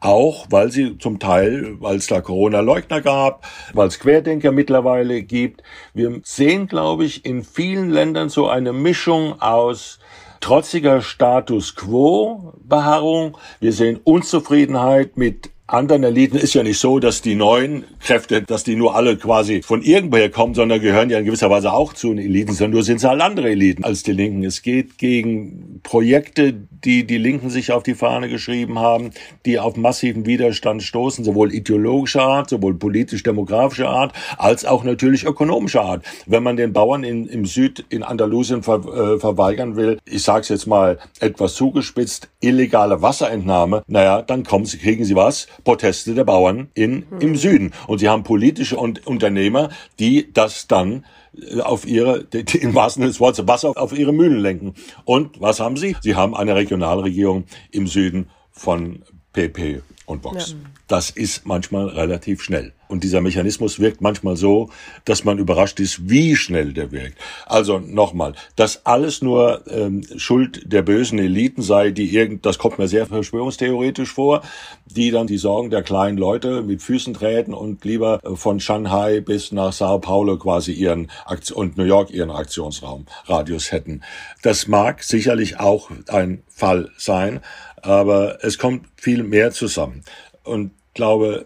auch 0.05 0.45
weil 0.49 0.71
sie 0.71 0.97
zum 0.97 1.19
Teil, 1.19 1.75
weil 1.79 1.97
es 1.97 2.07
da 2.07 2.21
Corona-Leugner 2.21 3.01
gab, 3.01 3.45
weil 3.73 3.87
es 3.87 3.99
Querdenker 3.99 4.51
mittlerweile 4.51 5.23
gibt. 5.23 5.63
Wir 5.93 6.21
sehen, 6.23 6.67
glaube 6.67 7.05
ich, 7.05 7.25
in 7.25 7.43
vielen 7.43 7.89
Ländern 7.89 8.29
so 8.29 8.47
eine 8.47 8.71
Mischung 8.71 9.41
aus 9.41 9.99
trotziger 10.41 11.01
Status 11.01 11.75
quo 11.75 12.53
Beharrung. 12.63 13.37
Wir 13.59 13.73
sehen 13.73 13.99
Unzufriedenheit 14.03 15.17
mit 15.17 15.49
anderen 15.67 16.03
Eliten 16.03 16.37
ist 16.37 16.53
ja 16.53 16.61
nicht 16.61 16.79
so, 16.79 16.99
dass 16.99 17.23
die 17.23 17.33
neuen 17.33 17.85
Kräfte, 17.99 18.43
dass 18.43 18.63
die 18.63 18.75
nur 18.75 18.95
alle 18.95 19.17
quasi 19.17 19.63
von 19.63 19.81
irgendwoher 19.81 20.29
kommen, 20.29 20.53
sondern 20.53 20.79
gehören 20.79 21.09
ja 21.09 21.17
in 21.17 21.25
gewisser 21.25 21.49
Weise 21.49 21.73
auch 21.73 21.93
zu 21.93 22.09
den 22.09 22.19
Eliten, 22.19 22.53
sondern 22.53 22.73
nur 22.73 22.83
sind 22.83 22.97
es 22.97 23.03
halt 23.03 23.19
andere 23.21 23.49
Eliten 23.49 23.83
als 23.83 24.03
die 24.03 24.11
Linken. 24.11 24.43
Es 24.43 24.61
geht 24.61 24.99
gegen 24.99 25.79
Projekte, 25.81 26.53
die 26.53 27.07
die 27.07 27.17
Linken 27.17 27.49
sich 27.49 27.71
auf 27.71 27.81
die 27.81 27.95
Fahne 27.95 28.29
geschrieben 28.29 28.77
haben, 28.77 29.09
die 29.45 29.57
auf 29.57 29.75
massiven 29.75 30.27
Widerstand 30.27 30.83
stoßen, 30.83 31.25
sowohl 31.25 31.51
ideologischer 31.51 32.21
Art, 32.21 32.51
sowohl 32.51 32.75
politisch-demografischer 32.75 33.89
Art, 33.89 34.13
als 34.37 34.65
auch 34.65 34.83
natürlich 34.83 35.25
ökonomischer 35.25 35.81
Art. 35.81 36.05
Wenn 36.27 36.43
man 36.43 36.57
den 36.57 36.73
Bauern 36.73 37.03
in, 37.03 37.25
im 37.25 37.45
Süd 37.45 37.83
in 37.89 38.03
Andalusien 38.03 38.61
ver, 38.61 38.85
äh, 38.85 39.19
verweigern 39.19 39.75
will, 39.75 39.97
ich 40.05 40.21
sage 40.21 40.41
es 40.41 40.49
jetzt 40.49 40.67
mal 40.67 40.99
etwas 41.19 41.55
zugespitzt, 41.55 42.29
illegale 42.39 43.01
Wasserentnahme, 43.01 43.81
naja, 43.87 44.21
dann 44.21 44.43
kommen 44.43 44.65
sie, 44.65 44.77
kriegen 44.77 45.05
sie 45.05 45.15
was? 45.15 45.47
Proteste 45.63 46.13
der 46.13 46.23
Bauern 46.23 46.69
in, 46.73 47.05
im 47.19 47.29
hm. 47.29 47.35
Süden. 47.35 47.71
Und 47.87 47.99
sie 47.99 48.09
haben 48.09 48.23
politische 48.23 48.77
und 48.77 49.05
Unternehmer, 49.07 49.69
die 49.99 50.31
das 50.33 50.67
dann 50.67 51.05
äh, 51.35 51.61
auf 51.61 51.85
ihre, 51.85 52.27
im 52.59 52.75
wahrsten 52.75 53.01
Sinne 53.01 53.11
des 53.11 53.19
Wortes, 53.19 53.47
Wasser 53.47 53.73
auf 53.75 53.97
ihre 53.97 54.13
Mühlen 54.13 54.39
lenken. 54.39 54.73
Und 55.05 55.41
was 55.41 55.59
haben 55.59 55.77
sie? 55.77 55.95
Sie 56.01 56.15
haben 56.15 56.35
eine 56.35 56.55
Regionalregierung 56.55 57.45
im 57.71 57.87
Süden 57.87 58.29
von 58.51 59.03
PP 59.33 59.81
und 60.05 60.23
Vox. 60.23 60.51
Ja. 60.51 60.55
Das 60.87 61.09
ist 61.09 61.45
manchmal 61.45 61.87
relativ 61.87 62.41
schnell. 62.41 62.73
Und 62.87 63.03
dieser 63.03 63.21
Mechanismus 63.21 63.79
wirkt 63.79 64.01
manchmal 64.01 64.37
so, 64.37 64.69
dass 65.05 65.23
man 65.23 65.39
überrascht 65.39 65.79
ist, 65.79 66.07
wie 66.07 66.35
schnell 66.35 66.73
der 66.73 66.91
wirkt. 66.91 67.17
Also 67.47 67.79
nochmal, 67.79 68.35
dass 68.55 68.85
alles 68.85 69.21
nur 69.21 69.63
ähm, 69.67 70.03
Schuld 70.17 70.71
der 70.71 70.83
bösen 70.83 71.17
Eliten 71.17 71.63
sei, 71.63 71.89
die 71.89 72.13
irgend, 72.13 72.45
das 72.45 72.59
kommt 72.59 72.77
mir 72.77 72.87
sehr 72.87 73.07
verschwörungstheoretisch 73.07 74.11
vor, 74.11 74.43
die 74.85 75.09
dann 75.09 75.25
die 75.25 75.39
Sorgen 75.39 75.71
der 75.71 75.81
kleinen 75.81 76.17
Leute 76.17 76.61
mit 76.61 76.83
Füßen 76.83 77.15
treten 77.15 77.53
und 77.55 77.83
lieber 77.85 78.19
äh, 78.23 78.35
von 78.35 78.59
Shanghai 78.59 79.19
bis 79.19 79.51
nach 79.51 79.73
Sao 79.73 79.99
Paulo 79.99 80.37
quasi 80.37 80.71
ihren 80.71 81.09
Aktion 81.25 81.55
und 81.57 81.77
New 81.77 81.85
York 81.85 82.11
ihren 82.11 82.31
Aktionsraum, 82.31 83.05
Radius 83.25 83.71
hätten. 83.71 84.01
Das 84.43 84.67
mag 84.67 85.03
sicherlich 85.03 85.59
auch 85.59 85.89
ein 86.09 86.43
Fall 86.47 86.91
sein, 86.97 87.39
aber 87.85 88.43
es 88.43 88.57
kommt 88.57 88.87
viel 88.97 89.23
mehr 89.23 89.51
zusammen. 89.51 90.03
Und 90.43 90.71
glaube, 90.93 91.45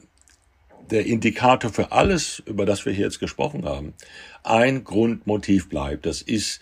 der 0.89 1.05
Indikator 1.05 1.71
für 1.71 1.91
alles, 1.91 2.41
über 2.45 2.65
das 2.65 2.85
wir 2.85 2.93
hier 2.93 3.05
jetzt 3.05 3.19
gesprochen 3.19 3.65
haben, 3.65 3.93
ein 4.43 4.83
Grundmotiv 4.83 5.69
bleibt. 5.69 6.05
Das 6.05 6.21
ist 6.21 6.61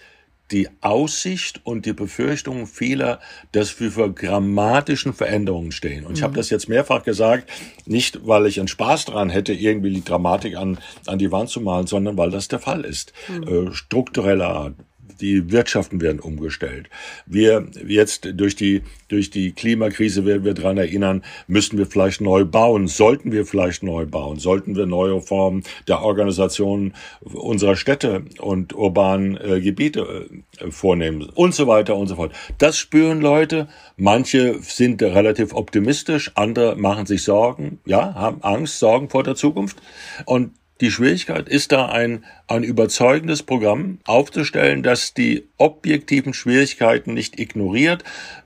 die 0.51 0.69
Aussicht 0.79 1.61
und 1.65 1.85
die 1.85 1.93
Befürchtung 1.93 2.67
vieler, 2.67 3.19
dass 3.51 3.77
wir 3.81 3.91
vor 3.91 4.13
grammatischen 4.13 5.13
Veränderungen 5.13 5.73
stehen. 5.73 6.05
Und 6.05 6.17
ich 6.17 6.23
habe 6.23 6.31
mhm. 6.31 6.37
das 6.37 6.49
jetzt 6.49 6.69
mehrfach 6.69 7.03
gesagt, 7.03 7.49
nicht 7.85 8.25
weil 8.25 8.45
ich 8.45 8.59
einen 8.59 8.69
Spaß 8.69 9.05
daran 9.05 9.29
hätte, 9.29 9.53
irgendwie 9.53 9.93
die 9.93 10.03
Dramatik 10.03 10.55
an, 10.55 10.77
an 11.05 11.19
die 11.19 11.31
Wand 11.31 11.49
zu 11.49 11.59
malen, 11.59 11.87
sondern 11.87 12.17
weil 12.17 12.31
das 12.31 12.47
der 12.47 12.59
Fall 12.59 12.85
ist. 12.85 13.11
Mhm. 13.27 13.43
Äh, 13.43 13.73
struktureller 13.73 14.47
Art, 14.47 14.75
die 15.21 15.51
Wirtschaften 15.51 16.01
werden 16.01 16.19
umgestellt. 16.19 16.89
Wir 17.25 17.67
jetzt 17.87 18.29
durch 18.33 18.55
die, 18.55 18.81
durch 19.07 19.29
die 19.29 19.51
Klimakrise 19.51 20.25
werden 20.25 20.43
wir 20.43 20.53
daran 20.53 20.77
erinnern, 20.77 21.23
müssen 21.47 21.77
wir 21.77 21.85
vielleicht 21.85 22.21
neu 22.21 22.45
bauen, 22.45 22.87
sollten 22.87 23.31
wir 23.31 23.45
vielleicht 23.45 23.83
neu 23.83 24.05
bauen, 24.05 24.39
sollten 24.39 24.75
wir 24.75 24.85
neue 24.85 25.21
Formen 25.21 25.63
der 25.87 26.01
Organisation 26.01 26.93
unserer 27.21 27.75
Städte 27.75 28.23
und 28.39 28.73
urbanen 28.73 29.37
äh, 29.37 29.61
Gebiete 29.61 30.27
äh, 30.59 30.71
vornehmen 30.71 31.29
und 31.35 31.53
so 31.53 31.67
weiter 31.67 31.95
und 31.95 32.07
so 32.07 32.15
fort. 32.15 32.33
Das 32.57 32.77
spüren 32.77 33.21
Leute. 33.21 33.67
Manche 33.95 34.59
sind 34.61 35.01
relativ 35.01 35.53
optimistisch, 35.53 36.31
andere 36.35 36.75
machen 36.75 37.05
sich 37.05 37.23
Sorgen, 37.23 37.79
ja, 37.85 38.13
haben 38.15 38.43
Angst, 38.43 38.79
Sorgen 38.79 39.09
vor 39.09 39.23
der 39.23 39.35
Zukunft 39.35 39.77
und 40.25 40.51
die 40.81 40.91
Schwierigkeit 40.91 41.49
ist 41.49 41.71
da 41.71 41.87
ein, 41.87 42.23
ein 42.47 42.63
überzeugendes 42.63 43.43
Programm 43.43 43.99
aufzustellen, 44.05 44.83
das 44.83 45.13
die 45.13 45.47
objektiven 45.57 46.33
Schwierigkeiten 46.33 47.13
nicht 47.13 47.39
ignoriert, 47.39 48.03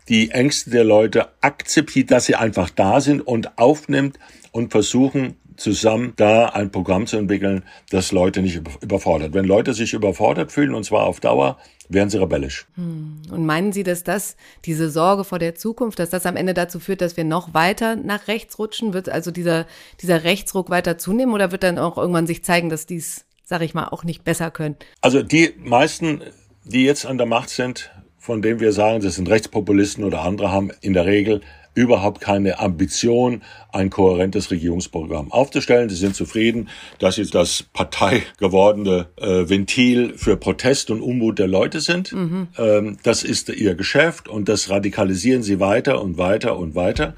die 0.07 0.31
Ängste 0.31 0.69
der 0.69 0.83
Leute 0.83 1.29
akzeptiert, 1.41 2.11
dass 2.11 2.25
sie 2.25 2.35
einfach 2.35 2.69
da 2.69 3.01
sind 3.01 3.21
und 3.21 3.57
aufnimmt 3.57 4.17
und 4.51 4.71
versuchen 4.71 5.35
zusammen 5.61 6.13
da 6.15 6.47
ein 6.47 6.71
Programm 6.71 7.07
zu 7.07 7.17
entwickeln, 7.17 7.63
das 7.89 8.11
Leute 8.11 8.41
nicht 8.41 8.61
überfordert. 8.81 9.33
Wenn 9.33 9.45
Leute 9.45 9.73
sich 9.73 9.93
überfordert 9.93 10.51
fühlen, 10.51 10.73
und 10.73 10.83
zwar 10.83 11.05
auf 11.05 11.19
Dauer, 11.19 11.57
werden 11.89 12.09
sie 12.09 12.19
rebellisch. 12.19 12.67
Hm. 12.75 13.21
Und 13.29 13.45
meinen 13.45 13.71
Sie, 13.71 13.83
dass 13.83 14.03
das, 14.03 14.35
diese 14.65 14.89
Sorge 14.89 15.23
vor 15.23 15.39
der 15.39 15.55
Zukunft, 15.55 15.99
dass 15.99 16.09
das 16.09 16.25
am 16.25 16.35
Ende 16.35 16.53
dazu 16.53 16.79
führt, 16.79 17.01
dass 17.01 17.17
wir 17.17 17.23
noch 17.23 17.53
weiter 17.53 17.95
nach 17.95 18.27
rechts 18.27 18.57
rutschen? 18.59 18.93
Wird 18.93 19.09
also 19.09 19.31
dieser, 19.31 19.65
dieser 20.01 20.23
Rechtsruck 20.23 20.69
weiter 20.69 20.97
zunehmen 20.97 21.33
oder 21.33 21.51
wird 21.51 21.63
dann 21.63 21.77
auch 21.77 21.97
irgendwann 21.97 22.27
sich 22.27 22.43
zeigen, 22.43 22.69
dass 22.69 22.85
dies, 22.85 23.25
sag 23.43 23.61
ich 23.61 23.73
mal, 23.73 23.89
auch 23.89 24.03
nicht 24.03 24.23
besser 24.23 24.51
können? 24.51 24.75
Also 25.01 25.21
die 25.21 25.53
meisten, 25.57 26.21
die 26.63 26.85
jetzt 26.85 27.05
an 27.05 27.17
der 27.17 27.27
Macht 27.27 27.49
sind, 27.49 27.91
von 28.17 28.41
denen 28.41 28.59
wir 28.59 28.71
sagen, 28.71 29.01
das 29.01 29.15
sind 29.15 29.29
Rechtspopulisten 29.29 30.03
oder 30.03 30.21
andere, 30.21 30.51
haben 30.51 30.71
in 30.81 30.93
der 30.93 31.05
Regel 31.05 31.41
überhaupt 31.73 32.21
keine 32.21 32.59
Ambition, 32.59 33.41
ein 33.71 33.89
kohärentes 33.89 34.51
Regierungsprogramm 34.51 35.31
aufzustellen. 35.31 35.89
Sie 35.89 35.95
sind 35.95 36.15
zufrieden, 36.15 36.69
dass 36.99 37.15
sie 37.15 37.25
das 37.25 37.63
Partei 37.63 38.23
gewordene 38.37 39.07
äh, 39.17 39.49
Ventil 39.49 40.13
für 40.17 40.35
Protest 40.35 40.91
und 40.91 41.01
Unmut 41.01 41.39
der 41.39 41.47
Leute 41.47 41.79
sind. 41.79 42.11
Mhm. 42.11 42.47
Ähm, 42.57 42.97
das 43.03 43.23
ist 43.23 43.49
ihr 43.49 43.75
Geschäft 43.75 44.27
und 44.27 44.49
das 44.49 44.69
radikalisieren 44.69 45.43
sie 45.43 45.59
weiter 45.59 46.01
und 46.01 46.17
weiter 46.17 46.57
und 46.57 46.75
weiter. 46.75 47.15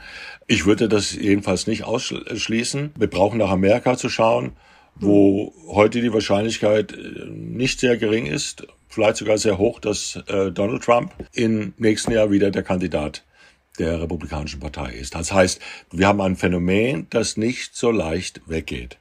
Ich 0.48 0.66
würde 0.66 0.88
das 0.88 1.14
jedenfalls 1.14 1.68
nicht 1.68 1.84
ausschließen. 1.84 2.92
Wir 2.98 3.08
brauchen 3.08 3.40
nach 3.40 3.50
Amerika 3.50 3.98
zu 3.98 4.10
schauen, 4.10 4.52
wo 4.96 5.46
mhm. 5.46 5.74
heute 5.74 6.02
die 6.02 6.14
Wahrscheinlichkeit 6.14 6.92
äh, 6.92 7.26
nicht 7.30 7.80
sehr 7.80 7.98
gering 7.98 8.28
ist, 8.28 8.68
vielleicht 8.88 9.18
sogar 9.18 9.40
sehr 9.40 9.58
hoch, 9.58 9.80
dass 9.80 10.20
äh, 10.28 10.52
Donald 10.52 10.84
Trump 10.84 11.12
im 11.34 11.74
nächsten 11.78 12.12
Jahr 12.12 12.30
wieder 12.30 12.52
der 12.52 12.64
Kandidat 12.64 13.24
der 13.80 14.02
Republikanischen 14.02 14.60
Partei 14.60 14.92
ist. 14.94 15.16
Das 15.16 15.32
heißt, 15.32 15.60
wir 15.92 16.08
haben 16.08 16.22
ein 16.22 16.36
Phänomen, 16.36 17.08
das 17.10 17.38
nicht 17.38 17.76
so 17.76 17.92
leicht 17.92 18.42
weggeht. 18.46 18.98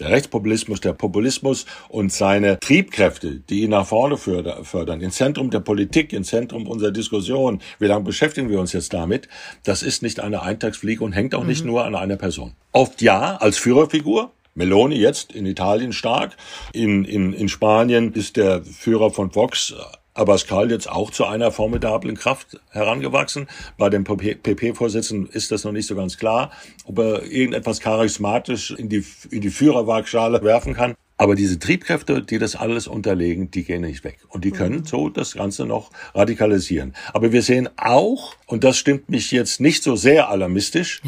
Der 0.00 0.10
Rechtspopulismus, 0.10 0.80
der 0.80 0.92
Populismus 0.92 1.66
und 1.88 2.12
seine 2.12 2.58
Triebkräfte, 2.58 3.40
die 3.48 3.60
ihn 3.62 3.70
nach 3.70 3.86
vorne 3.86 4.16
fördern, 4.16 5.00
ins 5.00 5.14
Zentrum 5.14 5.50
der 5.50 5.60
Politik, 5.60 6.12
ins 6.12 6.28
Zentrum 6.28 6.66
unserer 6.66 6.90
Diskussion. 6.90 7.60
Wie 7.78 7.86
lange 7.86 8.02
beschäftigen 8.02 8.48
wir 8.48 8.58
uns 8.58 8.72
jetzt 8.72 8.92
damit? 8.92 9.28
Das 9.62 9.84
ist 9.84 10.02
nicht 10.02 10.18
eine 10.18 10.42
Eintagsfliege 10.42 11.04
und 11.04 11.12
hängt 11.12 11.34
auch 11.36 11.42
mhm. 11.42 11.48
nicht 11.48 11.64
nur 11.64 11.84
an 11.84 11.94
einer 11.94 12.16
Person. 12.16 12.54
Oft 12.72 13.02
ja, 13.02 13.36
als 13.36 13.56
Führerfigur, 13.56 14.32
Meloni 14.56 14.96
jetzt 14.96 15.30
in 15.32 15.46
Italien 15.46 15.92
stark. 15.92 16.36
In, 16.72 17.04
in, 17.04 17.32
in 17.32 17.48
Spanien 17.48 18.12
ist 18.14 18.36
der 18.36 18.64
Führer 18.64 19.12
von 19.12 19.32
Vox 19.32 19.74
Abascal 20.14 20.70
jetzt 20.70 20.88
auch 20.88 21.10
zu 21.10 21.24
einer 21.24 21.50
formidablen 21.50 22.16
Kraft 22.16 22.60
herangewachsen. 22.70 23.48
Bei 23.76 23.90
dem 23.90 24.04
PP-Vorsitzenden 24.04 25.28
ist 25.28 25.50
das 25.50 25.64
noch 25.64 25.72
nicht 25.72 25.88
so 25.88 25.96
ganz 25.96 26.16
klar, 26.16 26.52
ob 26.84 26.98
er 27.00 27.22
irgendetwas 27.24 27.80
charismatisch 27.80 28.70
in 28.70 28.88
die, 28.88 29.04
in 29.30 29.40
die 29.40 29.50
Führerwaagschale 29.50 30.42
werfen 30.42 30.74
kann. 30.74 30.94
Aber 31.16 31.34
diese 31.34 31.58
Triebkräfte, 31.58 32.22
die 32.22 32.38
das 32.38 32.56
alles 32.56 32.86
unterlegen, 32.86 33.50
die 33.50 33.64
gehen 33.64 33.82
nicht 33.82 34.04
weg. 34.04 34.18
Und 34.28 34.44
die 34.44 34.50
können 34.50 34.78
mhm. 34.78 34.86
so 34.86 35.08
das 35.08 35.34
Ganze 35.34 35.64
noch 35.64 35.90
radikalisieren. 36.14 36.94
Aber 37.12 37.32
wir 37.32 37.42
sehen 37.42 37.68
auch, 37.76 38.34
und 38.46 38.64
das 38.64 38.76
stimmt 38.76 39.08
mich 39.08 39.30
jetzt 39.30 39.60
nicht 39.60 39.82
so 39.82 39.94
sehr 39.94 40.28
alarmistisch, 40.28 41.02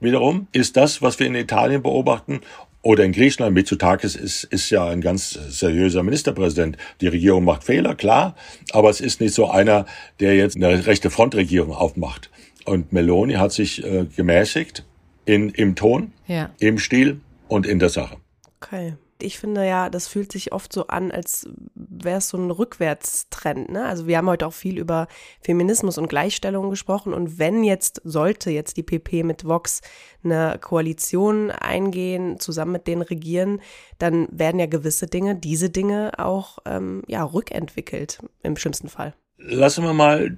wiederum, 0.00 0.48
ist 0.52 0.76
das, 0.76 1.02
was 1.02 1.18
wir 1.18 1.26
in 1.26 1.34
Italien 1.34 1.82
beobachten 1.82 2.40
oder 2.82 3.04
in 3.04 3.12
Griechenland, 3.12 3.54
Mitsotakis 3.54 4.16
ist, 4.16 4.44
ist 4.44 4.70
ja 4.70 4.86
ein 4.86 5.00
ganz 5.00 5.30
seriöser 5.30 6.02
Ministerpräsident. 6.02 6.76
Die 7.00 7.08
Regierung 7.08 7.44
macht 7.44 7.64
Fehler, 7.64 7.94
klar, 7.94 8.34
aber 8.72 8.90
es 8.90 9.00
ist 9.00 9.20
nicht 9.20 9.34
so 9.34 9.50
einer, 9.50 9.86
der 10.18 10.34
jetzt 10.34 10.56
eine 10.56 10.86
rechte 10.86 11.10
Frontregierung 11.10 11.72
aufmacht. 11.72 12.30
Und 12.64 12.92
Meloni 12.92 13.34
hat 13.34 13.52
sich 13.52 13.84
äh, 13.84 14.06
gemäßigt 14.16 14.84
in, 15.24 15.50
im 15.50 15.74
Ton, 15.74 16.12
ja. 16.26 16.50
im 16.58 16.78
Stil 16.78 17.20
und 17.48 17.66
in 17.66 17.78
der 17.78 17.90
Sache. 17.90 18.16
Okay 18.60 18.94
ich 19.22 19.38
finde 19.38 19.66
ja, 19.66 19.90
das 19.90 20.08
fühlt 20.08 20.32
sich 20.32 20.52
oft 20.52 20.72
so 20.72 20.86
an, 20.86 21.10
als 21.10 21.48
wäre 21.74 22.18
es 22.18 22.28
so 22.28 22.38
ein 22.38 22.50
Rückwärtstrend. 22.50 23.70
Ne? 23.70 23.84
Also 23.84 24.06
wir 24.06 24.18
haben 24.18 24.28
heute 24.28 24.46
auch 24.46 24.52
viel 24.52 24.78
über 24.78 25.08
Feminismus 25.40 25.98
und 25.98 26.08
Gleichstellung 26.08 26.70
gesprochen 26.70 27.12
und 27.12 27.38
wenn 27.38 27.64
jetzt, 27.64 28.00
sollte 28.04 28.50
jetzt 28.50 28.76
die 28.76 28.82
PP 28.82 29.22
mit 29.22 29.44
Vox 29.44 29.80
eine 30.22 30.58
Koalition 30.60 31.50
eingehen, 31.50 32.38
zusammen 32.40 32.72
mit 32.72 32.86
denen 32.86 33.02
regieren, 33.02 33.60
dann 33.98 34.28
werden 34.30 34.60
ja 34.60 34.66
gewisse 34.66 35.06
Dinge, 35.06 35.34
diese 35.36 35.70
Dinge 35.70 36.12
auch 36.18 36.58
ähm, 36.66 37.02
ja, 37.06 37.24
rückentwickelt 37.24 38.20
im 38.42 38.56
schlimmsten 38.56 38.88
Fall. 38.88 39.14
Lassen 39.38 39.84
wir 39.84 39.94
mal 39.94 40.36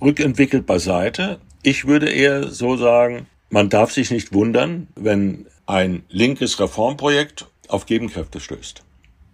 rückentwickelt 0.00 0.66
beiseite. 0.66 1.38
Ich 1.62 1.86
würde 1.86 2.10
eher 2.10 2.48
so 2.48 2.76
sagen, 2.76 3.26
man 3.50 3.68
darf 3.68 3.92
sich 3.92 4.10
nicht 4.10 4.32
wundern, 4.32 4.88
wenn 4.96 5.46
ein 5.66 6.02
linkes 6.08 6.58
Reformprojekt 6.58 7.46
auf 7.72 7.86
Gegenkräfte 7.86 8.40
stößt. 8.40 8.82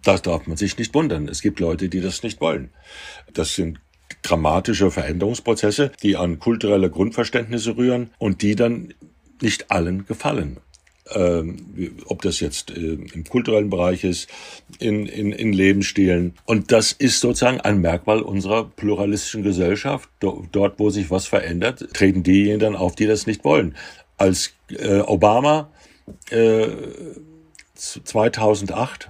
Das 0.03 0.21
darf 0.21 0.47
man 0.47 0.57
sich 0.57 0.77
nicht 0.77 0.93
wundern. 0.93 1.27
Es 1.27 1.41
gibt 1.41 1.59
Leute, 1.59 1.89
die 1.89 2.01
das 2.01 2.23
nicht 2.23 2.39
wollen. 2.39 2.69
Das 3.33 3.55
sind 3.55 3.79
dramatische 4.21 4.91
Veränderungsprozesse, 4.91 5.91
die 6.01 6.15
an 6.15 6.39
kulturelle 6.39 6.89
Grundverständnisse 6.89 7.77
rühren 7.77 8.11
und 8.17 8.41
die 8.41 8.55
dann 8.55 8.93
nicht 9.41 9.71
allen 9.71 10.05
gefallen. 10.05 10.57
Ähm, 11.11 11.95
ob 12.05 12.21
das 12.21 12.39
jetzt 12.39 12.69
äh, 12.69 12.93
im 12.93 13.23
kulturellen 13.23 13.71
Bereich 13.71 14.03
ist, 14.03 14.29
in, 14.77 15.07
in, 15.07 15.31
in 15.31 15.53
Lebensstilen. 15.53 16.35
Und 16.45 16.71
das 16.71 16.91
ist 16.91 17.19
sozusagen 17.19 17.59
ein 17.61 17.81
Merkmal 17.81 18.21
unserer 18.21 18.65
pluralistischen 18.65 19.41
Gesellschaft. 19.41 20.07
Dort, 20.19 20.77
wo 20.77 20.91
sich 20.91 21.09
was 21.09 21.25
verändert, 21.25 21.87
treten 21.93 22.21
diejenigen 22.21 22.59
dann 22.59 22.75
auf, 22.75 22.95
die 22.95 23.07
das 23.07 23.25
nicht 23.25 23.43
wollen. 23.43 23.75
Als 24.17 24.53
äh, 24.69 24.99
Obama 24.99 25.71
äh, 26.29 26.67
2008 27.79 29.09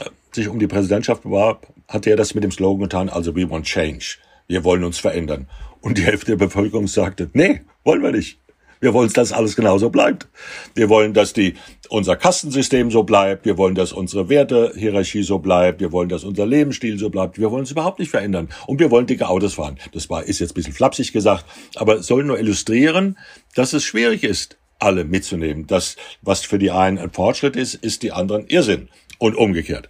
äh, 0.00 0.04
sich 0.32 0.48
um 0.48 0.58
die 0.58 0.66
Präsidentschaft 0.66 1.22
bewarb, 1.22 1.66
hatte 1.88 2.10
er 2.10 2.16
das 2.16 2.34
mit 2.34 2.44
dem 2.44 2.50
Slogan 2.50 2.82
getan, 2.82 3.08
also 3.08 3.34
we 3.34 3.48
want 3.48 3.66
change. 3.66 4.18
Wir 4.46 4.64
wollen 4.64 4.84
uns 4.84 4.98
verändern. 4.98 5.48
Und 5.80 5.98
die 5.98 6.04
Hälfte 6.04 6.32
der 6.36 6.46
Bevölkerung 6.46 6.86
sagte, 6.86 7.30
nee, 7.32 7.62
wollen 7.84 8.02
wir 8.02 8.12
nicht. 8.12 8.38
Wir 8.80 8.94
wollen, 8.94 9.12
dass 9.12 9.32
alles 9.32 9.56
genauso 9.56 9.90
bleibt. 9.90 10.28
Wir 10.74 10.88
wollen, 10.88 11.12
dass 11.12 11.32
die, 11.32 11.54
unser 11.88 12.16
Kastensystem 12.16 12.90
so 12.90 13.02
bleibt. 13.02 13.44
Wir 13.44 13.58
wollen, 13.58 13.74
dass 13.74 13.92
unsere 13.92 14.28
Wertehierarchie 14.28 15.24
so 15.24 15.38
bleibt. 15.38 15.80
Wir 15.80 15.90
wollen, 15.90 16.08
dass 16.08 16.22
unser 16.22 16.46
Lebensstil 16.46 16.98
so 16.98 17.10
bleibt. 17.10 17.38
Wir 17.38 17.50
wollen 17.50 17.64
es 17.64 17.72
überhaupt 17.72 17.98
nicht 17.98 18.10
verändern. 18.10 18.48
Und 18.66 18.78
wir 18.78 18.90
wollen 18.90 19.06
dicke 19.06 19.28
Autos 19.28 19.54
fahren. 19.54 19.78
Das 19.92 20.08
war, 20.10 20.22
ist 20.24 20.38
jetzt 20.38 20.52
ein 20.52 20.54
bisschen 20.54 20.74
flapsig 20.74 21.12
gesagt, 21.12 21.44
aber 21.74 22.02
soll 22.02 22.22
nur 22.22 22.38
illustrieren, 22.38 23.18
dass 23.54 23.72
es 23.72 23.84
schwierig 23.84 24.22
ist, 24.22 24.57
alle 24.78 25.04
mitzunehmen. 25.04 25.66
Das, 25.66 25.96
was 26.22 26.42
für 26.42 26.58
die 26.58 26.70
einen 26.70 26.98
ein 26.98 27.10
Fortschritt 27.10 27.56
ist, 27.56 27.74
ist 27.74 28.02
die 28.02 28.12
anderen 28.12 28.46
Irrsinn. 28.46 28.88
Und 29.20 29.34
umgekehrt. 29.34 29.88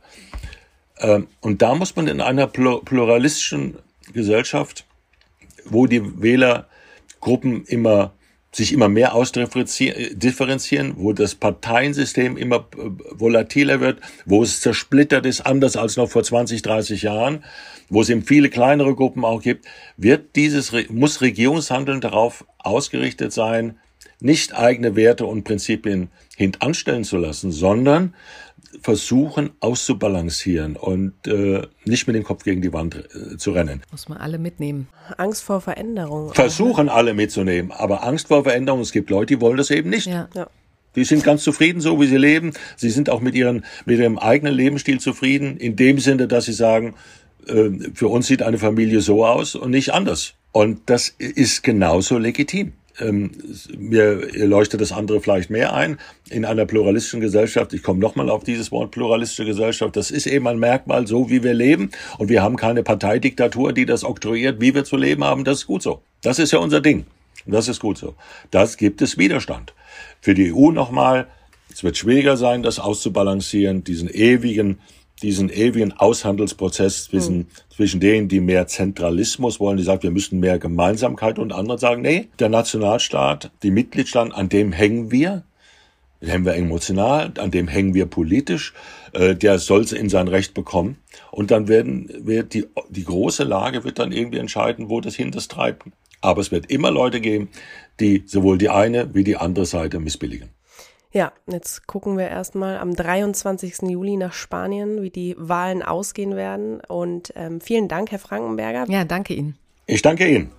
Ähm, 1.01 1.26
und 1.41 1.61
da 1.61 1.74
muss 1.74 1.97
man 1.97 2.09
in 2.09 2.22
einer 2.22 2.47
pluralistischen 2.47 3.76
Gesellschaft, 4.14 4.86
wo 5.66 5.86
die 5.86 6.22
Wählergruppen 6.22 7.64
immer 7.66 8.12
sich 8.51 8.72
immer 8.72 8.89
mehr 8.89 9.14
ausdifferenzieren, 9.14 10.95
wo 10.97 11.12
das 11.12 11.34
Parteiensystem 11.34 12.36
immer 12.39 12.66
äh, 12.76 12.91
volatiler 13.12 13.80
wird, 13.80 14.01
wo 14.24 14.43
es 14.43 14.61
zersplittert 14.61 15.26
ist, 15.26 15.43
anders 15.43 15.76
als 15.76 15.97
noch 15.97 16.09
vor 16.09 16.22
20, 16.22 16.62
30 16.62 17.03
Jahren, 17.03 17.45
wo 17.91 18.01
es 18.01 18.09
eben 18.09 18.22
viele 18.22 18.49
kleinere 18.49 18.95
Gruppen 18.95 19.24
auch 19.24 19.43
gibt, 19.43 19.66
wird 19.97 20.34
dieses, 20.34 20.72
muss 20.89 21.20
Regierungshandeln 21.20 22.01
darauf 22.01 22.47
ausgerichtet 22.59 23.32
sein, 23.32 23.78
nicht 24.20 24.54
eigene 24.54 24.96
Werte 24.96 25.26
und 25.26 25.44
Prinzipien 25.44 26.08
hintanstellen 26.36 27.04
zu 27.04 27.16
lassen, 27.16 27.52
sondern 27.52 28.14
versuchen 28.82 29.50
auszubalancieren 29.60 30.76
und 30.76 31.26
äh, 31.26 31.62
nicht 31.84 32.06
mit 32.06 32.16
dem 32.16 32.24
Kopf 32.24 32.44
gegen 32.44 32.60
die 32.60 32.72
Wand 32.72 32.96
äh, 32.96 33.36
zu 33.36 33.52
rennen. 33.52 33.82
Muss 33.90 34.08
man 34.08 34.18
alle 34.18 34.38
mitnehmen. 34.38 34.88
Angst 35.16 35.42
vor 35.42 35.60
Veränderung. 35.60 36.34
Versuchen 36.34 36.88
alle 36.88 37.14
mitzunehmen, 37.14 37.72
aber 37.72 38.04
Angst 38.04 38.28
vor 38.28 38.44
Veränderung, 38.44 38.80
es 38.80 38.92
gibt 38.92 39.10
Leute, 39.10 39.34
die 39.34 39.40
wollen 39.40 39.56
das 39.56 39.70
eben 39.70 39.90
nicht. 39.90 40.06
Ja. 40.06 40.28
ja. 40.34 40.48
Die 40.96 41.04
sind 41.04 41.22
ganz 41.22 41.44
zufrieden, 41.44 41.80
so 41.80 42.00
wie 42.00 42.06
sie 42.06 42.16
leben. 42.16 42.52
Sie 42.76 42.90
sind 42.90 43.08
auch 43.10 43.20
mit, 43.20 43.34
ihren, 43.34 43.64
mit 43.84 43.98
ihrem 43.98 44.18
eigenen 44.18 44.54
Lebensstil 44.54 44.98
zufrieden, 45.00 45.56
in 45.56 45.76
dem 45.76 45.98
Sinne, 45.98 46.28
dass 46.28 46.46
sie 46.46 46.52
sagen, 46.52 46.94
äh, 47.46 47.70
für 47.94 48.08
uns 48.08 48.26
sieht 48.26 48.42
eine 48.42 48.58
Familie 48.58 49.00
so 49.00 49.24
aus 49.24 49.54
und 49.54 49.70
nicht 49.70 49.92
anders. 49.92 50.34
Und 50.52 50.80
das 50.86 51.08
ist 51.08 51.62
genauso 51.62 52.18
legitim 52.18 52.72
ähm, 53.01 53.30
mir 53.76 54.28
leuchtet 54.46 54.80
das 54.80 54.92
andere 54.92 55.20
vielleicht 55.20 55.51
mehr 55.51 55.74
ein. 55.74 55.99
In 56.30 56.44
einer 56.44 56.66
pluralistischen 56.66 57.20
Gesellschaft, 57.20 57.72
ich 57.72 57.82
komme 57.82 58.01
nochmal 58.01 58.30
auf 58.30 58.44
dieses 58.44 58.70
Wort 58.72 58.90
pluralistische 58.90 59.44
Gesellschaft, 59.44 59.96
das 59.96 60.11
ist 60.11 60.26
eben 60.26 60.46
ein 60.46 60.59
Merkmal, 60.59 61.07
so 61.07 61.30
wie 61.30 61.42
wir 61.42 61.55
leben. 61.55 61.90
Und 62.18 62.28
wir 62.28 62.42
haben 62.42 62.57
keine 62.57 62.82
Parteidiktatur, 62.82 63.72
die 63.72 63.86
das 63.86 64.05
oktroyiert, 64.05 64.61
wie 64.61 64.74
wir 64.74 64.84
zu 64.84 64.96
leben 64.96 65.24
haben. 65.24 65.44
Das 65.44 65.59
ist 65.59 65.66
gut 65.66 65.82
so. 65.82 66.03
Das 66.22 66.38
ist 66.38 66.53
ja 66.53 66.59
unser 66.59 66.80
Ding. 66.80 67.07
Das 67.46 67.68
ist 67.68 67.80
gut 67.80 67.99
so. 67.99 68.14
Das 68.51 68.76
gibt 68.76 69.01
es 69.01 69.16
Widerstand. 69.16 69.72
Für 70.20 70.34
die 70.34 70.53
EU 70.53 70.70
nochmal, 70.70 71.28
es 71.72 71.82
wird 71.82 71.96
schwieriger 71.96 72.36
sein, 72.36 72.62
das 72.62 72.78
auszubalancieren, 72.78 73.84
diesen 73.84 74.09
ewigen 74.09 74.78
diesen 75.22 75.48
ewigen 75.50 75.92
Aushandelsprozess 75.92 77.04
zwischen, 77.04 77.38
mhm. 77.38 77.46
zwischen 77.70 78.00
denen, 78.00 78.28
die 78.28 78.40
mehr 78.40 78.66
Zentralismus 78.66 79.60
wollen, 79.60 79.76
die 79.76 79.82
sagen, 79.82 80.02
wir 80.02 80.10
müssen 80.10 80.40
mehr 80.40 80.58
Gemeinsamkeit 80.58 81.38
und 81.38 81.52
andere 81.52 81.78
sagen, 81.78 82.02
nee, 82.02 82.28
der 82.38 82.48
Nationalstaat, 82.48 83.50
die 83.62 83.70
Mitgliedstaaten, 83.70 84.32
an 84.32 84.48
dem 84.48 84.72
hängen 84.72 85.10
wir, 85.10 85.44
den 86.20 86.30
hängen 86.30 86.44
wir 86.44 86.54
emotional, 86.54 87.32
an 87.38 87.50
dem 87.50 87.68
hängen 87.68 87.94
wir 87.94 88.06
politisch, 88.06 88.74
äh, 89.12 89.34
der 89.34 89.58
soll 89.58 89.84
in 89.92 90.08
sein 90.08 90.28
Recht 90.28 90.54
bekommen. 90.54 90.98
Und 91.30 91.50
dann 91.50 91.68
werden, 91.68 92.10
wird 92.26 92.54
die, 92.54 92.66
die 92.88 93.04
große 93.04 93.44
Lage 93.44 93.84
wird 93.84 93.98
dann 93.98 94.12
irgendwie 94.12 94.38
entscheiden, 94.38 94.88
wo 94.88 95.00
das 95.00 95.14
hin 95.14 95.30
das 95.30 95.48
treibt. 95.48 95.84
Aber 96.20 96.40
es 96.40 96.50
wird 96.50 96.70
immer 96.70 96.90
Leute 96.90 97.20
geben, 97.20 97.48
die 98.00 98.24
sowohl 98.26 98.58
die 98.58 98.68
eine 98.68 99.14
wie 99.14 99.22
die 99.22 99.36
andere 99.36 99.66
Seite 99.66 100.00
missbilligen. 100.00 100.50
Ja, 101.11 101.32
jetzt 101.46 101.86
gucken 101.86 102.18
wir 102.18 102.28
erstmal 102.28 102.76
am 102.76 102.94
23. 102.94 103.82
Juli 103.82 104.16
nach 104.16 104.34
Spanien, 104.34 105.02
wie 105.02 105.11
die 105.11 105.34
Wahlen 105.38 105.82
ausgehen 105.82 106.36
werden. 106.36 106.80
Und 106.86 107.32
ähm, 107.34 107.61
vielen 107.61 107.88
Dank, 107.88 108.11
Herr 108.11 108.18
Frankenberger. 108.18 108.84
Ja, 108.88 109.04
danke 109.04 109.34
Ihnen. 109.34 109.56
Ich 109.86 110.02
danke 110.02 110.28
Ihnen. 110.28 110.50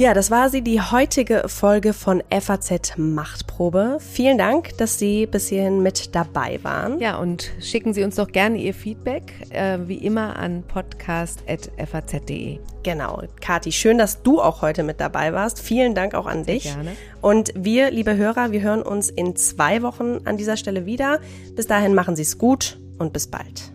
Ja, 0.00 0.14
das 0.14 0.30
war 0.30 0.48
sie, 0.48 0.62
die 0.62 0.80
heutige 0.80 1.42
Folge 1.46 1.92
von 1.92 2.22
FAZ 2.30 2.96
Machtprobe. 2.96 3.98
Vielen 4.00 4.38
Dank, 4.38 4.74
dass 4.78 4.98
Sie 4.98 5.26
bis 5.26 5.48
hierhin 5.48 5.82
mit 5.82 6.14
dabei 6.14 6.58
waren. 6.62 6.98
Ja, 7.00 7.18
und 7.18 7.50
schicken 7.60 7.92
Sie 7.92 8.02
uns 8.02 8.14
doch 8.14 8.28
gerne 8.28 8.56
Ihr 8.56 8.72
Feedback, 8.72 9.34
äh, 9.50 9.76
wie 9.86 9.98
immer 9.98 10.36
an 10.36 10.62
podcast.faz.de. 10.62 12.60
Genau. 12.82 13.22
Kati, 13.42 13.72
schön, 13.72 13.98
dass 13.98 14.22
du 14.22 14.40
auch 14.40 14.62
heute 14.62 14.84
mit 14.84 15.00
dabei 15.00 15.34
warst. 15.34 15.60
Vielen 15.60 15.94
Dank 15.94 16.14
auch 16.14 16.24
an 16.24 16.46
dich. 16.46 16.62
Sehr 16.62 16.76
gerne. 16.76 16.92
Und 17.20 17.52
wir, 17.54 17.90
liebe 17.90 18.16
Hörer, 18.16 18.52
wir 18.52 18.62
hören 18.62 18.80
uns 18.80 19.10
in 19.10 19.36
zwei 19.36 19.82
Wochen 19.82 20.20
an 20.24 20.38
dieser 20.38 20.56
Stelle 20.56 20.86
wieder. 20.86 21.20
Bis 21.56 21.66
dahin 21.66 21.92
machen 21.92 22.16
Sie 22.16 22.22
es 22.22 22.38
gut 22.38 22.80
und 22.98 23.12
bis 23.12 23.26
bald. 23.26 23.70